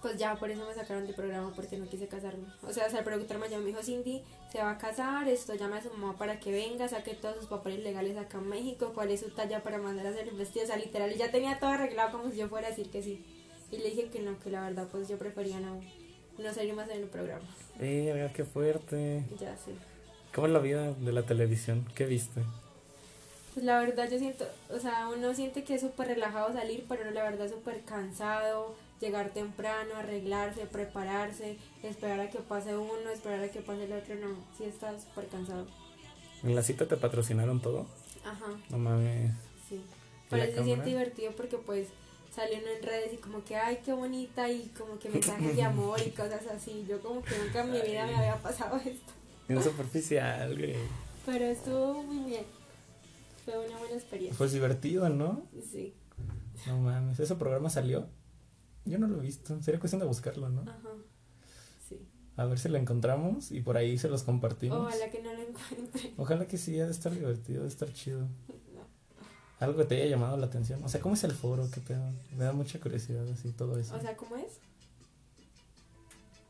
pues 0.04 0.18
ya 0.18 0.36
por 0.36 0.52
eso 0.52 0.66
me 0.68 0.74
sacaron 0.74 1.06
del 1.06 1.16
programa 1.16 1.54
porque 1.56 1.78
no 1.78 1.88
quise 1.88 2.08
casarme. 2.08 2.46
O 2.62 2.74
sea, 2.74 2.88
o 2.88 2.90
sea, 2.90 3.00
el 3.00 3.06
productor 3.06 3.38
y 3.38 3.56
me 3.56 3.66
dijo, 3.66 3.82
Cindy, 3.82 4.22
se 4.52 4.60
va 4.60 4.72
a 4.72 4.78
casar, 4.78 5.28
esto 5.30 5.56
llama 5.56 5.78
a 5.78 5.82
su 5.82 5.90
mamá 5.92 6.18
para 6.18 6.40
que 6.40 6.52
venga, 6.52 6.88
saque 6.90 7.14
todos 7.14 7.38
sus 7.38 7.48
papeles 7.48 7.80
legales 7.80 8.18
acá 8.18 8.38
en 8.38 8.50
México, 8.50 8.92
cuál 8.94 9.12
es 9.12 9.22
su 9.22 9.30
talla 9.30 9.64
para 9.64 9.78
mandar 9.78 10.06
a 10.06 10.10
hacer 10.10 10.28
el 10.28 10.36
vestido, 10.36 10.66
o 10.66 10.68
sea, 10.68 10.76
literal, 10.76 11.12
y 11.12 11.18
ya 11.18 11.32
tenía 11.32 11.58
todo 11.58 11.72
arreglado 11.72 12.12
como 12.12 12.30
si 12.30 12.38
yo 12.38 12.50
fuera 12.50 12.68
a 12.68 12.70
decir 12.72 12.92
que 12.92 13.02
sí. 13.02 13.26
Y 13.72 13.78
le 13.78 13.90
dije 13.90 14.10
que 14.10 14.20
no, 14.20 14.38
que 14.40 14.52
la 14.52 14.62
verdad, 14.62 14.90
pues 14.92 15.08
yo 15.08 15.18
prefería 15.18 15.62
no, 15.62 15.80
no 16.38 16.54
salir 16.54 16.74
más 16.74 16.90
en 16.90 17.02
el 17.04 17.08
programa. 17.08 17.48
Verga, 17.80 18.32
qué 18.34 18.44
fuerte. 18.44 19.24
Ya 19.40 19.56
sé. 19.56 19.72
¿Cómo 20.34 20.48
es 20.48 20.54
la 20.54 20.60
vida 20.60 20.92
de 20.94 21.12
la 21.12 21.24
televisión? 21.24 21.86
¿Qué 21.96 22.06
viste? 22.06 22.42
Pues 23.54 23.66
la 23.66 23.80
verdad 23.80 24.10
yo 24.10 24.18
siento, 24.18 24.46
o 24.72 24.80
sea, 24.80 25.08
uno 25.10 25.34
siente 25.36 25.64
que 25.64 25.76
es 25.76 25.82
súper 25.82 26.08
relajado 26.08 26.52
salir, 26.54 26.86
pero 26.90 27.10
la 27.12 27.24
verdad 27.24 27.48
súper 27.50 27.82
cansado, 27.84 28.74
llegar 29.00 29.30
temprano, 29.30 29.96
arreglarse, 29.96 30.66
prepararse, 30.66 31.58
esperar 31.84 32.20
a 32.20 32.30
que 32.32 32.40
pase 32.40 32.76
uno, 32.76 33.12
esperar 33.14 33.44
a 33.44 33.50
que 33.50 33.62
pase 33.62 33.84
el 33.84 33.94
otro, 33.94 34.16
no, 34.16 34.36
sí 34.58 34.64
está 34.64 35.00
súper 35.00 35.28
cansado. 35.28 35.68
¿En 36.42 36.56
la 36.56 36.64
cita 36.64 36.88
te 36.88 36.98
patrocinaron 36.98 37.62
todo? 37.62 37.86
Ajá, 38.26 38.48
No 38.70 38.78
mames. 38.80 39.32
sí. 39.70 39.76
¿Y 39.76 39.82
Pero 40.30 40.46
se 40.52 40.64
siente 40.64 40.90
divertido 40.90 41.32
porque 41.34 41.58
pues 41.58 41.90
sale 42.34 42.58
uno 42.58 42.72
en 42.76 42.82
redes 42.82 43.14
y 43.14 43.18
como 43.18 43.44
que, 43.44 43.56
ay, 43.56 43.82
qué 43.86 43.94
bonita 43.94 44.50
y 44.50 44.72
como 44.76 44.98
que 44.98 45.10
mensajes 45.10 45.56
de 45.56 45.62
amor 45.62 46.00
y 46.04 46.10
cosas 46.22 46.42
así. 46.48 46.86
Yo 46.90 47.00
como 47.02 47.22
que 47.22 47.38
nunca 47.38 47.62
en 47.62 47.72
mi 47.72 47.82
vida 47.82 48.08
me 48.08 48.16
había 48.16 48.42
pasado 48.42 48.78
esto. 48.78 49.14
Bien 49.48 49.62
superficial, 49.64 50.58
güey. 50.58 50.76
Pero 51.26 51.46
estuvo 51.46 52.04
muy 52.04 52.30
bien. 52.30 52.46
Fue 53.46 53.58
una 53.68 53.78
buena 53.78 53.96
experiencia. 53.96 54.38
Pues 54.38 54.54
divertido, 54.54 55.10
¿no? 55.10 55.44
Sí, 55.72 55.94
No 56.68 56.80
mames. 56.80 57.20
¿Ese 57.20 57.36
programa 57.36 57.70
salió? 57.70 58.08
Yo 58.86 58.98
no 59.00 59.08
lo 59.08 59.20
he 59.20 59.22
visto. 59.22 59.62
Sería 59.62 59.80
cuestión 59.80 60.00
de 60.00 60.06
buscarlo, 60.08 60.50
¿no? 60.50 60.62
ajá. 60.62 60.90
Sí. 61.88 62.08
A 62.38 62.46
ver 62.46 62.58
si 62.60 62.70
lo 62.70 62.78
encontramos 62.78 63.52
y 63.52 63.62
por 63.62 63.78
ahí 63.78 63.98
se 63.98 64.10
los 64.10 64.24
compartimos. 64.24 64.80
Ojalá 64.80 65.10
que 65.10 65.22
no 65.22 65.34
lo 65.34 65.42
encuentre. 65.42 66.14
Ojalá 66.18 66.48
que 66.48 66.58
sí, 66.58 66.80
ha 66.80 66.86
de 66.86 66.92
estar 66.92 67.14
divertido, 67.14 67.62
ha 67.62 67.64
de 67.64 67.70
estar 67.70 67.92
chido. 67.94 68.28
No. 68.74 69.66
Algo 69.68 69.78
que 69.78 69.86
te 69.86 69.96
haya 70.02 70.10
llamado 70.12 70.36
la 70.36 70.48
atención. 70.48 70.84
O 70.84 70.90
sea, 70.90 71.00
¿cómo 71.00 71.16
es 71.16 71.24
el 71.24 71.32
foro? 71.32 71.70
¿Qué 71.72 71.80
pedo? 71.80 72.04
Me 72.36 72.44
da 72.44 72.52
mucha 72.54 72.80
curiosidad 72.80 73.26
así 73.30 73.52
todo 73.52 73.78
eso. 73.78 73.96
O 73.96 74.00
sea, 74.02 74.18
¿cómo 74.18 74.36
es? 74.36 74.60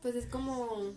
Pues 0.02 0.14
es 0.16 0.26
como. 0.26 0.92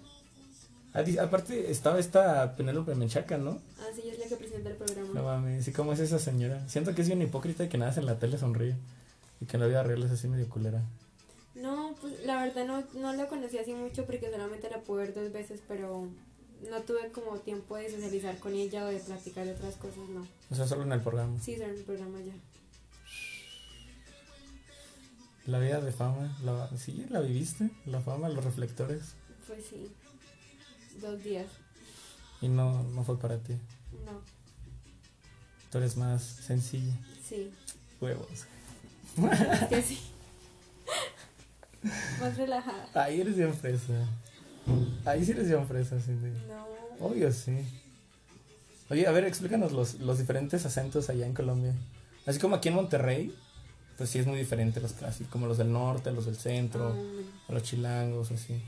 Ah, 0.98 1.04
aparte 1.22 1.70
estaba 1.70 2.00
esta 2.00 2.56
Penélope 2.56 2.96
Menchaca, 2.96 3.38
¿no? 3.38 3.62
Así 3.88 4.10
es 4.10 4.18
la 4.18 4.26
que 4.26 4.36
presenta 4.36 4.70
el 4.72 4.78
programa. 4.78 5.10
No 5.14 5.24
mames, 5.24 5.68
¿y 5.68 5.72
cómo 5.72 5.94
es 5.94 6.00
esa 6.00 6.18
señora? 6.18 6.68
Siento 6.68 6.96
que 6.96 7.04
es 7.04 7.08
bien 7.08 7.22
hipócrita 7.22 7.64
y 7.64 7.70
que 7.70 7.78
nada 7.78 7.94
en 7.96 8.08
la 8.08 8.18
tele 8.18 8.40
sonríe. 8.40 8.76
Y 9.40 9.46
que 9.46 9.58
en 9.58 9.62
la 9.62 9.68
vida 9.68 9.84
real 9.84 10.02
es 10.02 10.10
así 10.10 10.28
medio 10.28 10.50
culera. 10.50 10.82
No, 11.54 11.94
pues 12.02 12.26
la 12.26 12.44
verdad 12.44 12.66
no, 12.66 12.84
no 13.00 13.14
la 13.14 13.28
conocí 13.28 13.60
así 13.60 13.76
mucho 13.76 14.06
porque 14.06 14.32
solamente 14.32 14.72
la 14.72 14.80
pude 14.80 15.04
ver 15.04 15.14
dos 15.14 15.32
veces, 15.32 15.62
pero 15.68 16.08
no 16.68 16.82
tuve 16.82 17.12
como 17.12 17.38
tiempo 17.42 17.76
de 17.76 17.92
socializar 17.92 18.40
con 18.40 18.56
ella 18.56 18.86
o 18.86 18.88
de 18.88 18.98
platicar 18.98 19.46
de 19.46 19.52
otras 19.52 19.76
cosas, 19.76 20.10
no. 20.10 20.26
O 20.50 20.56
sea, 20.56 20.66
solo 20.66 20.82
en 20.82 20.94
el 20.94 21.02
programa. 21.02 21.40
Sí, 21.40 21.54
en 21.54 21.62
el 21.62 21.84
programa 21.84 22.18
ya. 22.22 22.34
La 25.46 25.60
vida 25.60 25.80
de 25.80 25.92
fama, 25.92 26.36
la, 26.44 26.76
sí, 26.76 27.06
la 27.12 27.22
viviste, 27.22 27.70
la 27.86 28.02
fama, 28.02 28.30
los 28.30 28.44
reflectores. 28.44 29.14
Pues 29.48 29.64
sí, 29.64 29.92
dos 31.02 31.24
días, 31.24 31.48
Y 32.42 32.48
no, 32.48 32.84
no 32.84 33.04
fue 33.04 33.20
para 33.20 33.38
ti. 33.38 33.54
no, 34.06 34.22
Tú 35.72 35.78
eres 35.80 35.98
más 35.98 36.24
sencilla. 36.24 36.94
sí, 37.28 37.52
Huevos. 38.00 38.28
es 38.32 39.68
que 39.70 39.82
sí. 39.82 40.00
Más 42.22 42.38
relajada. 42.38 42.90
Ahí 42.94 43.22
eres 43.22 43.36
bien 43.38 43.54
fresa. 43.54 43.94
Ahí 45.06 45.24
sí 45.26 45.32
eres 45.32 45.48
bien 45.48 45.66
fresa, 45.68 46.00
sí. 46.00 46.12
sí. 46.22 46.32
No, 46.48 46.66
Obvio, 47.06 47.32
sí. 47.32 47.58
Oye, 48.90 49.06
a 49.08 49.12
ver, 49.12 49.26
explícanos 49.26 49.72
los, 49.74 49.96
los 49.96 50.18
diferentes 50.18 50.66
acentos 50.66 51.10
allá 51.10 51.26
en 51.26 51.34
Colombia. 51.34 51.74
Así 52.26 52.40
como 52.40 52.56
aquí 52.56 52.70
en 52.70 52.76
Monterrey, 52.76 53.36
pues 53.98 54.10
sí 54.10 54.20
es 54.20 54.28
muy 54.28 54.38
diferente 54.38 54.80
los 54.82 54.94
clásicos, 54.94 55.32
como 55.32 55.48
los 55.48 55.58
del 55.58 55.72
norte, 55.72 56.12
los 56.12 56.26
del 56.26 56.36
centro, 56.38 56.96
o 57.48 57.54
los 57.54 57.64
chilangos, 57.64 58.32
así. 58.32 58.62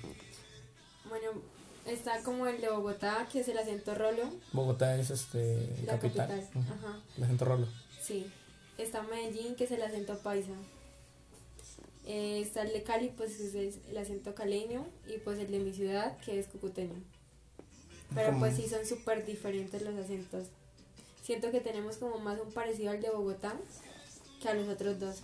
Está 1.89 2.21
como 2.23 2.47
el 2.47 2.61
de 2.61 2.69
Bogotá, 2.69 3.27
que 3.31 3.41
es 3.41 3.47
el 3.47 3.57
acento 3.57 3.95
rolo, 3.95 4.29
Bogotá 4.53 4.97
es 4.97 5.09
este 5.09 5.67
la 5.85 5.99
capital. 5.99 6.31
Ajá. 6.31 6.99
El 7.17 7.23
acento 7.23 7.45
rolo. 7.45 7.67
Sí, 8.01 8.31
está 8.77 9.03
Medellín, 9.03 9.55
que 9.55 9.65
es 9.65 9.71
el 9.71 9.81
acento 9.81 10.17
paisa. 10.19 10.53
Eh, 12.05 12.41
está 12.41 12.63
el 12.63 12.73
de 12.73 12.81
Cali, 12.81 13.11
pues 13.15 13.39
es 13.39 13.53
el, 13.55 13.97
acento 13.97 14.33
caleño. 14.33 14.85
Y 15.07 15.19
pues 15.19 15.37
el 15.39 15.51
de 15.51 15.59
mi 15.59 15.73
ciudad, 15.73 16.17
que 16.19 16.39
es 16.39 16.47
cucuteño. 16.47 16.95
Pero 18.15 18.37
pues 18.39 18.55
sí, 18.55 18.67
son 18.67 18.85
súper 18.85 19.25
diferentes 19.25 19.83
los 19.83 19.95
acentos. 19.95 20.47
Siento 21.21 21.51
que 21.51 21.59
tenemos 21.59 21.97
como 21.97 22.17
más 22.17 22.39
un 22.39 22.51
parecido 22.51 22.89
al 22.89 23.01
de 23.01 23.11
Bogotá 23.11 23.55
que 24.41 24.49
a 24.49 24.55
los 24.55 24.67
otros 24.67 24.99
dos. 24.99 25.21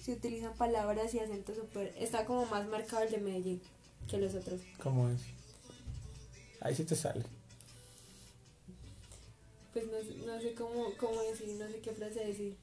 Se 0.00 0.12
utilizan 0.12 0.54
palabras 0.54 1.12
y 1.14 1.18
acentos 1.18 1.56
súper... 1.56 1.92
Está 1.98 2.24
como 2.24 2.46
más 2.46 2.68
marcado 2.68 3.02
el 3.02 3.10
de 3.10 3.18
Medellín 3.18 3.60
que 4.08 4.18
los 4.18 4.34
otros. 4.34 4.60
¿Cómo 4.80 5.08
es? 5.08 5.20
Ahí 6.60 6.74
sí 6.74 6.84
te 6.84 6.96
sale. 6.96 7.24
Pues 9.72 9.86
no, 9.86 9.98
sé- 10.00 10.26
no 10.26 10.40
sé 10.40 10.54
cómo, 10.54 10.92
cómo 10.98 11.20
decir, 11.22 11.48
no 11.58 11.66
sé 11.68 11.80
qué 11.80 11.92
frase 11.92 12.24
decir. 12.24 12.56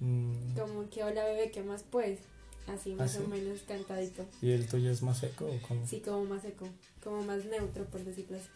Mm, 0.00 0.54
Como 0.56 0.88
que 0.90 1.02
hola 1.04 1.24
bebé, 1.24 1.50
¿qué 1.50 1.62
más 1.62 1.84
pues? 1.90 2.18
Así 2.66 2.94
más 2.94 3.14
¿Ah, 3.14 3.18
sí? 3.18 3.24
o 3.24 3.28
menos 3.28 3.60
cantadito. 3.68 4.24
¿Y 4.40 4.52
el 4.52 4.66
tuyo 4.66 4.90
es 4.90 5.02
más 5.02 5.18
seco 5.18 5.46
o 5.46 5.60
cómo? 5.68 5.86
Sí, 5.86 6.00
como 6.00 6.24
más 6.24 6.42
seco, 6.42 6.66
como 7.02 7.22
más 7.22 7.44
neutro, 7.44 7.84
por 7.86 8.02
decirlo 8.04 8.38
así. 8.38 8.48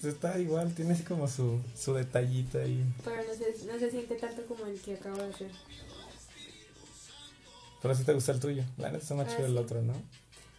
Pues 0.00 0.14
Está 0.14 0.38
igual, 0.38 0.72
tiene 0.74 0.92
así 0.92 1.02
como 1.02 1.26
su, 1.28 1.60
su 1.76 1.94
detallito 1.94 2.58
ahí. 2.58 2.84
Pero 3.04 3.16
no 3.24 3.34
se, 3.34 3.64
no 3.66 3.78
se 3.78 3.90
siente 3.90 4.14
tanto 4.16 4.44
como 4.46 4.66
el 4.66 4.80
que 4.80 4.94
acabo 4.94 5.16
de 5.18 5.24
hacer. 5.34 5.50
Pero 7.82 7.94
sí 7.94 8.04
te 8.04 8.12
gusta 8.12 8.32
el 8.32 8.40
tuyo. 8.40 8.62
La 8.78 8.90
neta 8.90 9.02
está 9.02 9.14
más 9.14 9.28
Ah, 9.28 9.36
chido 9.36 9.46
el 9.46 9.56
otro, 9.56 9.82
¿no? 9.82 9.94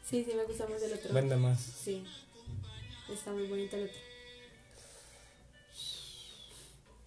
Sí, 0.09 0.25
sí, 0.27 0.33
me 0.35 0.43
gusta 0.43 0.67
más 0.67 0.81
el 0.81 0.93
otro. 0.93 1.13
Vende 1.13 1.35
más. 1.37 1.61
Sí, 1.61 2.03
está 3.13 3.31
muy 3.31 3.47
bonito 3.47 3.75
el 3.77 3.83
otro. 3.83 3.97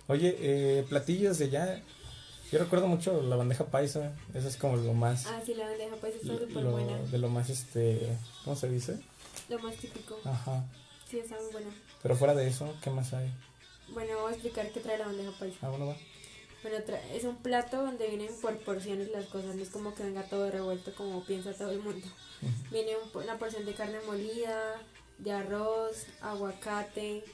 Oye, 0.08 0.36
eh, 0.38 0.84
platillos 0.88 1.38
de 1.38 1.46
allá. 1.46 1.82
Yo 2.52 2.58
recuerdo 2.58 2.86
mucho 2.86 3.22
la 3.22 3.36
bandeja 3.36 3.66
paisa. 3.66 4.12
Eso 4.34 4.48
es 4.48 4.56
como 4.56 4.76
lo 4.76 4.92
más. 4.92 5.26
Ah, 5.26 5.40
sí, 5.44 5.54
la 5.54 5.66
bandeja 5.68 5.96
pues 5.96 6.14
está 6.16 6.38
súper 6.38 6.64
buena. 6.64 6.98
de 6.98 7.18
lo 7.18 7.28
más, 7.28 7.48
este. 7.50 8.16
¿Cómo 8.44 8.54
se 8.54 8.68
dice? 8.68 8.98
Lo 9.48 9.58
más 9.60 9.74
típico. 9.76 10.18
Ajá. 10.24 10.64
Sí, 11.10 11.18
está 11.18 11.36
muy 11.40 11.52
buena. 11.52 11.70
Pero 12.02 12.16
fuera 12.16 12.34
de 12.34 12.46
eso, 12.46 12.74
¿qué 12.82 12.90
más 12.90 13.12
hay? 13.14 13.32
Bueno, 13.88 14.20
voy 14.20 14.30
a 14.32 14.34
explicar 14.34 14.70
qué 14.72 14.80
trae 14.80 14.98
la 14.98 15.06
bandeja 15.06 15.30
paisa. 15.38 15.56
Ah, 15.62 15.70
bueno, 15.70 15.86
va. 15.86 15.96
Bueno, 16.62 16.78
es 17.12 17.24
un 17.24 17.36
plato 17.36 17.76
donde 17.82 18.08
vienen 18.08 18.30
por 18.40 18.56
porciones 18.60 19.10
las 19.10 19.26
cosas, 19.26 19.54
no 19.54 19.62
es 19.62 19.68
como 19.68 19.94
que 19.94 20.02
venga 20.02 20.22
todo 20.22 20.50
revuelto 20.50 20.94
como 20.94 21.22
piensa 21.24 21.52
todo 21.52 21.70
el 21.72 21.80
mundo. 21.80 22.06
Viene 22.70 22.92
un- 22.96 23.22
una 23.22 23.38
porción 23.38 23.66
de 23.66 23.74
carne 23.74 23.98
molida, 24.06 24.80
de 25.18 25.32
arroz, 25.32 26.06
aguacate, 26.20 27.24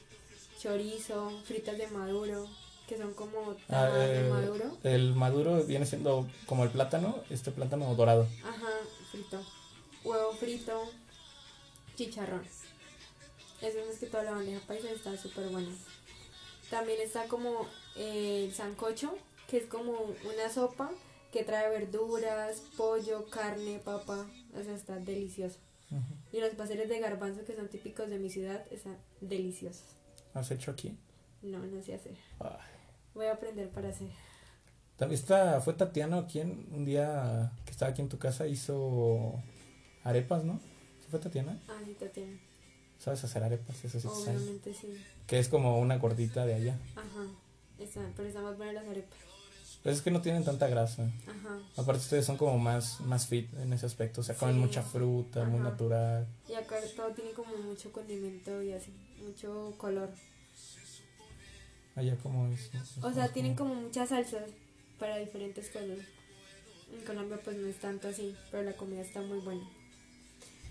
chorizo, 0.58 1.30
fritas 1.44 1.76
de 1.78 1.86
maduro, 1.88 2.46
que 2.86 2.96
son 2.98 3.14
como 3.14 3.56
Ah, 3.68 3.86
de 3.86 4.26
eh, 4.26 4.30
maduro. 4.30 4.76
el 4.84 5.14
maduro 5.14 5.62
viene 5.64 5.86
siendo 5.86 6.28
como 6.46 6.64
el 6.64 6.70
plátano, 6.70 7.16
este 7.30 7.50
plátano 7.50 7.94
dorado. 7.94 8.26
Ajá, 8.44 8.68
frito. 9.10 9.40
Huevo 10.04 10.32
frito, 10.32 10.90
chicharrón. 11.96 12.44
Eso 13.60 13.78
es 13.78 13.98
que 13.98 14.06
toda 14.06 14.22
la 14.24 14.32
bandeja 14.32 14.60
paisa, 14.66 14.90
está 14.90 15.16
súper 15.16 15.48
buena. 15.48 15.68
También 16.70 17.00
está 17.00 17.24
como 17.24 17.66
eh, 17.96 18.44
el 18.46 18.54
sancocho, 18.54 19.14
que 19.48 19.58
es 19.58 19.66
como 19.66 19.92
una 20.24 20.48
sopa 20.52 20.90
que 21.32 21.44
trae 21.44 21.68
verduras, 21.68 22.62
pollo, 22.76 23.26
carne, 23.26 23.80
papa. 23.84 24.26
O 24.58 24.62
sea, 24.64 24.74
está 24.74 24.96
delicioso. 24.96 25.58
Y 26.32 26.40
los 26.40 26.54
pasteles 26.54 26.88
de 26.88 27.00
garbanzo 27.00 27.44
que 27.44 27.54
son 27.54 27.68
típicos 27.68 28.08
de 28.08 28.18
mi 28.18 28.30
ciudad 28.30 28.64
están 28.70 28.98
deliciosos. 29.20 29.84
¿Has 30.34 30.50
hecho 30.50 30.70
aquí? 30.70 30.96
No, 31.42 31.58
no 31.58 31.82
sé 31.82 31.94
hacer. 31.94 32.16
Ay. 32.38 32.50
Voy 33.14 33.26
a 33.26 33.32
aprender 33.32 33.68
para 33.70 33.88
hacer. 33.88 34.10
Está, 35.10 35.60
fue 35.60 35.72
Tatiana 35.72 36.26
quien 36.26 36.66
un 36.72 36.84
día 36.84 37.52
que 37.64 37.70
estaba 37.70 37.90
aquí 37.90 38.02
en 38.02 38.08
tu 38.08 38.18
casa 38.18 38.46
hizo 38.46 39.42
arepas, 40.04 40.44
¿no? 40.44 40.60
¿Sí 41.00 41.06
fue 41.10 41.18
Tatiana? 41.18 41.58
Ah, 41.68 41.80
sí, 41.84 41.94
Tatiana. 41.94 42.38
¿Sabes 42.98 43.24
hacer 43.24 43.42
arepas? 43.42 43.82
Eso 43.82 43.98
sí 43.98 44.06
sabes. 44.06 44.40
Obviamente 44.42 44.74
sí. 44.74 44.88
Que 45.26 45.38
es 45.38 45.48
como 45.48 45.80
una 45.80 45.96
gordita 45.96 46.44
de 46.44 46.54
allá. 46.54 46.78
Ajá. 46.94 47.26
Pero 47.78 48.28
están 48.28 48.44
más 48.44 48.58
buenas 48.58 48.74
las 48.74 48.86
arepas. 48.88 49.18
Pero 49.82 49.94
es 49.96 50.02
que 50.02 50.10
no 50.10 50.20
tienen 50.20 50.44
tanta 50.44 50.68
grasa. 50.68 51.04
Ajá. 51.26 51.58
Aparte 51.76 52.00
ustedes 52.02 52.26
son 52.26 52.36
como 52.36 52.58
más, 52.58 53.00
más 53.00 53.26
fit 53.26 53.52
en 53.54 53.72
ese 53.72 53.86
aspecto. 53.86 54.20
O 54.20 54.24
sea, 54.24 54.34
comen 54.36 54.56
Sí. 54.56 54.60
mucha 54.60 54.82
fruta, 54.82 55.44
muy 55.44 55.60
natural. 55.60 56.26
Y 56.48 56.54
acá 56.54 56.76
todo 56.96 57.08
tiene 57.12 57.30
como 57.32 57.56
mucho 57.56 57.90
condimento 57.90 58.62
y 58.62 58.72
así, 58.72 58.92
mucho 59.24 59.72
color. 59.78 60.10
Allá 61.96 62.16
como 62.16 62.46
es. 62.48 62.70
O 63.02 63.12
sea, 63.12 63.32
tienen 63.32 63.54
como 63.54 63.74
muchas 63.74 64.10
salsas 64.10 64.50
para 64.98 65.16
diferentes 65.16 65.68
cosas. 65.70 65.98
En 66.92 67.04
Colombia 67.06 67.38
pues 67.42 67.56
no 67.56 67.66
es 67.66 67.76
tanto 67.78 68.08
así, 68.08 68.34
pero 68.50 68.62
la 68.64 68.72
comida 68.74 69.00
está 69.00 69.20
muy 69.22 69.38
buena. 69.38 69.62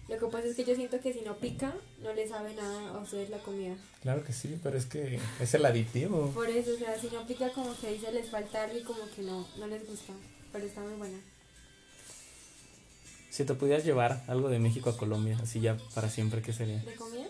Lo 0.09 0.17
que 0.17 0.25
pasa 0.25 0.47
es 0.47 0.55
que 0.55 0.65
yo 0.65 0.75
siento 0.75 0.99
que 0.99 1.13
si 1.13 1.21
no 1.21 1.37
pica, 1.37 1.71
no 2.01 2.11
le 2.13 2.27
sabe 2.27 2.55
nada 2.55 2.89
a 2.89 2.97
ustedes 2.97 3.29
la 3.29 3.37
comida. 3.37 3.75
Claro 4.01 4.23
que 4.23 4.33
sí, 4.33 4.59
pero 4.63 4.75
es 4.75 4.87
que 4.87 5.19
es 5.39 5.53
el 5.53 5.63
aditivo. 5.63 6.31
Por 6.31 6.49
eso, 6.49 6.71
o 6.73 6.77
sea, 6.77 6.99
si 6.99 7.07
no 7.07 7.27
pica 7.27 7.51
como 7.51 7.77
que 7.79 7.87
ahí 7.87 7.99
se 7.99 8.11
les 8.11 8.27
falta 8.27 8.63
algo 8.63 8.79
y 8.79 8.81
como 8.81 9.01
que 9.15 9.21
no, 9.21 9.47
no 9.59 9.67
les 9.67 9.87
gusta. 9.87 10.13
Pero 10.51 10.65
está 10.65 10.81
muy 10.81 10.93
buena. 10.93 11.19
Si 13.29 13.45
te 13.45 13.53
pudieras 13.53 13.85
llevar 13.85 14.23
algo 14.27 14.49
de 14.49 14.57
México 14.57 14.89
a 14.89 14.97
Colombia, 14.97 15.37
así 15.43 15.59
ya 15.59 15.77
para 15.93 16.09
siempre, 16.09 16.41
¿qué 16.41 16.53
sería? 16.53 16.79
¿De 16.79 16.95
comida? 16.95 17.27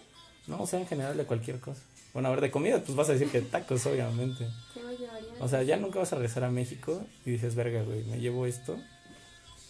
No, 0.47 0.61
o 0.61 0.67
sea, 0.67 0.79
en 0.79 0.87
general 0.87 1.17
de 1.17 1.25
cualquier 1.25 1.59
cosa. 1.59 1.81
Bueno, 2.13 2.29
a 2.29 2.31
ver, 2.31 2.39
de 2.39 2.49
comida, 2.49 2.81
pues 2.81 2.95
vas 2.95 3.09
a 3.09 3.13
decir 3.13 3.29
que 3.29 3.41
tacos, 3.41 3.85
obviamente. 3.87 4.47
¿Qué 4.73 4.81
me 4.81 4.95
llevaría? 4.95 5.33
O 5.41 5.49
sea, 5.49 5.63
ya 5.63 5.75
nunca 5.75 5.99
vas 5.99 6.13
a 6.13 6.15
regresar 6.15 6.45
a 6.45 6.49
México 6.49 7.05
y 7.25 7.31
dices, 7.31 7.55
verga, 7.55 7.83
güey, 7.83 8.05
me 8.05 8.19
llevo 8.19 8.45
esto. 8.45 8.79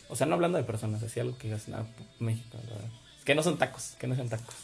O 0.09 0.15
sea, 0.15 0.25
no 0.25 0.33
hablando 0.33 0.57
de 0.57 0.63
personas, 0.63 1.03
así 1.03 1.19
algo 1.19 1.37
que 1.37 1.47
digas, 1.47 1.67
no, 1.67 1.87
México, 2.19 2.57
la 2.63 2.73
verdad. 2.73 2.89
Que 3.23 3.35
no 3.35 3.43
son 3.43 3.57
tacos, 3.57 3.95
que 3.99 4.07
no 4.07 4.15
sean 4.15 4.27
tacos. 4.27 4.55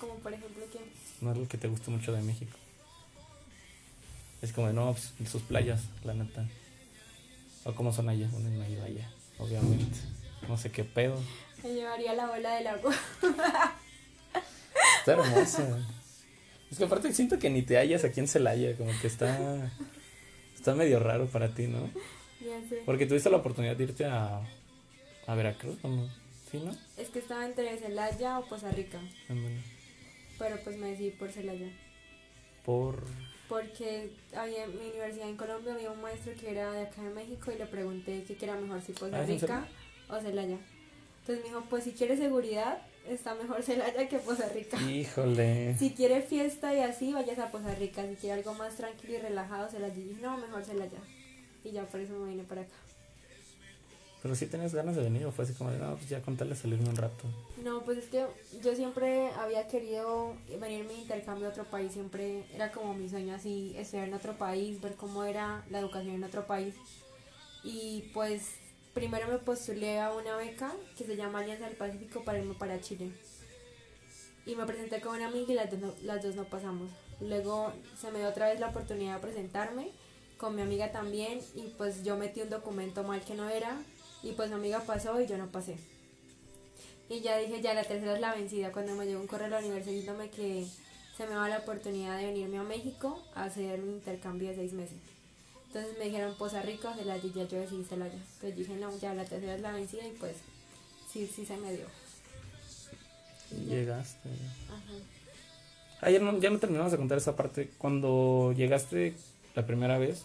Como 0.00 0.14
por 0.14 0.32
ejemplo, 0.32 0.64
¿quién? 0.72 0.84
No 1.20 1.30
es 1.30 1.36
algo 1.36 1.48
que 1.48 1.58
te 1.58 1.68
guste 1.68 1.90
mucho 1.90 2.12
de 2.12 2.22
México. 2.22 2.56
Es 4.40 4.52
como, 4.52 4.72
no, 4.72 4.92
pues, 4.92 5.30
sus 5.30 5.42
playas, 5.42 5.82
la 6.04 6.14
neta. 6.14 6.46
O 7.64 7.74
cómo 7.74 7.92
son 7.92 8.08
allá, 8.08 8.30
uno 8.32 8.48
no 8.48 8.68
ido 8.68 8.84
allá, 8.84 9.10
obviamente. 9.38 9.98
No 10.48 10.56
sé 10.56 10.70
qué 10.70 10.84
pedo. 10.84 11.20
Me 11.62 11.74
llevaría 11.74 12.14
la 12.14 12.26
bola 12.26 12.54
del 12.54 12.66
agua. 12.68 12.94
Está 15.00 15.12
hermosa. 15.12 15.86
Es 16.70 16.78
que 16.78 16.84
aparte 16.84 17.12
siento 17.12 17.38
que 17.38 17.50
ni 17.50 17.62
te 17.62 17.76
hallas 17.76 18.04
aquí 18.04 18.20
en 18.20 18.28
Celaya, 18.28 18.76
como 18.76 18.92
que 19.00 19.06
está 19.06 19.70
está 20.54 20.74
medio 20.74 20.98
raro 20.98 21.26
para 21.26 21.48
ti, 21.48 21.66
¿no? 21.66 21.90
Ya 22.40 22.60
sé. 22.68 22.82
Porque 22.86 23.06
tuviste 23.06 23.30
la 23.30 23.38
oportunidad 23.38 23.76
de 23.76 23.84
irte 23.84 24.04
a, 24.04 24.40
a 25.28 25.34
Veracruz, 25.34 25.78
¿o 25.82 25.88
no? 25.88 26.08
¿Sí, 26.50 26.58
no? 26.58 26.74
Es 26.96 27.10
que 27.10 27.18
estaba 27.18 27.44
entre 27.44 27.76
Celaya 27.76 28.38
o 28.38 28.46
Poza 28.48 28.70
Rica. 28.70 28.98
Ándale. 29.28 29.60
Pero 30.38 30.56
pues 30.64 30.78
me 30.78 30.88
decidí 30.88 31.10
por 31.10 31.30
Celaya. 31.30 31.68
Por... 32.64 33.04
Porque 33.46 34.10
había, 34.34 34.64
en 34.64 34.78
mi 34.78 34.88
universidad 34.88 35.28
en 35.28 35.36
Colombia 35.36 35.74
había 35.74 35.90
un 35.90 36.00
maestro 36.00 36.32
que 36.34 36.50
era 36.50 36.72
de 36.72 36.82
acá 36.82 37.02
de 37.02 37.10
México 37.10 37.52
y 37.52 37.58
le 37.58 37.66
pregunté 37.66 38.24
qué 38.24 38.44
era 38.44 38.56
mejor, 38.56 38.80
si 38.80 38.92
Poza 38.92 39.18
Ah, 39.18 39.22
¿es 39.22 39.28
en 39.28 39.40
Rica 39.40 39.68
o 40.08 40.18
Celaya. 40.18 40.58
Entonces 41.20 41.44
me 41.44 41.50
dijo, 41.50 41.64
pues 41.68 41.84
si 41.84 41.92
quiere 41.92 42.16
seguridad, 42.16 42.82
está 43.06 43.34
mejor 43.34 43.62
Celaya 43.68 44.08
que 44.08 44.18
Poza 44.18 44.48
Rica. 44.48 44.80
Híjole. 44.80 45.76
Si 45.78 45.90
quiere 45.92 46.22
fiesta 46.22 46.74
y 46.74 46.80
así, 46.80 47.12
vayas 47.12 47.38
a 47.38 47.50
Poza 47.50 47.74
Rica. 47.74 48.02
Si 48.08 48.16
quiere 48.16 48.40
algo 48.40 48.54
más 48.54 48.76
tranquilo 48.76 49.14
y 49.14 49.18
relajado, 49.18 49.68
Celaya. 49.68 49.94
Y 49.94 50.04
dije, 50.04 50.22
no, 50.22 50.38
mejor 50.38 50.64
Celaya. 50.64 51.00
Y 51.64 51.72
ya 51.72 51.84
por 51.84 52.00
eso 52.00 52.14
me 52.18 52.30
vine 52.30 52.44
para 52.44 52.62
acá. 52.62 52.72
Pero 54.22 54.34
sí 54.34 54.46
tenías 54.46 54.74
ganas 54.74 54.96
de 54.96 55.02
venir 55.02 55.24
o 55.26 55.32
fue 55.32 55.44
así 55.44 55.54
como 55.54 55.70
de, 55.70 55.78
no, 55.78 55.94
pues 55.94 56.08
ya 56.08 56.20
contarle 56.22 56.56
salirme 56.56 56.88
un 56.88 56.96
rato. 56.96 57.24
No, 57.62 57.84
pues 57.84 57.98
es 57.98 58.06
que 58.06 58.26
yo 58.62 58.74
siempre 58.74 59.30
había 59.32 59.68
querido 59.68 60.34
venirme 60.60 60.94
de 60.94 61.00
intercambio 61.00 61.46
a 61.46 61.50
otro 61.50 61.64
país, 61.64 61.92
siempre 61.92 62.44
era 62.52 62.72
como 62.72 62.94
mi 62.94 63.08
sueño 63.08 63.34
así, 63.34 63.74
estudiar 63.76 64.08
en 64.08 64.14
otro 64.14 64.36
país, 64.36 64.80
ver 64.80 64.94
cómo 64.96 65.22
era 65.22 65.64
la 65.70 65.78
educación 65.78 66.16
en 66.16 66.24
otro 66.24 66.46
país. 66.46 66.74
Y 67.62 68.10
pues 68.12 68.54
primero 68.92 69.28
me 69.28 69.38
postulé 69.38 70.00
a 70.00 70.12
una 70.12 70.36
beca 70.36 70.72
que 70.96 71.04
se 71.04 71.16
llama 71.16 71.40
Alianza 71.40 71.66
del 71.66 71.76
Pacífico 71.76 72.24
para 72.24 72.38
irme 72.38 72.54
para 72.54 72.80
Chile. 72.80 73.12
Y 74.46 74.56
me 74.56 74.66
presenté 74.66 75.00
con 75.00 75.14
una 75.14 75.28
amiga 75.28 75.52
y 75.52 75.54
las 75.54 75.70
dos 75.70 75.78
no, 75.80 75.94
las 76.02 76.22
dos 76.22 76.34
no 76.34 76.44
pasamos. 76.44 76.90
Luego 77.20 77.72
se 78.00 78.10
me 78.10 78.18
dio 78.18 78.28
otra 78.28 78.48
vez 78.48 78.58
la 78.58 78.68
oportunidad 78.68 79.14
de 79.14 79.20
presentarme 79.20 79.90
con 80.38 80.54
mi 80.56 80.62
amiga 80.62 80.90
también 80.90 81.40
y 81.54 81.62
pues 81.76 82.02
yo 82.04 82.16
metí 82.16 82.40
un 82.40 82.48
documento 82.48 83.02
mal 83.02 83.20
que 83.20 83.34
no 83.34 83.48
era 83.50 83.76
y 84.22 84.32
pues 84.32 84.48
mi 84.50 84.56
amiga 84.56 84.80
pasó 84.80 85.20
y 85.20 85.26
yo 85.26 85.38
no 85.38 85.46
pasé. 85.46 85.76
Y 87.08 87.20
ya 87.20 87.38
dije, 87.38 87.62
ya 87.62 87.74
la 87.74 87.84
tercera 87.84 88.14
es 88.14 88.20
la 88.20 88.34
vencida. 88.34 88.72
Cuando 88.72 88.94
me 88.94 89.06
llegó 89.06 89.20
un 89.20 89.26
correo 89.26 89.46
a 89.46 89.50
la 89.50 89.58
universidad 89.58 89.94
diciéndome 89.94 90.30
que 90.30 90.66
se 91.16 91.26
me 91.26 91.34
va 91.34 91.48
la 91.48 91.58
oportunidad 91.58 92.18
de 92.18 92.26
venirme 92.26 92.58
a 92.58 92.62
México 92.62 93.22
a 93.34 93.44
hacer 93.44 93.80
un 93.80 93.90
intercambio 93.90 94.48
de 94.50 94.56
seis 94.56 94.72
meses. 94.72 94.98
Entonces 95.68 95.98
me 95.98 96.06
dijeron 96.06 96.34
Poza 96.36 96.62
Rica 96.62 96.90
o 96.90 96.94
Celaya 96.94 97.22
y 97.24 97.32
ya 97.32 97.48
yo 97.48 97.60
decidí 97.60 97.84
Celaya. 97.84 98.14
Entonces 98.14 98.56
dije, 98.56 98.74
no, 98.74 98.96
ya 98.98 99.14
la 99.14 99.24
tercera 99.24 99.54
es 99.54 99.60
la 99.62 99.72
vencida 99.72 100.06
y 100.06 100.12
pues 100.12 100.36
sí, 101.10 101.26
sí 101.26 101.46
se 101.46 101.56
me 101.56 101.72
dio. 101.72 101.86
Llegaste. 103.66 104.28
Ajá. 104.68 104.92
Ah, 106.00 106.10
ya 106.10 106.20
no, 106.20 106.38
ya 106.38 106.50
no 106.50 106.58
terminamos 106.58 106.92
de 106.92 106.98
contar 106.98 107.18
esa 107.18 107.36
parte. 107.36 107.70
Cuando 107.78 108.52
llegaste 108.52 109.14
la 109.54 109.66
primera 109.66 109.98
vez 109.98 110.24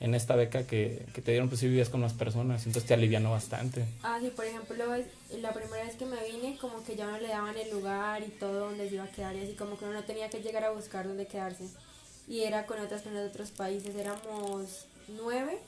en 0.00 0.14
esta 0.14 0.36
beca 0.36 0.64
que, 0.64 1.06
que 1.12 1.20
te 1.22 1.32
dieron, 1.32 1.48
pues 1.48 1.60
sí 1.60 1.66
vivías 1.66 1.88
con 1.88 2.00
más 2.00 2.12
personas, 2.12 2.66
entonces 2.66 2.86
te 2.86 2.94
alivianó 2.94 3.32
bastante. 3.32 3.84
Ah, 4.02 4.18
sí, 4.20 4.30
por 4.34 4.44
ejemplo, 4.44 4.76
la 4.76 5.52
primera 5.52 5.84
vez 5.84 5.96
que 5.96 6.06
me 6.06 6.22
vine, 6.30 6.56
como 6.60 6.84
que 6.84 6.94
ya 6.94 7.06
no 7.06 7.18
le 7.18 7.28
daban 7.28 7.56
el 7.56 7.70
lugar 7.70 8.22
y 8.22 8.28
todo 8.28 8.68
donde 8.68 8.88
se 8.88 8.94
iba 8.94 9.04
a 9.04 9.10
quedar, 9.10 9.34
y 9.34 9.40
así 9.40 9.54
como 9.54 9.76
que 9.76 9.84
uno 9.84 9.94
no 9.94 10.04
tenía 10.04 10.30
que 10.30 10.40
llegar 10.40 10.64
a 10.64 10.70
buscar 10.70 11.08
dónde 11.08 11.26
quedarse. 11.26 11.64
Y 12.28 12.42
era 12.42 12.66
con 12.66 12.78
otras 12.78 13.02
personas 13.02 13.24
de 13.24 13.30
otros 13.30 13.50
países, 13.50 13.96
éramos 13.96 14.86
nueve, 15.08 15.58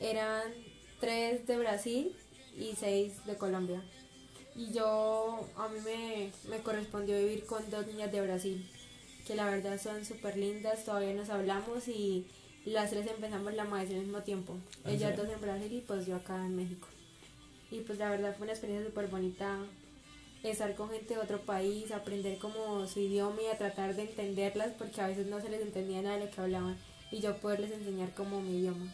eran 0.00 0.42
tres 0.98 1.46
de 1.46 1.58
Brasil 1.58 2.16
y 2.56 2.74
seis 2.76 3.24
de 3.24 3.36
Colombia. 3.36 3.82
Y 4.56 4.72
yo, 4.72 5.46
a 5.56 5.68
mí 5.68 5.78
me, 5.84 6.32
me 6.48 6.60
correspondió 6.62 7.16
vivir 7.16 7.44
con 7.46 7.70
dos 7.70 7.86
niñas 7.86 8.10
de 8.10 8.20
Brasil, 8.20 8.68
que 9.26 9.36
la 9.36 9.44
verdad 9.44 9.80
son 9.80 10.04
súper 10.04 10.36
lindas, 10.36 10.84
todavía 10.84 11.14
nos 11.14 11.28
hablamos 11.28 11.86
y 11.86 12.26
las 12.70 12.90
tres 12.90 13.06
empezamos 13.06 13.54
la 13.54 13.64
maestría 13.64 13.98
al 14.00 14.04
mismo 14.06 14.22
tiempo. 14.22 14.56
¿Ah, 14.84 14.90
Ellas 14.90 15.12
sí? 15.14 15.20
dos 15.22 15.28
en 15.32 15.40
Brasil 15.40 15.72
y 15.72 15.80
pues 15.80 16.06
yo 16.06 16.16
acá 16.16 16.36
en 16.44 16.56
México. 16.56 16.88
Y 17.70 17.80
pues 17.80 17.98
la 17.98 18.10
verdad 18.10 18.34
fue 18.36 18.44
una 18.44 18.52
experiencia 18.52 18.88
súper 18.88 19.08
bonita 19.08 19.58
estar 20.42 20.74
con 20.76 20.90
gente 20.90 21.14
de 21.14 21.20
otro 21.20 21.40
país, 21.40 21.90
aprender 21.92 22.38
como 22.38 22.86
su 22.86 23.00
idioma 23.00 23.42
y 23.42 23.46
a 23.46 23.58
tratar 23.58 23.94
de 23.94 24.02
entenderlas 24.02 24.70
porque 24.78 25.00
a 25.00 25.08
veces 25.08 25.26
no 25.26 25.40
se 25.40 25.48
les 25.48 25.60
entendía 25.62 26.00
nada 26.02 26.16
de 26.16 26.24
lo 26.26 26.30
que 26.30 26.40
hablaban 26.40 26.76
y 27.10 27.20
yo 27.20 27.36
poderles 27.38 27.72
enseñar 27.72 28.12
como 28.14 28.40
mi 28.40 28.58
idioma. 28.58 28.86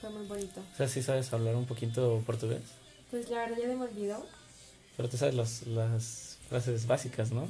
Fue 0.00 0.10
muy 0.10 0.26
bonito. 0.26 0.60
O 0.72 0.76
sea, 0.76 0.88
sí 0.88 1.02
sabes 1.02 1.32
hablar 1.32 1.56
un 1.56 1.66
poquito 1.66 2.22
portugués, 2.26 2.60
Pues 3.10 3.30
la 3.30 3.38
verdad 3.38 3.56
ya 3.58 3.66
se 3.68 3.76
me 3.76 3.84
olvidó. 3.84 4.26
pero 4.96 5.08
tú 5.08 5.16
sabes 5.16 5.34
las, 5.34 5.66
las 5.66 6.38
frases 6.48 6.86
básicas, 6.86 7.32
¿no? 7.32 7.48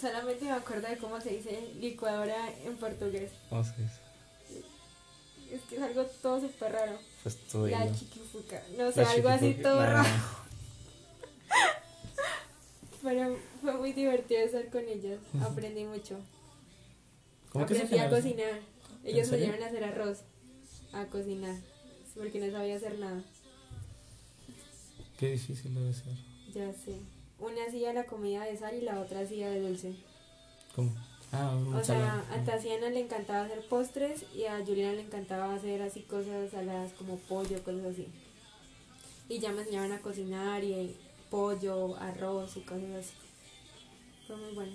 Solamente 0.00 0.44
me 0.44 0.52
acuerdo 0.52 0.88
de 0.88 0.98
cómo 0.98 1.20
se 1.20 1.30
dice 1.30 1.72
licuadora 1.80 2.36
en 2.64 2.76
portugués. 2.76 3.32
¿Cómo 3.48 3.64
se 3.64 3.70
dice? 3.82 4.05
Es 5.52 5.62
que 5.62 5.76
es 5.76 5.82
algo 5.82 6.04
todo 6.04 6.40
súper 6.40 6.72
raro. 6.72 6.98
Pues 7.22 7.36
tú 7.50 7.66
La 7.66 7.90
chiquifuca. 7.92 8.62
No 8.76 8.90
sé, 8.92 9.02
La 9.02 9.10
algo 9.10 9.28
así 9.28 9.54
todo 9.54 9.76
Nah. 9.80 10.02
raro. 10.02 10.08
Pero 13.02 13.36
fue 13.60 13.72
muy 13.74 13.92
divertido 13.92 14.40
estar 14.40 14.68
con 14.70 14.88
ellas. 14.88 15.18
Aprendí 15.40 15.84
mucho. 15.84 16.18
¿Cómo 17.50 17.66
que 17.66 17.74
se 17.74 17.82
Aprendí 17.82 18.04
a 18.04 18.10
cocinar. 18.10 18.60
Ellos 19.04 19.30
me 19.30 19.38
llevan 19.38 19.62
a 19.62 19.66
hacer 19.66 19.84
arroz. 19.84 20.18
A 20.92 21.06
cocinar. 21.06 21.54
Porque 22.16 22.40
no 22.40 22.50
sabía 22.50 22.76
hacer 22.76 22.98
nada. 22.98 23.22
Qué 25.18 25.32
difícil 25.32 25.74
debe 25.74 25.92
ser. 25.92 26.14
Ya 26.52 26.72
sé. 26.72 26.96
Una 27.38 27.64
hacía 27.66 27.92
la 27.92 28.06
comida 28.06 28.44
de 28.44 28.56
sal 28.56 28.74
y 28.74 28.80
la 28.80 29.00
otra 29.00 29.20
hacía 29.20 29.50
de 29.50 29.60
dulce. 29.60 29.94
¿Cómo? 30.74 30.94
Ah, 31.32 31.54
O 31.74 31.84
sea, 31.84 32.24
a 32.30 32.44
Tatiana 32.44 32.88
le 32.88 33.00
encantaba 33.00 33.42
hacer 33.44 33.60
postres 33.68 34.24
y 34.34 34.44
a 34.44 34.64
Juliana 34.64 34.94
le 34.94 35.02
encantaba 35.02 35.54
hacer 35.54 35.82
así 35.82 36.00
cosas 36.02 36.50
saladas 36.52 36.92
como 36.92 37.16
pollo, 37.18 37.62
cosas 37.64 37.84
así. 37.86 38.08
Y 39.28 39.38
ya 39.40 39.52
me 39.52 39.60
enseñaban 39.62 39.92
a 39.92 40.00
cocinar 40.00 40.62
y 40.64 40.96
pollo, 41.30 41.96
arroz 41.96 42.56
y 42.56 42.60
cosas 42.60 42.90
así. 43.00 43.12
Fue 44.26 44.36
muy 44.36 44.54
bueno. 44.54 44.72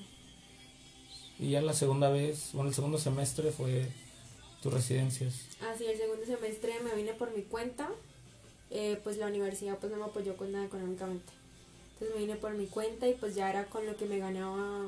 Y 1.39 1.51
ya 1.51 1.61
la 1.61 1.73
segunda 1.73 2.09
vez, 2.09 2.49
bueno, 2.53 2.69
el 2.69 2.75
segundo 2.75 2.97
semestre 2.99 3.51
fue 3.51 3.87
tus 4.61 4.71
residencias. 4.73 5.45
Así, 5.73 5.85
el 5.85 5.97
segundo 5.97 6.25
semestre 6.25 6.73
me 6.83 6.93
vine 6.95 7.13
por 7.13 7.35
mi 7.35 7.43
cuenta. 7.43 7.89
eh, 8.69 8.99
pues 9.03 9.17
la 9.17 9.27
universidad 9.27 9.77
pues 9.79 9.91
no 9.91 9.97
me 9.97 10.05
apoyó 10.05 10.37
con 10.37 10.51
nada 10.51 10.65
económicamente. 10.65 11.33
Entonces 11.93 12.15
me 12.15 12.21
vine 12.21 12.35
por 12.37 12.53
mi 12.53 12.67
cuenta 12.67 13.07
y 13.07 13.15
pues 13.15 13.35
ya 13.35 13.49
era 13.49 13.65
con 13.65 13.85
lo 13.85 13.95
que 13.97 14.05
me 14.05 14.17
ganaba 14.17 14.85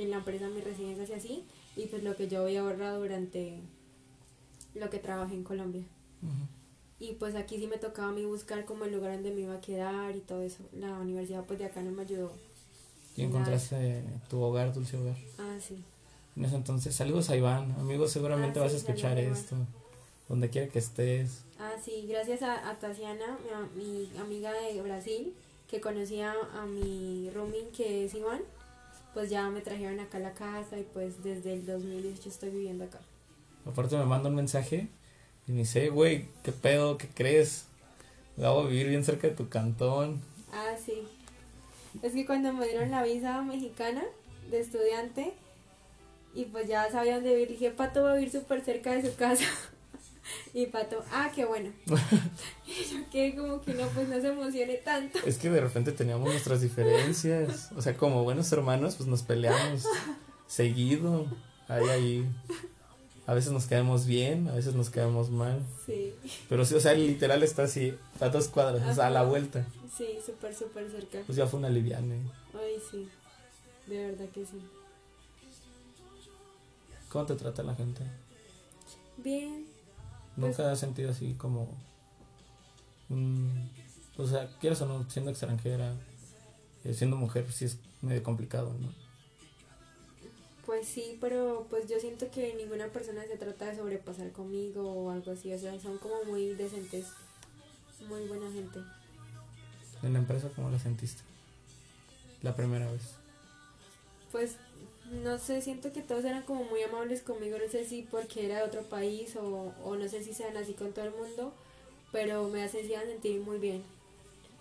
en 0.00 0.10
la 0.10 0.18
empresa 0.18 0.48
mis 0.48 0.64
residencias 0.64 1.10
y 1.10 1.12
así. 1.14 1.44
Y 1.76 1.86
pues 1.86 2.02
lo 2.02 2.16
que 2.16 2.28
yo 2.28 2.42
había 2.42 2.60
ahorrado 2.60 3.00
durante 3.00 3.60
lo 4.74 4.90
que 4.90 4.98
trabajé 4.98 5.34
en 5.34 5.44
Colombia. 5.44 5.82
Ujú. 6.22 6.32
Y 6.98 7.14
pues 7.14 7.34
aquí 7.34 7.56
sí 7.58 7.66
me 7.66 7.78
tocaba 7.78 8.08
a 8.08 8.12
mí 8.12 8.24
buscar 8.24 8.64
como 8.64 8.84
el 8.84 8.92
lugar 8.92 9.12
donde 9.14 9.30
me 9.32 9.40
iba 9.42 9.54
a 9.54 9.60
quedar 9.60 10.14
y 10.14 10.20
todo 10.20 10.42
eso. 10.42 10.62
La 10.72 10.92
universidad 10.98 11.44
pues 11.44 11.58
de 11.58 11.64
acá 11.64 11.82
no 11.82 11.90
me 11.92 12.02
ayudó. 12.02 12.32
Y 13.16 13.22
encontraste 13.22 14.04
tu 14.28 14.40
hogar, 14.40 14.72
dulce 14.72 14.96
hogar. 14.96 15.16
Ah, 15.38 15.56
sí. 15.60 15.82
En 16.36 16.44
ese 16.44 16.56
entonces, 16.56 16.94
saludos 16.94 17.28
a 17.30 17.36
Iván. 17.36 17.72
Amigos, 17.78 18.12
seguramente 18.12 18.60
Ah, 18.60 18.62
vas 18.62 18.74
a 18.74 18.76
escuchar 18.76 19.18
esto. 19.18 19.56
Donde 20.28 20.48
quiera 20.48 20.68
que 20.68 20.78
estés. 20.78 21.42
Ah, 21.58 21.72
sí, 21.82 22.06
gracias 22.08 22.42
a, 22.42 22.70
a 22.70 22.78
Tatiana, 22.78 23.36
mi, 23.76 24.08
mi 24.12 24.18
amiga 24.18 24.52
de 24.52 24.80
Brasil, 24.80 25.34
que 25.68 25.80
conocía 25.80 26.34
a 26.54 26.66
mi 26.66 27.30
rooming 27.34 27.70
que 27.72 28.04
es 28.04 28.14
Iván, 28.14 28.40
pues 29.14 29.30
ya 29.30 29.48
me 29.50 29.60
trajeron 29.60 30.00
acá 30.00 30.18
a 30.18 30.20
la 30.20 30.32
casa 30.32 30.78
y 30.78 30.82
pues 30.82 31.22
desde 31.22 31.52
el 31.52 31.66
2018 31.66 32.28
estoy 32.28 32.50
viviendo 32.50 32.84
acá. 32.84 33.00
Aparte 33.66 33.96
me 33.96 34.04
manda 34.04 34.28
un 34.28 34.36
mensaje 34.36 34.88
y 35.46 35.52
me 35.52 35.60
dice, 35.60 35.90
güey, 35.90 36.28
¿qué 36.42 36.52
pedo? 36.52 36.96
¿Qué 36.98 37.08
crees? 37.08 37.66
Voy 38.36 38.46
a 38.46 38.68
vivir 38.68 38.88
bien 38.88 39.04
cerca 39.04 39.28
de 39.28 39.34
tu 39.34 39.48
cantón. 39.48 40.20
Ah, 40.52 40.74
sí. 40.82 41.02
Es 42.02 42.12
que 42.12 42.24
cuando 42.24 42.52
me 42.52 42.66
dieron 42.66 42.90
la 42.90 43.02
visa 43.02 43.42
mexicana 43.42 44.02
de 44.50 44.60
estudiante 44.60 45.32
y 46.34 46.44
pues 46.46 46.68
ya 46.68 46.90
sabía 46.90 47.16
dónde 47.16 47.30
vivir, 47.30 47.48
dije, 47.48 47.70
Pato 47.70 48.02
va 48.02 48.12
a 48.12 48.14
vivir 48.14 48.30
súper 48.30 48.62
cerca 48.62 48.92
de 48.92 49.10
su 49.10 49.16
casa. 49.16 49.44
Y 50.52 50.66
Pato, 50.66 51.02
ah, 51.12 51.30
qué 51.34 51.44
bueno. 51.44 51.70
y 52.66 52.84
yo 52.92 53.10
que 53.10 53.34
como 53.36 53.60
que 53.60 53.74
no, 53.74 53.86
pues 53.88 54.08
no 54.08 54.20
se 54.20 54.28
emocione 54.28 54.76
tanto. 54.76 55.18
Es 55.24 55.38
que 55.38 55.50
de 55.50 55.60
repente 55.60 55.92
teníamos 55.92 56.28
nuestras 56.28 56.60
diferencias. 56.60 57.70
O 57.76 57.82
sea, 57.82 57.96
como 57.96 58.24
buenos 58.24 58.50
hermanos, 58.52 58.96
pues 58.96 59.08
nos 59.08 59.22
peleamos 59.22 59.84
seguido. 60.46 61.26
Ahí, 61.68 61.88
ahí. 61.88 62.30
A 63.26 63.34
veces 63.34 63.52
nos 63.52 63.66
caemos 63.66 64.06
bien, 64.06 64.48
a 64.48 64.54
veces 64.54 64.74
nos 64.74 64.90
caemos 64.90 65.30
mal. 65.30 65.62
Sí, 65.86 66.12
Pero 66.48 66.64
sí, 66.64 66.74
o 66.74 66.80
sea, 66.80 66.94
literal 66.94 67.44
está 67.44 67.62
así, 67.62 67.96
a 68.18 68.28
dos 68.28 68.48
cuadras, 68.48 68.88
o 68.88 68.94
sea, 68.94 69.06
a 69.06 69.10
la 69.10 69.22
vuelta. 69.22 69.64
sí, 69.96 70.18
súper, 70.24 70.52
súper 70.52 70.90
cerca. 70.90 71.20
Pues 71.26 71.36
ya 71.36 71.46
fue 71.46 71.60
una 71.60 71.68
liviana. 71.68 72.16
Ay, 72.52 72.82
sí, 72.90 73.08
de 73.86 74.06
verdad 74.06 74.28
que 74.34 74.44
sí. 74.44 74.60
¿Cómo 77.08 77.26
te 77.26 77.36
trata 77.36 77.62
la 77.62 77.76
gente? 77.76 78.02
Bien, 79.16 79.66
Nunca 80.40 80.72
has 80.72 80.78
sentido 80.80 81.10
así 81.10 81.34
como. 81.34 81.68
un- 83.08 83.70
o 84.16 84.26
sea, 84.26 84.48
quieres 84.60 84.80
o 84.82 84.86
no, 84.86 85.08
siendo 85.10 85.30
extranjera, 85.30 85.94
eh, 86.84 86.94
siendo 86.94 87.16
mujer, 87.16 87.50
sí 87.52 87.64
es 87.64 87.78
medio 88.02 88.22
complicado, 88.22 88.74
¿no? 88.80 88.92
pues 90.66 90.86
sí, 90.86 91.18
pero 91.20 91.66
pues 91.68 91.88
yo 91.88 91.98
siento 91.98 92.30
que 92.30 92.54
ninguna 92.54 92.86
persona 92.88 93.24
se 93.24 93.36
trata 93.36 93.66
de 93.66 93.76
sobrepasar 93.76 94.30
conmigo 94.30 94.88
o 94.88 95.10
algo 95.10 95.32
así, 95.32 95.52
o 95.52 95.58
sea, 95.58 95.76
son 95.80 95.98
como 95.98 96.22
muy 96.24 96.54
decentes, 96.54 97.06
muy 98.08 98.28
buena 98.28 98.48
gente. 98.52 98.78
En 100.04 100.12
la 100.12 100.20
empresa, 100.20 100.48
¿cómo 100.54 100.70
la 100.70 100.78
sentiste? 100.78 101.22
La 102.42 102.54
primera 102.54 102.88
vez. 102.92 103.02
Pues 104.30 104.56
no 105.10 105.38
sé, 105.38 105.60
siento 105.60 105.92
que 105.92 106.02
todos 106.02 106.24
eran 106.24 106.44
como 106.44 106.64
muy 106.64 106.82
amables 106.82 107.22
conmigo, 107.22 107.58
no 107.58 107.70
sé 107.70 107.84
si 107.84 108.02
porque 108.02 108.46
era 108.46 108.58
de 108.58 108.62
otro 108.62 108.82
país 108.82 109.34
o, 109.36 109.74
o 109.84 109.96
no 109.96 110.08
sé 110.08 110.22
si 110.22 110.32
sean 110.32 110.56
así 110.56 110.74
con 110.74 110.92
todo 110.92 111.04
el 111.04 111.12
mundo, 111.12 111.52
pero 112.12 112.48
me 112.48 112.62
hacían 112.62 113.06
sentir 113.06 113.40
muy 113.40 113.58
bien. 113.58 113.82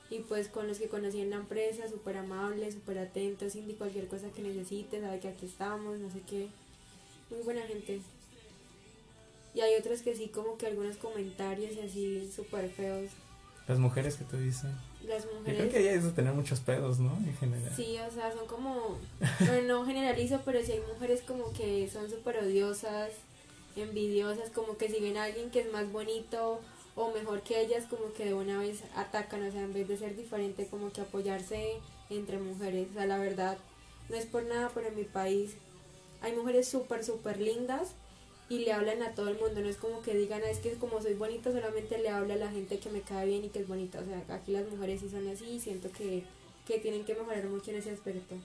Y 0.10 0.20
pues 0.22 0.48
con 0.48 0.68
los 0.68 0.80
que 0.80 0.88
conocí 0.88 1.22
en 1.22 1.30
la 1.30 1.36
empresa, 1.36 1.88
súper 1.88 2.18
amables, 2.18 2.74
súper 2.74 2.98
atentos, 2.98 3.54
Cindy, 3.54 3.76
cualquier 3.76 4.08
cosa 4.08 4.30
que 4.32 4.42
necesites, 4.42 5.02
sabe 5.02 5.20
que 5.20 5.28
aquí 5.28 5.46
estamos, 5.46 6.00
no 6.00 6.10
sé 6.10 6.22
qué. 6.28 6.48
Muy 7.30 7.42
buena 7.44 7.62
gente. 7.62 8.02
Y 9.54 9.62
hay 9.62 9.76
otros 9.76 10.02
que 10.02 10.16
sí, 10.16 10.30
como 10.30 10.58
que 10.58 10.66
algunos 10.66 10.98
comentarios 10.98 11.76
y 11.76 11.82
así 11.82 12.32
súper 12.36 12.70
feos. 12.70 13.12
Las 13.68 13.78
mujeres 13.78 14.16
que 14.16 14.24
te 14.26 14.40
dicen. 14.40 14.72
Las 15.08 15.26
Yo 15.26 15.34
mujeres... 15.34 15.60
creo 15.60 15.72
que 15.72 15.80
ella 15.80 15.94
es 15.94 16.04
de 16.04 16.12
tener 16.12 16.34
muchos 16.34 16.60
pedos, 16.60 17.00
¿no? 17.00 17.16
En 17.18 17.36
general. 17.38 17.74
Sí, 17.76 17.98
o 17.98 18.12
sea, 18.12 18.32
son 18.32 18.46
como, 18.48 18.98
bueno, 19.40 19.68
no 19.68 19.86
generalizo, 19.86 20.42
pero 20.46 20.62
sí 20.64 20.74
hay 20.74 20.82
mujeres 20.94 21.22
como 21.22 21.52
que 21.54 21.90
son 21.92 22.10
súper 22.10 22.38
odiosas, 22.38 23.12
envidiosas, 23.76 24.50
como 24.50 24.78
que 24.78 24.90
si 24.90 25.00
ven 25.00 25.18
a 25.18 25.24
alguien 25.24 25.52
que 25.52 25.62
es 25.62 25.72
más 25.72 25.92
bonito 25.92 26.60
o 26.96 27.12
mejor 27.12 27.42
que 27.42 27.62
ellas, 27.62 27.86
como 27.90 28.14
que 28.14 28.26
de 28.26 28.34
una 28.34 28.60
vez 28.60 28.84
atacan, 28.96 29.48
o 29.48 29.52
sea, 29.52 29.62
en 29.62 29.74
vez 29.74 29.88
de 29.88 29.98
ser 29.98 30.16
diferente, 30.16 30.68
como 30.68 30.92
que 30.92 31.02
apoyarse 31.02 31.80
entre 32.10 32.40
mujeres. 32.40 32.88
O 32.92 32.94
sea, 32.94 33.06
la 33.06 33.18
verdad, 33.18 33.58
no 34.10 34.16
es 34.16 34.26
por 34.26 34.44
nada, 34.44 34.70
pero 34.74 34.90
en 34.90 34.96
mi 34.96 35.06
país 35.06 35.52
hay 36.22 36.36
mujeres 36.36 36.68
súper, 36.68 37.06
súper 37.06 37.40
lindas 37.40 37.94
y 38.50 38.60
le 38.60 38.74
hablan 38.74 39.04
a 39.04 39.14
todo 39.14 39.30
el 39.30 39.40
mundo, 39.40 39.62
no 39.62 39.68
es 39.70 39.78
como 39.78 40.02
que 40.02 40.16
digan, 40.16 40.42
"Ah, 40.44 40.50
es 40.50 40.58
que 40.60 40.74
como 40.74 41.02
soy 41.02 41.14
bonita 41.14 41.52
solamente 41.52 41.98
le 42.00 42.10
habla 42.10 42.34
a 42.34 42.38
la 42.38 42.52
gente 42.52 42.80
que 42.80 42.90
me 42.90 43.02
cae 43.02 43.28
bien 43.28 43.46
y 43.46 43.50
que 43.50 43.60
es 43.60 43.68
bonita, 43.68 44.00
o 44.00 44.06
sea, 44.06 44.24
aquí 44.36 44.52
las 44.52 44.68
mujeres 44.70 45.02
sí 45.02 45.10
son 45.10 45.28
así 45.28 45.46
y 45.46 45.60
siento 45.60 45.92
que, 45.92 46.24
que 46.66 46.80
tienen 46.80 47.06
que 47.06 47.14
mejorar 47.16 47.46
mucho 47.46 47.72
en 47.72 47.78
ese 47.78 47.92
aspecto. 47.92 48.36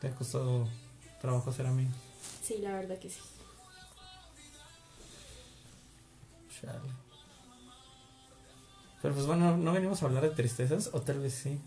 ¿Te 0.00 0.08
ha 0.08 0.14
costado 0.14 0.66
trabajo 1.20 1.52
ser 1.52 1.66
amigo? 1.66 1.90
Sí, 2.42 2.58
la 2.58 2.72
verdad 2.74 2.98
que 2.98 3.10
sí. 3.10 3.20
Chale. 6.60 6.78
Pero 9.02 9.14
pues 9.14 9.26
bueno, 9.26 9.56
no 9.56 9.72
venimos 9.72 10.02
a 10.02 10.06
hablar 10.06 10.22
de 10.22 10.30
tristezas, 10.30 10.90
o 10.92 11.00
tal 11.02 11.20
vez 11.20 11.34
sí. 11.34 11.58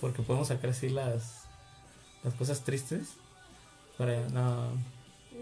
Porque 0.00 0.22
podemos 0.22 0.48
sacar 0.48 0.70
así 0.70 0.88
las, 0.88 1.44
las 2.22 2.34
cosas 2.34 2.64
tristes. 2.64 3.10
Para, 3.98 4.28
no, 4.30 4.72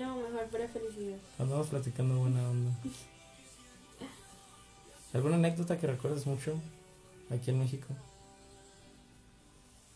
No, 0.02 0.16
mejor 0.16 0.46
para 0.50 0.66
felicidad. 0.68 1.16
andamos 1.38 1.68
platicando 1.68 2.16
buena 2.18 2.48
onda. 2.50 2.72
¿Alguna 5.14 5.36
anécdota 5.36 5.78
que 5.78 5.86
recuerdes 5.86 6.26
mucho 6.26 6.58
aquí 7.30 7.50
en 7.50 7.60
México? 7.60 7.86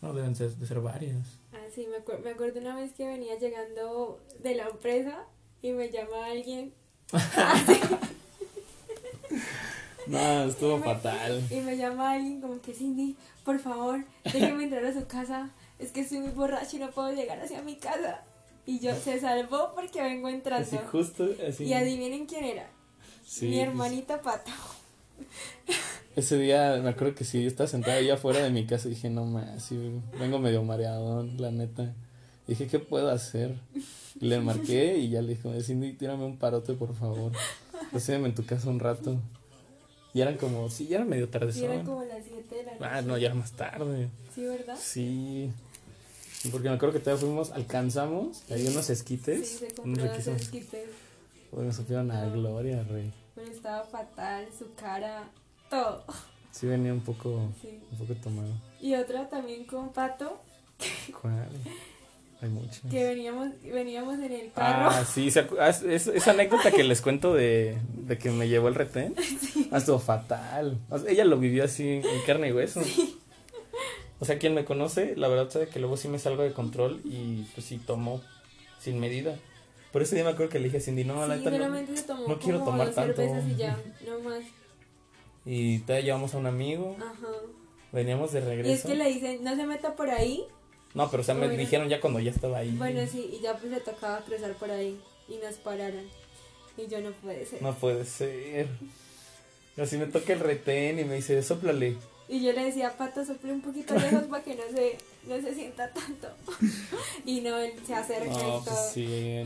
No, 0.01 0.13
deben 0.13 0.35
ser, 0.35 0.51
de 0.55 0.65
ser 0.67 0.79
varias. 0.79 1.17
Ah, 1.51 1.57
sí, 1.73 1.87
me, 1.91 1.97
acuer- 1.97 2.19
me 2.23 2.29
acuerdo 2.31 2.59
una 2.61 2.75
vez 2.75 2.93
que 2.93 3.05
venía 3.07 3.37
llegando 3.37 4.21
de 4.43 4.55
la 4.55 4.67
empresa 4.69 5.25
y 5.61 5.71
me 5.71 5.89
llama 5.89 6.27
alguien 6.27 6.71
No, 10.07 10.43
estuvo 10.45 10.77
Y 10.77 10.79
me- 10.79 10.85
fatal. 10.85 11.43
y 11.49 11.55
me 11.61 11.75
llama 11.75 12.11
alguien 12.13 12.39
como 12.39 12.61
que 12.61 12.73
Cindy, 12.73 13.17
por 13.43 13.59
favor, 13.59 14.05
déjeme 14.23 14.63
entrar 14.63 14.85
a 14.85 14.93
su 14.93 15.05
casa, 15.05 15.49
es 15.79 15.91
que 15.91 15.99
estoy 16.01 16.19
muy 16.19 16.31
borracho 16.31 16.77
y 16.77 16.79
no 16.79 16.91
puedo 16.91 17.11
llegar 17.11 17.39
hacia 17.41 17.61
mi 17.61 17.75
casa. 17.75 18.23
Y 18.67 18.79
yo, 18.79 18.93
se 18.95 19.19
salvó 19.19 19.71
porque 19.73 20.01
vengo 20.01 20.29
entrando. 20.29 20.67
Así 20.67 20.77
justo, 20.91 21.27
así. 21.47 21.63
Y 21.63 21.73
adivinen 21.73 22.25
quién 22.25 22.43
era. 22.43 22.69
Sí, 23.25 23.47
Mi 23.47 23.55
pues, 23.55 23.67
hermanita 23.67 24.21
Pata. 24.21 24.51
Ese 26.15 26.37
día 26.37 26.79
me 26.83 26.89
acuerdo 26.89 27.15
que 27.15 27.23
sí, 27.23 27.41
yo 27.41 27.47
estaba 27.47 27.67
sentada 27.67 27.97
ahí 27.97 28.09
afuera 28.09 28.43
de 28.43 28.49
mi 28.49 28.65
casa 28.65 28.87
y 28.87 28.91
dije, 28.91 29.09
no 29.09 29.25
más, 29.25 29.63
sí, 29.63 29.77
vengo 30.19 30.37
medio 30.37 30.63
mareadón, 30.63 31.41
la 31.41 31.49
neta. 31.49 31.95
Dije, 32.45 32.67
¿qué 32.67 32.79
puedo 32.79 33.09
hacer? 33.09 33.55
Y 34.19 34.25
le 34.25 34.39
marqué 34.39 34.97
y 34.97 35.09
ya 35.09 35.21
le 35.21 35.35
dije, 35.35 35.61
Cindy, 35.61 35.93
tírame 35.93 36.25
un 36.25 36.37
parote, 36.37 36.73
por 36.73 36.93
favor. 36.93 37.31
Recíbeme 37.93 38.27
en 38.27 38.35
tu 38.35 38.45
casa 38.45 38.69
un 38.69 38.79
rato. 38.79 39.17
Y 40.13 40.21
eran 40.21 40.37
como, 40.37 40.69
sí, 40.69 40.87
ya 40.87 40.97
era 40.97 41.05
medio 41.05 41.29
tarde. 41.29 41.53
Y 41.55 41.63
era 41.63 41.83
como 41.83 42.03
las 42.03 42.23
7 42.23 42.55
de 42.55 42.63
la 42.63 42.71
noche. 42.73 42.85
Ah, 42.85 43.01
no, 43.01 43.17
ya 43.17 43.27
era 43.27 43.35
más 43.35 43.51
tarde. 43.51 44.09
Sí, 44.33 44.45
¿verdad? 44.45 44.77
Sí. 44.79 45.51
Porque 46.51 46.69
me 46.69 46.75
acuerdo 46.75 46.93
que 46.93 46.99
todavía 46.99 47.25
fuimos, 47.25 47.51
alcanzamos, 47.51 48.43
hay 48.49 48.67
unos 48.67 48.85
Sí, 48.85 48.93
esquites. 48.93 49.49
se 49.49 49.65
unos 49.65 49.73
compró 49.75 50.03
dos 50.03 50.11
riquísimos. 50.11 50.41
esquites, 50.41 50.89
me 51.51 51.73
supieron 51.73 52.11
a 52.11 52.25
gloria, 52.29 52.83
rey. 52.83 53.11
pero 53.35 53.47
estaba 53.51 53.83
fatal, 53.83 54.45
su 54.57 54.73
cara, 54.75 55.29
todo. 55.69 56.03
Sí 56.51 56.65
venía 56.67 56.93
un 56.93 57.01
poco, 57.01 57.49
Sí. 57.61 57.79
un 57.91 57.97
poco 57.97 58.13
tomado. 58.21 58.49
Y 58.81 58.95
otra 58.95 59.27
también 59.29 59.65
con 59.65 59.91
Pato, 59.93 60.39
¿Cuál? 61.21 61.49
Hay 62.39 62.49
muchas. 62.49 62.81
que 62.91 63.03
veníamos, 63.03 63.49
veníamos 63.63 64.19
en 64.19 64.31
el 64.31 64.51
carro. 64.53 64.89
Ah, 64.91 65.05
sí, 65.05 65.31
se 65.31 65.47
ah, 65.59 65.69
es- 65.69 65.81
es- 65.81 66.07
esa 66.07 66.31
anécdota 66.31 66.71
que 66.71 66.83
les 66.83 67.01
cuento 67.01 67.33
de, 67.33 67.77
de 68.05 68.17
que 68.19 68.29
me 68.29 68.47
llevó 68.47 68.67
el 68.67 68.75
retén, 68.75 69.15
ha 69.71 69.79
sido 69.79 69.97
fatal. 69.99 70.77
O 70.91 70.99
sea, 70.99 71.09
ella 71.11 71.25
lo 71.25 71.39
vivió 71.39 71.63
así 71.63 71.87
en 71.87 72.03
carne 72.27 72.49
y 72.49 72.51
hueso. 72.53 72.81
O 74.19 74.25
sea, 74.25 74.39
quien 74.39 74.53
me 74.55 74.65
conoce, 74.65 75.15
la 75.15 75.27
verdad 75.27 75.49
sabe 75.49 75.67
que 75.69 75.79
luego 75.79 75.95
sí 75.97 76.07
me 76.07 76.17
salgo 76.19 76.43
de 76.43 76.53
control 76.53 77.01
y 77.05 77.43
pues 77.53 77.65
sí 77.67 77.77
tomo 77.77 78.21
sin 78.79 78.99
medida. 78.99 79.37
Por 79.91 80.01
ese 80.01 80.15
día 80.15 80.23
me 80.23 80.31
acuerdo 80.31 80.51
que 80.51 80.59
le 80.59 80.65
dije 80.65 80.77
a 80.77 80.81
Cindy, 80.81 81.03
no, 81.03 81.25
la 81.27 81.37
sí, 81.37 81.43
neta 81.45 81.57
no. 82.27 82.39
quiero 82.39 82.63
tomar 82.63 82.91
tanto. 82.93 83.21
y 83.23 83.55
ya, 83.55 83.77
no 84.07 84.19
más. 84.21 84.43
Y 85.45 85.79
todavía 85.79 86.05
llevamos 86.05 86.33
a 86.33 86.37
un 86.39 86.45
amigo, 86.47 86.95
Ajá. 86.99 87.27
veníamos 87.91 88.31
de 88.33 88.39
Y 88.39 88.41
es 88.41 88.47
regreso. 88.47 88.87
que 88.87 88.95
le 88.95 89.05
dicen, 89.07 89.43
no 89.43 89.55
se 89.55 89.65
meta 89.65 89.95
por 89.95 90.09
ahí. 90.09 90.43
No, 90.93 91.09
pero 91.11 91.21
o 91.21 91.23
sea, 91.23 91.35
me 91.35 91.45
Bueno. 91.47 91.59
dijeron 91.59 91.87
ya 91.89 92.01
cuando 92.01 92.19
ya 92.19 92.31
estaba 92.31 92.57
ahí. 92.57 92.71
Bueno, 92.75 93.01
sí, 93.09 93.29
y 93.37 93.39
ya 93.41 93.55
pues 93.57 93.71
le 93.71 93.79
tocaba 93.79 94.19
cruzar 94.25 94.53
por 94.55 94.71
ahí. 94.71 94.99
Y 95.29 95.35
nos 95.37 95.55
pararon. 95.55 96.05
Y 96.77 96.87
yo 96.87 96.99
no 97.01 97.11
puede 97.11 97.45
ser. 97.45 97.61
No 97.61 97.73
puede 97.75 98.03
ser. 98.05 98.67
Así 99.77 99.97
me 99.97 100.07
toca 100.07 100.33
el 100.33 100.39
retén 100.39 100.99
y 100.99 101.05
me 101.05 101.15
dice, 101.15 101.41
soplale. 101.43 101.97
Y 102.29 102.41
yo 102.41 102.51
le 102.53 102.65
decía, 102.65 102.95
Pato, 102.97 103.23
sople 103.25 103.53
un 103.53 103.61
poquito 103.61 103.93
lejos 103.99 104.23
para 104.23 104.43
que 104.43 104.55
no 104.55 104.63
se, 104.73 104.97
no 105.27 105.35
se 105.41 105.53
sienta 105.55 105.89
tanto. 105.91 106.27
y 107.25 107.41
no, 107.41 107.57
él 107.57 107.73
se 107.85 107.93
acerca 107.95 108.25
No, 108.31 108.37
y 108.37 108.41
todo. 108.41 108.63
pues 108.65 108.77
sí. 108.93 109.43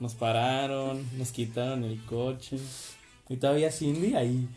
Nos 0.00 0.14
pararon, 0.14 1.04
nos 1.18 1.30
quitaron 1.32 1.84
el 1.84 2.04
coche. 2.04 2.58
Y 3.28 3.36
todavía 3.36 3.70
Cindy 3.70 4.14
ahí, 4.14 4.48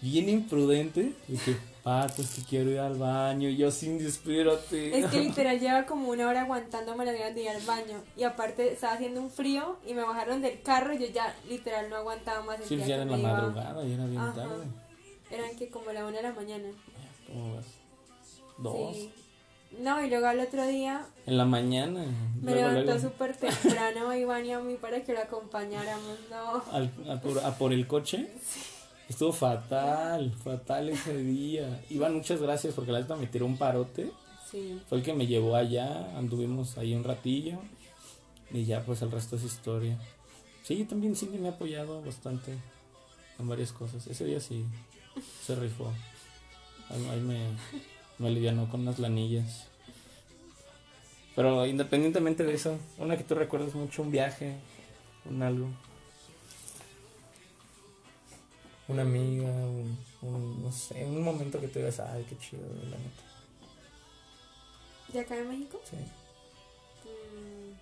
bien 0.00 0.28
imprudente. 0.28 1.12
Dije, 1.26 1.56
pato, 1.82 2.22
es 2.22 2.30
que 2.34 2.42
quiero 2.42 2.70
ir 2.70 2.78
al 2.78 2.94
baño. 2.98 3.48
Y 3.48 3.56
yo, 3.56 3.70
Cindy, 3.70 4.06
espérate. 4.06 4.98
Es 4.98 5.06
que 5.06 5.20
literal 5.24 5.58
lleva 5.58 5.84
como 5.86 6.10
una 6.10 6.28
hora 6.28 6.42
aguantándome 6.42 7.04
las 7.06 7.14
ganas 7.18 7.34
de 7.34 7.42
ir 7.42 7.48
al 7.50 7.62
baño. 7.62 8.02
Y 8.16 8.22
aparte 8.24 8.72
estaba 8.72 8.92
haciendo 8.94 9.20
un 9.22 9.30
frío 9.30 9.78
y 9.86 9.94
me 9.94 10.02
bajaron 10.02 10.42
del 10.42 10.60
carro 10.62 10.94
y 10.94 10.98
yo 10.98 11.06
ya 11.06 11.34
literal 11.48 11.88
no 11.90 11.96
aguantaba 11.96 12.42
más. 12.44 12.58
Sí, 12.60 12.68
sentía 12.76 12.86
ya 12.86 12.94
era 12.96 13.02
en 13.04 13.10
la 13.10 13.18
iba- 13.18 13.32
madrugada, 13.32 13.84
ya 13.84 13.94
era 13.94 14.06
bien 14.06 14.20
Ajá. 14.20 14.34
tarde. 14.34 14.64
Eran 15.30 15.56
que 15.56 15.68
como 15.68 15.92
la 15.92 16.04
una 16.06 16.16
de 16.18 16.22
la 16.24 16.32
mañana. 16.32 16.68
¿Cómo 17.30 17.54
vas? 17.56 17.66
Dos. 18.58 18.96
Sí. 18.96 19.10
No, 19.80 20.04
y 20.04 20.10
luego 20.10 20.26
al 20.26 20.40
otro 20.40 20.66
día 20.66 21.06
En 21.26 21.36
la 21.38 21.44
mañana. 21.44 22.04
me 22.42 22.52
luego, 22.52 22.68
levantó 22.70 22.98
súper 23.00 23.36
temprano 23.36 24.12
Iván 24.14 24.44
y 24.44 24.52
a 24.52 24.58
mí 24.58 24.74
para 24.74 25.02
que 25.04 25.12
lo 25.12 25.20
acompañáramos. 25.20 26.18
No. 26.28 26.62
al- 26.72 26.92
a, 27.08 27.20
por, 27.20 27.38
a 27.38 27.56
por 27.56 27.72
el 27.72 27.86
coche. 27.86 28.28
Estuvo 29.08 29.32
fatal, 29.32 30.32
fatal 30.44 30.88
ese 30.88 31.16
día. 31.16 31.82
Iván, 31.90 32.14
muchas 32.14 32.40
gracias 32.42 32.74
porque 32.74 32.90
la 32.92 33.00
neta 33.00 33.14
me 33.16 33.26
tiró 33.28 33.46
un 33.46 33.56
parote. 33.56 34.10
Sí. 34.50 34.80
Fue 34.88 34.98
el 34.98 35.04
que 35.04 35.14
me 35.14 35.26
llevó 35.28 35.54
allá, 35.54 36.16
anduvimos 36.18 36.76
ahí 36.76 36.92
un 36.94 37.04
ratillo 37.04 37.58
y 38.52 38.64
ya 38.64 38.82
pues 38.84 39.02
el 39.02 39.10
resto 39.12 39.36
es 39.36 39.44
historia. 39.44 39.96
Sí, 40.64 40.84
también 40.84 41.14
Cindy 41.14 41.38
me 41.38 41.48
ha 41.48 41.52
apoyado 41.52 42.02
bastante 42.02 42.56
en 43.38 43.48
varias 43.48 43.70
cosas. 43.72 44.06
Ese 44.08 44.24
día 44.24 44.40
sí 44.40 44.64
se 45.46 45.54
rifó. 45.54 45.92
Ahí, 46.90 47.20
me, 47.20 47.46
me 48.18 48.28
alivianó 48.28 48.68
con 48.68 48.80
unas 48.80 48.98
lanillas. 48.98 49.66
Pero 51.36 51.64
independientemente 51.66 52.44
de 52.44 52.54
eso, 52.54 52.78
una 52.98 53.16
que 53.16 53.24
tú 53.24 53.34
recuerdas 53.34 53.74
mucho, 53.74 54.02
un 54.02 54.10
viaje, 54.10 54.56
un 55.24 55.42
algo. 55.42 55.68
Una 58.88 59.02
amiga, 59.02 59.44
un, 59.44 59.96
un, 60.22 60.62
no 60.64 60.72
sé, 60.72 61.04
un 61.04 61.22
momento 61.22 61.60
que 61.60 61.68
te 61.68 61.78
digas, 61.78 62.00
ay, 62.00 62.26
qué 62.28 62.36
chido, 62.38 62.62
la 62.90 62.98
neta. 62.98 63.22
¿De 65.12 65.20
acá 65.20 65.36
en 65.36 65.48
México? 65.48 65.80
Sí, 65.88 65.96
Mm, 67.06 67.72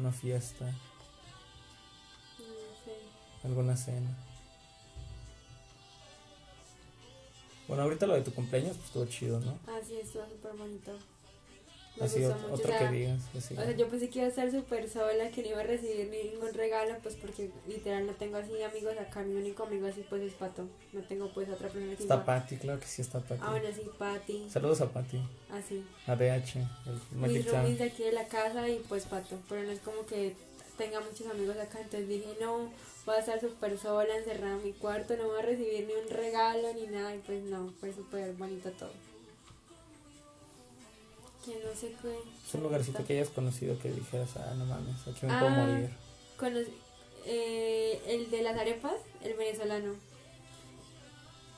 una 0.00 0.12
fiesta, 0.12 0.64
no 0.66 0.74
sé. 2.84 2.92
alguna 3.44 3.76
cena. 3.76 4.10
Bueno, 7.70 7.84
ahorita 7.84 8.06
lo 8.08 8.14
de 8.14 8.22
tu 8.22 8.32
cumpleaños, 8.34 8.74
pues 8.76 8.86
estuvo 8.86 9.04
chido, 9.06 9.38
¿no? 9.40 9.56
Ah, 9.68 9.78
sí, 9.86 9.94
estuvo 10.02 10.24
súper 10.26 10.52
bonito. 10.54 10.90
Me 11.96 12.04
Así 12.06 12.20
gustó 12.20 12.34
ot- 12.36 12.40
mucho. 12.42 12.54
otro 12.54 12.64
o 12.74 12.78
sea, 12.78 12.90
que 12.90 12.96
digas. 12.96 13.20
así. 13.36 13.54
O 13.54 13.62
sea, 13.62 13.70
yo 13.76 13.88
pensé 13.88 14.08
que 14.10 14.18
iba 14.18 14.26
a 14.26 14.30
estar 14.30 14.50
súper 14.50 14.88
sola, 14.90 15.30
que 15.30 15.42
no 15.42 15.48
iba 15.50 15.60
a 15.60 15.62
recibir 15.62 16.08
ningún 16.08 16.52
regalo, 16.54 16.96
pues 17.02 17.14
porque 17.14 17.50
literal 17.68 18.06
no 18.06 18.12
tengo 18.14 18.38
así 18.38 18.60
amigos 18.62 18.94
acá. 18.98 19.22
Mi 19.22 19.36
único 19.36 19.62
amigo 19.64 19.86
así 19.86 20.04
pues 20.08 20.22
es 20.22 20.32
Pato. 20.32 20.66
No 20.92 21.00
tengo 21.02 21.32
pues 21.32 21.48
otra 21.48 21.68
persona 21.68 21.94
que 21.94 22.02
Está 22.02 22.24
Patti, 22.24 22.56
claro 22.56 22.80
que 22.80 22.86
sí 22.86 23.02
está 23.02 23.20
Patti. 23.20 23.40
Ah, 23.44 23.50
bueno, 23.50 23.68
sí, 23.72 23.82
Pati. 23.98 24.46
Saludos 24.50 24.80
a 24.80 24.88
Patti, 24.90 25.20
Así. 25.52 25.84
a 26.08 26.16
DH, 26.16 26.56
el 26.86 27.30
Mis 27.30 27.46
roomies 27.50 27.78
de 27.78 27.84
aquí 27.84 28.02
de 28.02 28.12
la 28.12 28.26
casa 28.26 28.68
y 28.68 28.78
pues 28.88 29.04
Pato. 29.04 29.38
Pero 29.48 29.62
no 29.62 29.70
es 29.70 29.78
como 29.80 30.04
que 30.06 30.34
tenga 30.76 31.00
muchos 31.00 31.26
amigos 31.28 31.56
acá. 31.56 31.78
Entonces 31.80 32.08
dije, 32.08 32.34
no, 32.40 32.72
voy 33.06 33.16
a 33.16 33.18
estar 33.20 33.40
súper 33.40 33.78
sola, 33.78 34.16
encerrada 34.16 34.56
en 34.56 34.64
mi 34.64 34.72
cuarto, 34.72 35.16
no 35.16 35.28
voy 35.28 35.38
a 35.38 35.42
recibir 35.42 35.86
ni 35.86 35.92
un 35.94 36.08
regalo 36.08 36.72
ni 36.74 36.86
nada. 36.86 37.14
Y 37.14 37.18
pues 37.18 37.42
no, 37.44 37.72
fue 37.80 37.92
súper 37.92 38.32
bonito 38.34 38.70
todo. 38.72 38.92
Que 41.44 41.52
no 41.64 41.74
sé 41.74 41.94
qué. 42.02 42.18
Es 42.46 42.54
un 42.54 42.62
lugarcito 42.62 43.04
que 43.04 43.14
hayas 43.14 43.30
conocido 43.30 43.78
que 43.78 43.90
dijeras, 43.90 44.36
ah, 44.36 44.54
no 44.58 44.66
mames, 44.66 44.96
aquí 45.08 45.24
me 45.26 45.32
Ah, 45.32 45.40
puedo 45.40 45.50
morir. 45.52 45.90
Conocí- 46.38 46.74
eh, 47.24 48.00
el 48.06 48.30
de 48.30 48.42
las 48.42 48.56
arepas, 48.58 48.94
el 49.22 49.34
venezolano. 49.34 49.94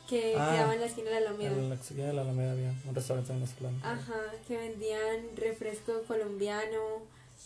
Que 0.09 0.35
Ah, 0.37 0.51
quedaba 0.53 0.75
en 0.75 0.81
la 0.81 0.87
esquina 0.87 1.11
de 1.11 1.21
la 1.21 1.31
Alameda. 1.31 1.51
En 1.53 1.69
la 1.69 1.75
esquina 1.75 2.05
de 2.07 2.13
la 2.13 2.23
Alameda 2.23 2.53
había 2.53 2.75
un 2.87 2.95
restaurante 2.95 3.33
venezolano. 3.33 3.79
Ajá, 3.83 4.21
que 4.47 4.57
vendían 4.57 5.37
refresco 5.37 6.03
colombiano 6.07 7.03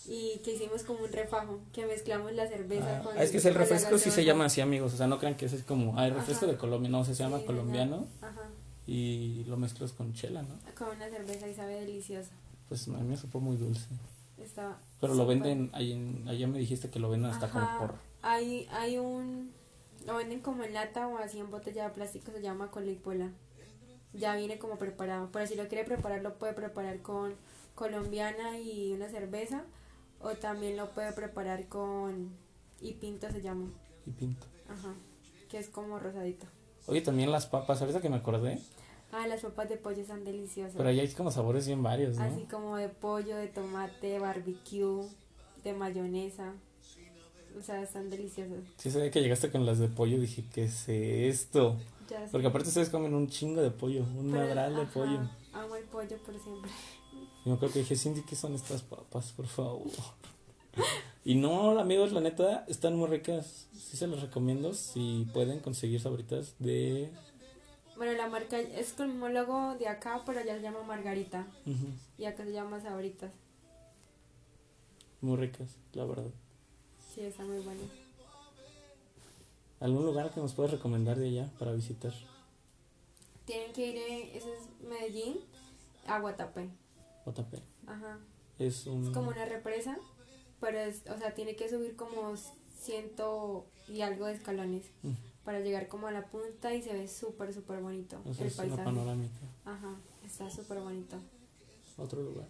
y 0.07 0.39
que 0.45 0.55
hicimos 0.55 0.83
como 0.85 1.01
un 1.05 1.13
refajo, 1.13 1.61
que 1.73 1.87
mezclamos 1.87 2.33
la 2.33 2.47
cerveza 2.47 2.99
Ah, 2.99 3.03
con 3.03 3.19
es 3.19 3.31
que 3.31 3.39
es 3.39 3.45
el 3.45 3.55
con 3.55 3.61
refresco 3.63 3.99
sí 3.99 4.11
se 4.11 4.25
llama 4.25 4.45
así, 4.47 4.61
amigos. 4.61 4.95
O 4.95 4.97
sea, 4.97 5.07
no 5.07 5.19
crean 5.19 5.37
que 5.37 5.47
ese 5.47 5.57
es 5.57 5.63
como, 5.65 5.99
ah, 5.99 6.07
el 6.07 6.15
refresco 6.15 6.45
Ajá. 6.45 6.53
de 6.53 6.59
Colombia. 6.59 6.91
No, 6.91 7.05
se 7.05 7.15
llama 7.15 7.39
Sí, 7.41 7.45
colombiano 7.45 8.07
Ajá, 8.23 8.49
y 8.87 9.45
lo 9.49 9.57
mezclas 9.57 9.93
con 9.93 10.13
chela, 10.13 10.43
¿no? 10.43 10.55
con 10.79 10.89
una 10.97 11.09
cerveza 11.09 11.49
y 11.49 11.55
sabe 11.55 11.81
delicioso. 11.81 12.31
Pues 12.69 12.87
a 12.89 12.93
mí 12.93 13.03
me 13.09 13.17
supo 13.17 13.41
muy 13.41 13.57
dulce. 13.57 13.87
Estaba 14.39 14.79
Pero 15.01 15.15
lo 15.15 15.23
súper- 15.25 15.41
venden, 15.43 15.71
ahí 15.73 15.93
en, 15.93 16.29
allá 16.29 16.47
me 16.47 16.59
dijiste 16.59 16.91
que 16.91 16.99
lo 17.01 17.09
venden 17.11 17.31
hasta 17.31 17.47
Ajá, 17.47 17.77
como 17.79 17.79
por... 17.89 17.95
Hay, 18.23 18.69
hay 18.71 18.99
un. 18.99 19.53
Lo 20.07 20.17
venden 20.17 20.41
como 20.41 20.63
en 20.63 20.73
lata 20.75 21.09
o 21.09 21.19
así 21.19 21.39
en 21.41 21.51
botella 21.51 21.85
de 21.85 21.91
plástico, 21.91 22.31
se 22.33 22.43
llama 22.43 22.71
colipola. 22.71 23.31
Ya 24.13 24.35
viene 24.37 24.59
como 24.59 24.77
preparado. 24.79 25.31
Pero 25.33 25.47
si 25.47 25.57
lo 25.57 25.67
quiere 25.69 25.85
preparar, 25.85 26.23
lo 26.23 26.35
puede 26.39 26.53
preparar 26.53 27.01
con 27.03 27.35
colombiana 27.75 28.59
y 28.59 28.93
una 28.93 29.09
cerveza. 29.09 29.65
O 30.21 30.31
también 30.35 30.77
lo 30.77 30.91
puede 30.91 31.13
preparar 31.13 31.69
con. 31.69 32.31
Y 32.81 32.95
pinto 32.95 33.31
se 33.31 33.41
llama. 33.43 33.71
Y 34.07 34.11
pinto. 34.11 34.47
Ajá. 34.69 34.95
Que 35.49 35.59
es 35.59 35.69
como 35.69 35.99
rosadito. 35.99 36.47
Oye, 36.87 37.01
también 37.01 37.31
las 37.33 37.47
papas, 37.47 37.81
ahorita 37.81 38.01
que 38.01 38.09
me 38.11 38.17
acordé, 38.17 38.61
Ah, 39.13 39.27
las 39.29 39.41
papas 39.43 39.69
de 39.69 39.77
pollo 39.77 40.03
están 40.03 40.25
deliciosas. 40.25 40.75
pero 40.77 40.89
ahí 40.89 40.99
hay 41.01 41.09
como 41.13 41.31
sabores 41.31 41.67
bien 41.67 41.83
varios, 41.83 42.17
¿no? 42.17 42.25
Así 42.25 42.43
como 42.51 42.77
de 42.77 42.89
pollo, 42.89 43.37
de 43.37 43.47
tomate, 43.47 44.19
barbecue, 44.19 45.07
de 45.63 45.73
mayonesa. 45.73 46.55
O 47.57 47.63
sea, 47.63 47.81
están 47.83 48.11
deliciosas. 48.11 48.59
Sí, 48.77 48.91
sabía 48.91 49.11
que 49.11 49.23
llegaste 49.23 49.51
con 49.51 49.65
las 49.65 49.79
de 49.79 49.89
pollo, 49.89 50.21
dije, 50.21 50.45
¿qué 50.53 50.65
es 50.65 50.89
esto? 50.89 51.77
Ya. 52.11 52.27
Porque 52.31 52.47
aparte 52.49 52.69
ustedes 52.69 52.91
comen 52.91 53.15
un 53.15 53.29
chingo 53.29 53.63
de 53.63 53.71
pollo, 53.71 54.03
un 54.03 54.31
madral 54.31 54.77
de 54.77 54.85
pollo. 54.87 55.21
Amo 55.53 55.77
el 55.77 55.85
pollo 55.85 56.17
por 56.19 56.39
siempre. 56.39 56.71
Y 57.47 57.49
me 57.49 57.55
acuerdo 57.55 57.75
que 57.75 57.79
dije, 57.79 57.95
Cindy, 57.95 58.23
¿qué 58.23 58.35
son 58.35 58.57
estas 58.57 58.83
papas, 58.83 59.31
por 59.31 59.47
favor? 59.47 59.87
Y 61.25 61.37
no, 61.37 61.79
amigos, 61.79 62.11
la 62.11 62.21
neta, 62.21 62.65
están 62.67 62.97
muy 62.97 63.07
ricas. 63.07 63.69
Sí 63.73 63.97
se 63.97 64.09
las 64.09 64.21
recomiendo 64.21 64.75
si 64.75 65.29
pueden 65.33 65.61
conseguir 65.61 66.01
sabritas 66.01 66.57
de... 66.59 67.09
Bueno, 67.97 68.15
la 68.15 68.29
marca 68.29 68.59
es 68.59 68.99
mismo 68.99 69.29
logo 69.29 69.77
de 69.77 69.87
acá, 69.87 70.23
pero 70.27 70.45
ya 70.45 70.57
se 70.57 70.63
llama 70.63 70.83
Margarita. 70.83 71.47
Y 72.19 72.25
acá 72.25 72.45
se 72.45 72.51
llama 72.53 72.81
Sabritas. 72.81 73.31
muy 75.21 75.37
ricas, 75.37 75.77
la 75.93 76.05
verdad. 76.05 76.31
Sí, 77.15 77.21
está 77.21 77.45
muy 77.45 77.61
bueno. 77.61 77.83
¿Algún 79.79 80.05
lugar 80.05 80.35
que 80.35 80.41
nos 80.41 80.53
puedas 80.53 80.73
recomendar 80.73 81.17
de 81.17 81.29
allá 81.29 81.51
para 81.61 81.73
visitar? 81.73 82.13
Tienen 83.45 83.73
que 83.73 83.87
ir, 83.87 83.97
eh, 83.99 84.37
ese 84.37 84.53
es 84.53 84.63
Medellín, 84.81 85.39
a 86.09 86.19
Guatapé. 86.19 86.69
Otapé. 87.27 87.63
Ajá. 87.87 88.19
Es 88.59 88.87
un... 88.87 89.05
Es 89.05 89.11
como 89.11 89.29
una 89.31 89.45
represa, 89.45 89.99
pero 90.61 90.79
es, 90.79 91.03
o 91.11 91.19
sea, 91.19 91.35
tiene 91.35 91.55
que 91.57 91.69
subir 91.69 91.95
como 91.97 92.35
ciento 92.71 93.67
y 93.89 94.01
algo 94.01 94.27
de 94.27 94.33
escalones 94.35 94.87
para 95.45 95.61
llegar 95.61 95.89
como 95.89 96.07
a 96.07 96.13
la 96.13 96.27
punta 96.29 96.75
y 96.75 96.83
se 96.83 96.93
ve 96.95 97.07
súper, 97.09 97.53
súper 97.53 97.81
bonito 97.81 98.21
o 98.25 98.33
sea, 98.33 98.47
el 98.47 98.51
es 98.53 98.59
una 98.59 98.69
paisaje. 98.69 98.85
panorámica. 98.85 99.41
Ajá, 99.65 99.97
está 100.25 100.49
súper 100.51 100.81
bonito. 100.81 101.17
Otro 101.99 102.23
lugar. 102.23 102.49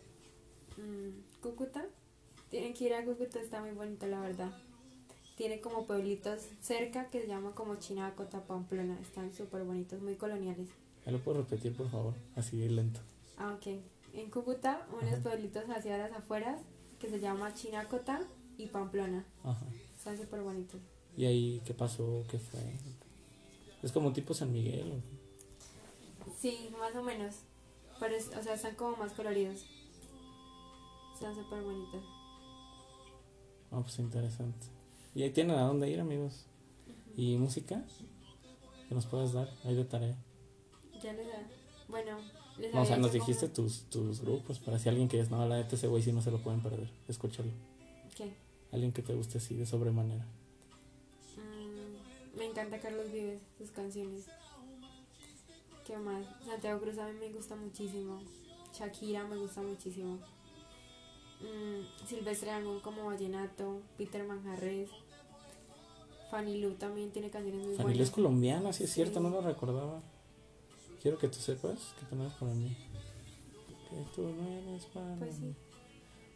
Mm, 0.77 1.41
Cúcuta, 1.43 1.85
tienen 2.51 2.75
que 2.75 2.85
ir 2.85 2.95
a 2.95 3.05
Cúcuta, 3.05 3.41
está 3.41 3.61
muy 3.61 3.73
bonito 3.73 4.07
la 4.07 4.21
verdad. 4.21 4.53
Tiene 5.37 5.61
como 5.61 5.87
pueblitos 5.87 6.43
cerca 6.63 7.11
que 7.11 7.21
se 7.23 7.29
llaman 7.29 7.53
como 7.53 7.77
Chinacota, 7.77 8.47
Pamplona, 8.47 8.99
están 9.01 9.35
súper 9.35 9.65
bonitos, 9.65 10.01
muy 10.01 10.15
coloniales. 10.17 10.69
¿Me 11.05 11.13
lo 11.13 11.19
puedo 11.19 11.39
repetir, 11.43 11.77
por 11.77 11.91
favor? 11.91 12.15
Así 12.35 12.57
lento. 12.69 13.01
Ah, 13.37 13.55
ok. 13.55 13.79
En 14.17 14.31
Cúcuta, 14.31 14.87
unos 14.91 15.21
pueblitos 15.21 15.65
hacia 15.71 15.99
las 15.99 16.13
afueras 16.13 16.61
que 16.99 17.09
se 17.09 17.21
llama 17.21 17.53
Chinacota 17.55 18.21
y 18.57 18.67
Pamplona, 18.67 19.25
Ajá. 19.45 19.67
están 19.95 20.17
súper 20.17 20.41
bonitos. 20.43 20.81
¿Y 21.17 21.27
ahí 21.27 21.63
qué 21.65 21.75
pasó? 21.75 22.25
¿Qué 22.29 22.39
fue? 22.39 22.61
Es 23.83 23.93
como 23.93 24.13
tipo 24.13 24.33
San 24.35 24.51
Miguel. 24.53 25.03
Sí, 26.39 26.71
más 26.81 26.95
o 26.97 27.03
menos, 27.03 27.37
pero 28.01 28.15
es- 28.17 28.29
o 28.37 28.43
sea, 28.43 28.55
están 28.55 28.75
como 28.75 28.97
más 28.97 29.13
coloridos. 29.13 29.67
Están 31.15 31.35
súper 31.35 31.63
bonitos. 31.63 32.03
Ah, 33.71 33.81
pues 33.83 33.99
interesante. 33.99 34.67
¿Y 35.15 35.23
ahí 35.23 35.31
tienen 35.31 35.57
a 35.57 35.63
dónde 35.63 35.91
ir, 35.91 36.01
amigos? 36.01 36.47
¿Y 37.17 37.37
música? 37.37 37.85
Que 38.89 38.95
nos 38.95 39.07
puedas 39.07 39.33
dar 39.33 39.49
ahí 39.65 39.75
de 39.75 39.85
tarea. 39.85 40.17
Ya 41.03 41.13
les 41.13 41.27
da, 41.27 41.47
bueno, 41.89 42.19
No, 42.73 42.83
o 42.83 42.85
sea, 42.87 42.97
nos 42.97 43.13
dijiste 43.13 43.49
tus, 43.49 43.83
tus 43.91 44.21
grupos, 44.23 44.59
para 44.61 44.79
si 44.79 44.89
alguien 44.89 45.09
que 45.09 45.21
es, 45.21 45.31
no, 45.31 45.47
la 45.47 45.57
neta 45.57 45.77
ese 45.77 45.89
güey 45.89 46.03
sí 46.03 46.13
no 46.13 46.23
se 46.23 46.31
lo 46.31 46.39
pueden 46.39 46.63
perder, 46.63 46.89
escúchalo. 47.09 47.51
¿Qué? 48.17 48.33
Alguien 48.73 48.93
que 48.93 49.03
te 49.03 49.15
guste 49.15 49.39
así 49.39 49.55
de 49.55 49.67
sobremanera. 49.67 50.25
Mm, 51.37 52.39
me 52.39 52.47
encanta 52.47 52.79
Carlos 52.81 53.11
Vives, 53.13 53.41
sus 53.59 53.71
canciones. 53.71 54.27
¿Qué 55.87 55.97
más? 55.99 56.25
Santiago 56.45 56.81
Cruz 56.81 56.99
a 56.99 57.07
mí 57.09 57.13
me 57.21 57.31
gusta 57.33 57.55
muchísimo. 57.57 58.21
Shakira 58.73 59.25
me 59.27 59.37
gusta 59.37 59.63
muchísimo. 59.63 60.19
Mm, 61.41 62.07
Silvestre 62.07 62.51
Dangond 62.51 62.81
como 62.83 63.05
Vallenato. 63.07 63.83
Peter 63.99 64.27
Manjarres. 64.27 64.91
Fanny 66.31 66.61
Lu 66.61 66.73
también 66.75 67.13
tiene 67.13 67.31
canciones 67.31 67.67
muy 67.67 67.77
Fanny 67.77 67.89
Lu 67.89 67.93
es 67.93 67.97
buenas. 67.99 68.11
colombiana, 68.11 68.73
sí 68.73 68.83
es 68.85 68.91
Sí. 68.91 68.97
cierto, 68.97 69.21
no 69.21 69.31
lo 69.31 69.43
recordaba. 69.43 70.03
Quiero 71.07 71.19
que 71.21 71.29
tú 71.29 71.39
sepas 71.39 71.95
que 72.01 72.07
tú 72.07 72.17
no 72.17 72.25
eres 72.25 72.35
para 72.35 72.53
mí. 72.53 72.77
Que 73.89 74.05
tú 74.13 74.23
no 74.23 74.49
eres 74.49 74.87
para 74.87 75.15
Pues 75.15 75.39
mí. 75.39 75.53
sí. 75.53 75.77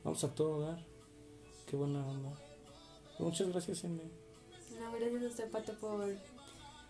Vamos 0.05 0.23
a 0.23 0.33
todo 0.33 0.61
dar. 0.61 0.79
Qué 1.67 1.75
buena 1.75 2.07
onda. 2.07 2.31
Muchas 3.19 3.49
gracias, 3.49 3.81
Cindy. 3.81 4.05
No, 4.79 4.93
gracias 4.93 5.23
a 5.25 5.27
usted, 5.27 5.51
Pato, 5.51 5.73
por, 5.81 6.07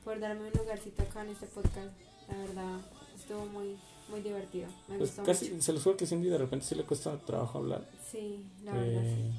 por 0.05 0.21
darme 0.21 0.49
un 0.49 0.53
lugarcito 0.59 1.01
acá 1.01 1.23
en 1.25 1.31
este 1.31 1.47
podcast. 1.47 1.89
La 2.29 2.37
verdad, 2.37 2.81
estuvo 3.15 3.47
muy, 3.47 3.79
muy 4.11 4.21
divertido. 4.21 4.69
Me 4.87 4.99
Pues 4.99 5.17
gustó 5.17 5.23
casi, 5.23 5.49
mucho. 5.53 5.63
se 5.63 5.73
los 5.73 5.83
juro 5.83 5.97
que 5.97 6.07
Cindy 6.07 6.29
de 6.29 6.37
repente 6.37 6.67
sí 6.67 6.75
le 6.75 6.85
cuesta 6.85 7.17
trabajo 7.25 7.57
hablar. 7.61 7.89
Sí, 8.11 8.45
la 8.63 8.75
verdad. 8.75 9.03
Eh, 9.07 9.33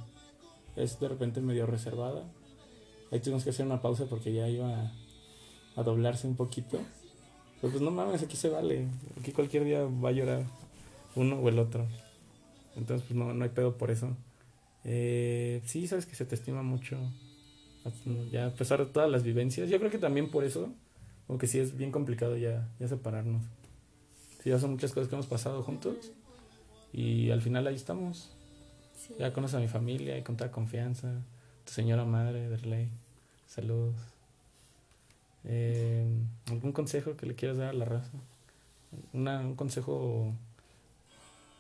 es 0.78 1.00
de 1.00 1.08
repente 1.08 1.42
medio 1.42 1.68
reservada. 1.68 2.24
Ahí 3.12 3.20
tuvimos 3.20 3.44
que 3.44 3.52
hacer 3.52 3.68
una 3.68 3.84
pausa 3.84 4.08
porque 4.08 4.34
ya 4.34 4.50
iba 4.50 4.68
a, 4.68 4.92
a 5.76 5.84
doblarse 5.84 6.26
un 6.26 6.36
poquito. 6.36 6.80
Pero 7.62 7.72
pues 7.72 7.82
no 7.84 7.92
mames, 7.92 8.24
aquí 8.24 8.36
se 8.36 8.50
vale. 8.50 8.88
Aquí 9.20 9.32
cualquier 9.32 9.64
día 9.64 9.84
va 9.84 10.10
a 10.10 10.14
llorar 10.14 10.44
uno 11.16 11.36
o 11.38 11.48
el 11.48 11.60
otro. 11.60 11.86
Entonces 12.76 13.06
pues 13.08 13.18
no, 13.18 13.34
no 13.34 13.44
hay 13.44 13.52
pedo 13.52 13.78
por 13.78 13.92
eso. 13.92 14.16
Eh, 14.84 15.62
sí, 15.66 15.88
sabes 15.88 16.06
que 16.06 16.16
se 16.16 16.26
te 16.26 16.36
estima 16.36 16.64
mucho. 16.64 16.98
Ya 18.32 18.48
a 18.48 18.52
pesar 18.52 18.80
de 18.80 18.92
todas 18.92 19.10
las 19.10 19.24
vivencias. 19.24 19.70
Yo 19.70 19.80
creo 19.80 19.92
que 19.92 19.98
también 19.98 20.30
por 20.30 20.44
eso, 20.44 20.74
como 21.28 21.40
que 21.40 21.48
sí 21.48 21.60
es 21.60 21.78
bien 21.78 21.92
complicado 21.92 22.38
ya, 22.38 22.68
ya 22.80 22.88
separarnos. 22.88 23.44
Sí, 24.44 24.50
ya 24.50 24.60
son 24.60 24.72
muchas 24.72 24.92
cosas 24.92 25.08
que 25.08 25.16
hemos 25.16 25.28
pasado 25.28 25.62
juntos. 25.64 26.12
Y 26.94 27.30
al 27.32 27.42
final 27.42 27.68
ahí 27.68 27.76
estamos. 27.76 28.32
Sí. 28.96 29.14
Ya 29.20 29.34
conoces 29.34 29.56
a 29.56 29.60
mi 29.60 29.68
familia 29.68 30.18
y 30.18 30.24
con 30.24 30.36
toda 30.36 30.52
confianza. 30.52 31.24
Tu 31.64 31.74
señora 31.74 32.06
madre, 32.06 32.50
de 32.50 32.58
ley. 32.68 32.90
Saludos. 33.46 33.96
Eh, 35.46 36.06
¿Algún 36.48 36.72
consejo 36.72 37.16
que 37.16 37.26
le 37.26 37.36
quieras 37.36 37.58
dar 37.58 37.70
a 37.70 37.74
la 37.74 37.86
raza? 37.86 38.12
Una, 39.14 39.40
un 39.40 39.56
consejo 39.56 40.34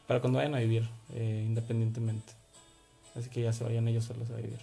para 0.07 0.19
cuando 0.19 0.37
vayan 0.37 0.55
a 0.55 0.59
vivir, 0.59 0.89
eh, 1.13 1.43
independientemente. 1.47 2.33
Así 3.15 3.29
que 3.29 3.41
ya 3.41 3.53
se 3.53 3.63
vayan 3.63 3.87
ellos 3.87 4.05
solos 4.05 4.29
a 4.29 4.35
vivir. 4.35 4.59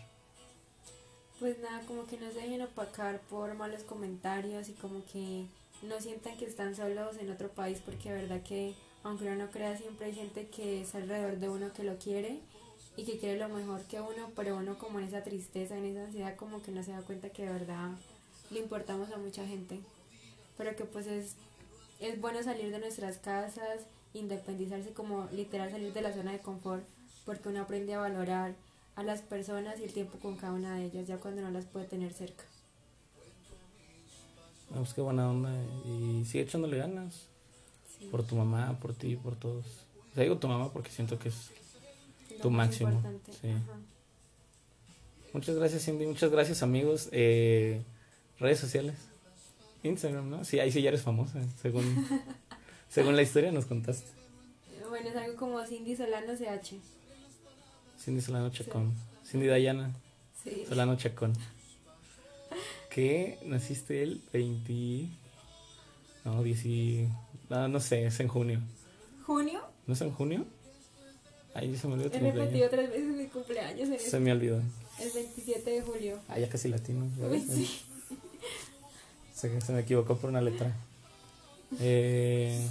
Pues 1.38 1.58
nada, 1.60 1.80
como 1.86 2.06
que 2.06 2.18
no 2.18 2.30
se 2.30 2.40
dejen 2.40 2.62
opacar 2.62 3.20
por 3.30 3.54
malos 3.54 3.82
comentarios 3.84 4.68
y 4.68 4.72
como 4.72 5.04
que 5.06 5.46
no 5.82 6.00
sientan 6.00 6.36
que 6.36 6.44
están 6.44 6.74
solos 6.74 7.16
en 7.18 7.30
otro 7.30 7.48
país 7.48 7.80
porque 7.84 8.10
de 8.10 8.22
verdad 8.22 8.42
que 8.42 8.74
aunque 9.04 9.24
uno 9.24 9.36
no 9.36 9.50
crea 9.50 9.76
siempre 9.76 10.06
hay 10.06 10.14
gente 10.14 10.48
que 10.48 10.82
es 10.82 10.94
alrededor 10.94 11.38
de 11.38 11.48
uno 11.48 11.72
que 11.72 11.84
lo 11.84 11.96
quiere 11.98 12.40
y 12.96 13.04
que 13.04 13.18
quiere 13.18 13.38
lo 13.38 13.48
mejor 13.48 13.82
que 13.84 14.00
uno, 14.00 14.32
pero 14.34 14.56
uno 14.56 14.76
como 14.76 14.98
en 14.98 15.06
esa 15.06 15.22
tristeza, 15.22 15.76
en 15.76 15.84
esa 15.84 16.04
ansiedad 16.04 16.34
como 16.34 16.60
que 16.60 16.72
no 16.72 16.82
se 16.82 16.90
da 16.90 17.02
cuenta 17.02 17.30
que 17.30 17.44
de 17.46 17.52
verdad 17.52 17.92
le 18.50 18.60
importamos 18.60 19.10
a 19.12 19.18
mucha 19.18 19.46
gente. 19.46 19.80
Pero 20.56 20.74
que 20.76 20.84
pues 20.84 21.06
es, 21.06 21.36
es 22.00 22.20
bueno 22.20 22.42
salir 22.42 22.70
de 22.70 22.78
nuestras 22.78 23.18
casas, 23.18 23.86
independizarse 24.14 24.92
como 24.92 25.28
literal 25.32 25.70
salir 25.70 25.92
de 25.92 26.02
la 26.02 26.12
zona 26.12 26.32
de 26.32 26.40
confort 26.40 26.84
porque 27.28 27.50
uno 27.50 27.60
aprende 27.60 27.92
a 27.92 27.98
valorar 27.98 28.54
a 28.96 29.02
las 29.02 29.20
personas 29.20 29.78
y 29.80 29.84
el 29.84 29.92
tiempo 29.92 30.18
con 30.18 30.36
cada 30.36 30.54
una 30.54 30.76
de 30.76 30.86
ellas, 30.86 31.06
ya 31.06 31.18
cuando 31.18 31.42
no 31.42 31.50
las 31.50 31.66
puede 31.66 31.84
tener 31.84 32.14
cerca. 32.14 32.42
No, 34.70 34.78
pues 34.78 34.94
qué 34.94 35.02
buena 35.02 35.28
onda. 35.28 35.50
Y 35.84 36.24
sigue 36.24 36.44
echándole 36.44 36.78
ganas. 36.78 37.28
Sí, 37.98 38.06
Por 38.06 38.26
tu 38.26 38.34
mamá, 38.34 38.78
por 38.80 38.94
ti, 38.94 39.16
por 39.16 39.36
todos. 39.36 39.66
O 40.10 40.14
sea, 40.14 40.22
digo 40.22 40.38
tu 40.38 40.48
mamá 40.48 40.72
porque 40.72 40.90
siento 40.90 41.18
que 41.18 41.28
es... 41.28 41.50
lo 42.30 42.38
tu 42.38 42.50
máximo, 42.50 43.02
sí. 43.42 43.52
Muchas 45.34 45.56
gracias, 45.56 45.84
Cindy. 45.84 46.06
Muchas 46.06 46.30
gracias, 46.30 46.62
amigos. 46.62 47.10
Eh, 47.12 47.82
redes 48.40 48.60
sociales. 48.60 48.94
Instagram, 49.82 50.28
¿no? 50.30 50.44
Sí, 50.44 50.58
ahí 50.60 50.72
sí 50.72 50.82
ya 50.82 50.88
eres 50.88 51.02
famosa, 51.02 51.40
según, 51.62 51.84
según 52.88 53.14
la 53.16 53.22
historia 53.22 53.52
nos 53.52 53.66
contaste. 53.66 54.08
Bueno, 54.88 55.08
es 55.10 55.16
algo 55.16 55.36
como 55.36 55.64
Cindy 55.64 55.94
Solano 55.96 56.32
CH. 56.34 56.74
Cindy 58.02 58.20
Solano 58.20 58.50
Chacón. 58.50 58.92
Cindy 59.24 59.46
Dayana 59.46 59.92
Sí. 60.42 60.64
Solano 60.68 60.96
Chacón. 60.96 61.32
Que 62.90 63.38
naciste 63.44 64.02
el 64.02 64.20
20... 64.32 65.08
No, 66.24 66.42
10... 66.42 66.64
y- 66.66 67.08
No, 67.50 67.68
no 67.68 67.80
sé, 67.80 68.06
es 68.06 68.18
en 68.20 68.28
junio. 68.28 68.60
¿Junio? 69.26 69.60
¿No 69.86 69.94
es 69.94 70.00
en 70.00 70.10
junio? 70.12 70.46
Ahí 71.54 71.76
se 71.76 71.86
me 71.88 71.94
olvidó 71.94 72.10
He 72.14 72.18
repetido 72.32 72.68
tres 72.70 72.90
veces 72.90 73.06
mi 73.16 73.26
cumpleaños 73.26 73.88
en 73.88 73.98
Se 74.00 74.16
el, 74.16 74.22
me 74.22 74.32
olvidó. 74.32 74.56
el 75.00 75.10
27 75.14 75.70
de 75.70 75.82
julio. 75.82 76.18
Ah, 76.28 76.38
ya 76.38 76.48
casi 76.48 76.68
latino. 76.68 77.08
sí. 77.48 77.68
Se, 79.38 79.60
se 79.60 79.72
me 79.72 79.80
equivocó 79.80 80.16
por 80.16 80.30
una 80.30 80.40
letra. 80.40 80.74
Eh, 81.78 82.66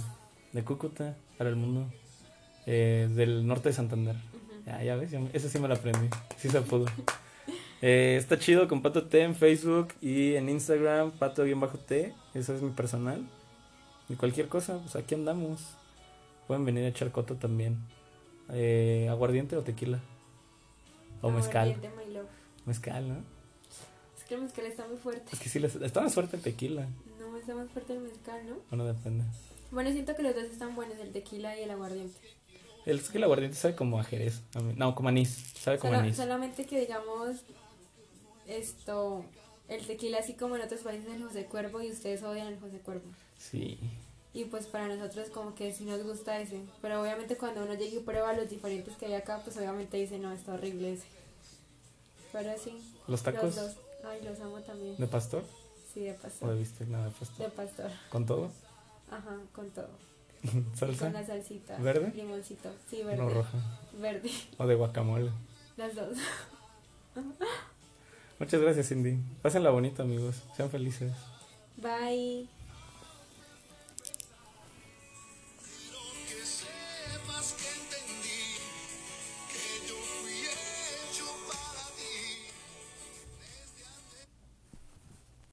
de 0.52 0.64
Cúcuta 0.64 1.16
para 1.38 1.48
el 1.48 1.56
mundo. 1.56 1.90
Eh, 2.66 3.08
del 3.14 3.46
norte 3.46 3.70
de 3.70 3.72
Santander. 3.72 4.16
Ujú. 4.16 4.64
Ya, 4.66 4.82
ya 4.82 4.96
ves, 4.96 5.14
ese 5.32 5.48
sí 5.48 5.58
me 5.58 5.66
lo 5.66 5.74
aprendí. 5.74 6.10
Sí 6.36 6.50
se 6.50 6.60
pudo. 6.60 6.84
Eh, 7.80 8.16
está 8.18 8.38
chido 8.38 8.68
con 8.68 8.82
Pato 8.82 9.04
T 9.04 9.22
en 9.22 9.34
Facebook 9.34 9.94
y 10.02 10.34
en 10.34 10.50
Instagram, 10.50 11.12
Pato-T. 11.12 12.12
Eso 12.34 12.54
es 12.54 12.60
mi 12.60 12.70
personal. 12.70 13.26
Y 14.10 14.16
cualquier 14.16 14.48
cosa, 14.48 14.78
pues 14.78 14.94
aquí 14.94 15.14
andamos. 15.14 15.74
Pueden 16.46 16.66
venir 16.66 16.84
a 16.84 16.88
echar 16.88 17.10
coto 17.12 17.36
también. 17.36 17.78
Eh, 18.50 19.06
¿Aguardiente 19.08 19.56
o 19.56 19.62
tequila? 19.62 20.00
O 21.22 21.30
mezcal. 21.30 21.70
Aguardiente, 21.70 21.96
my 21.96 22.12
love. 22.12 22.26
Mezcal, 22.66 23.08
¿no? 23.08 23.37
Que 24.28 24.34
el 24.34 24.42
mezcal 24.42 24.66
está 24.66 24.86
muy 24.86 24.98
fuerte. 24.98 25.24
Es 25.32 25.38
que 25.40 25.48
sí, 25.48 25.58
está 25.82 26.00
más 26.02 26.12
fuerte 26.14 26.36
el 26.36 26.42
tequila. 26.42 26.86
No, 27.18 27.36
está 27.36 27.54
más 27.54 27.70
fuerte 27.70 27.94
el 27.94 28.00
mezcal, 28.00 28.46
¿no? 28.48 28.56
Bueno, 28.70 28.84
depende. 28.84 29.24
Bueno, 29.70 29.90
siento 29.90 30.14
que 30.14 30.22
los 30.22 30.34
dos 30.34 30.44
están 30.44 30.74
buenos, 30.76 30.98
el 30.98 31.12
tequila 31.12 31.58
y 31.58 31.62
el 31.62 31.70
aguardiente. 31.70 32.18
El, 32.84 32.98
es 32.98 33.08
que 33.10 33.18
el 33.18 33.24
aguardiente 33.24 33.56
sabe 33.56 33.74
como 33.74 33.98
a 33.98 34.04
jerez. 34.04 34.40
a 34.54 34.60
mí- 34.60 34.74
No, 34.76 34.94
como 34.94 35.08
anís. 35.08 35.30
Sabe 35.58 35.78
como 35.78 35.92
Solo- 35.94 36.02
anís. 36.04 36.16
solamente 36.16 36.64
que 36.66 36.80
digamos 36.80 37.36
esto, 38.46 39.24
el 39.68 39.86
tequila 39.86 40.18
así 40.18 40.34
como 40.34 40.56
en 40.56 40.62
otros 40.62 40.80
países 40.80 41.06
el 41.12 41.22
José 41.22 41.44
Cuervo 41.46 41.82
y 41.82 41.90
ustedes 41.90 42.22
odian 42.22 42.46
el 42.48 42.58
José 42.60 42.78
Cuervo. 42.78 43.08
Sí. 43.38 43.78
Y 44.34 44.44
pues 44.44 44.66
para 44.66 44.88
nosotros 44.88 45.28
como 45.30 45.54
que 45.54 45.72
sí 45.72 45.84
nos 45.84 46.02
gusta 46.02 46.40
ese. 46.40 46.60
Pero 46.82 47.00
obviamente 47.02 47.36
cuando 47.36 47.62
uno 47.64 47.74
llega 47.74 47.96
y 47.96 48.00
prueba 48.00 48.32
los 48.34 48.48
diferentes 48.48 48.96
que 48.96 49.06
hay 49.06 49.14
acá, 49.14 49.40
pues 49.44 49.56
obviamente 49.56 49.96
dice, 49.96 50.18
no, 50.18 50.32
está 50.32 50.54
horrible 50.54 50.94
ese. 50.94 51.06
Pero 52.32 52.52
sí. 52.62 52.78
¿Los 53.06 53.22
tacos 53.22 53.42
Los 53.42 53.56
dos. 53.56 53.76
Ay, 54.08 54.22
los 54.22 54.40
amo 54.40 54.58
también. 54.60 54.96
de 54.96 55.06
pastor? 55.06 55.44
Sí, 55.92 56.00
de 56.00 56.10
¿O 56.10 56.12
de 56.14 56.18
pastor. 56.18 56.58
bistec? 56.58 56.88
No, 56.88 57.04
de 57.04 57.10
pastor. 57.10 57.38
De 57.46 57.50
pastor. 57.50 57.90
¿Con 58.10 58.26
todo? 58.26 58.50
Ajá, 59.10 59.36
con 59.52 59.70
todo. 59.70 59.90
¿Salsa? 60.74 61.06
con 61.06 61.12
la 61.14 61.26
salsita. 61.26 61.76
¿Verde? 61.78 62.12
Limoncito. 62.14 62.70
Sí, 62.88 63.02
verde. 63.02 63.16
No, 63.22 63.28
roja. 63.28 63.58
Verde. 64.00 64.30
O 64.58 64.66
de 64.66 64.74
guacamole. 64.74 65.30
Las 65.76 65.94
dos. 65.94 66.16
Muchas 68.38 68.60
gracias, 68.60 68.88
Cindy. 68.88 69.18
Pásenla 69.42 69.70
bonito, 69.70 70.02
amigos. 70.02 70.36
Sean 70.56 70.70
felices. 70.70 71.12
Bye. 71.76 72.48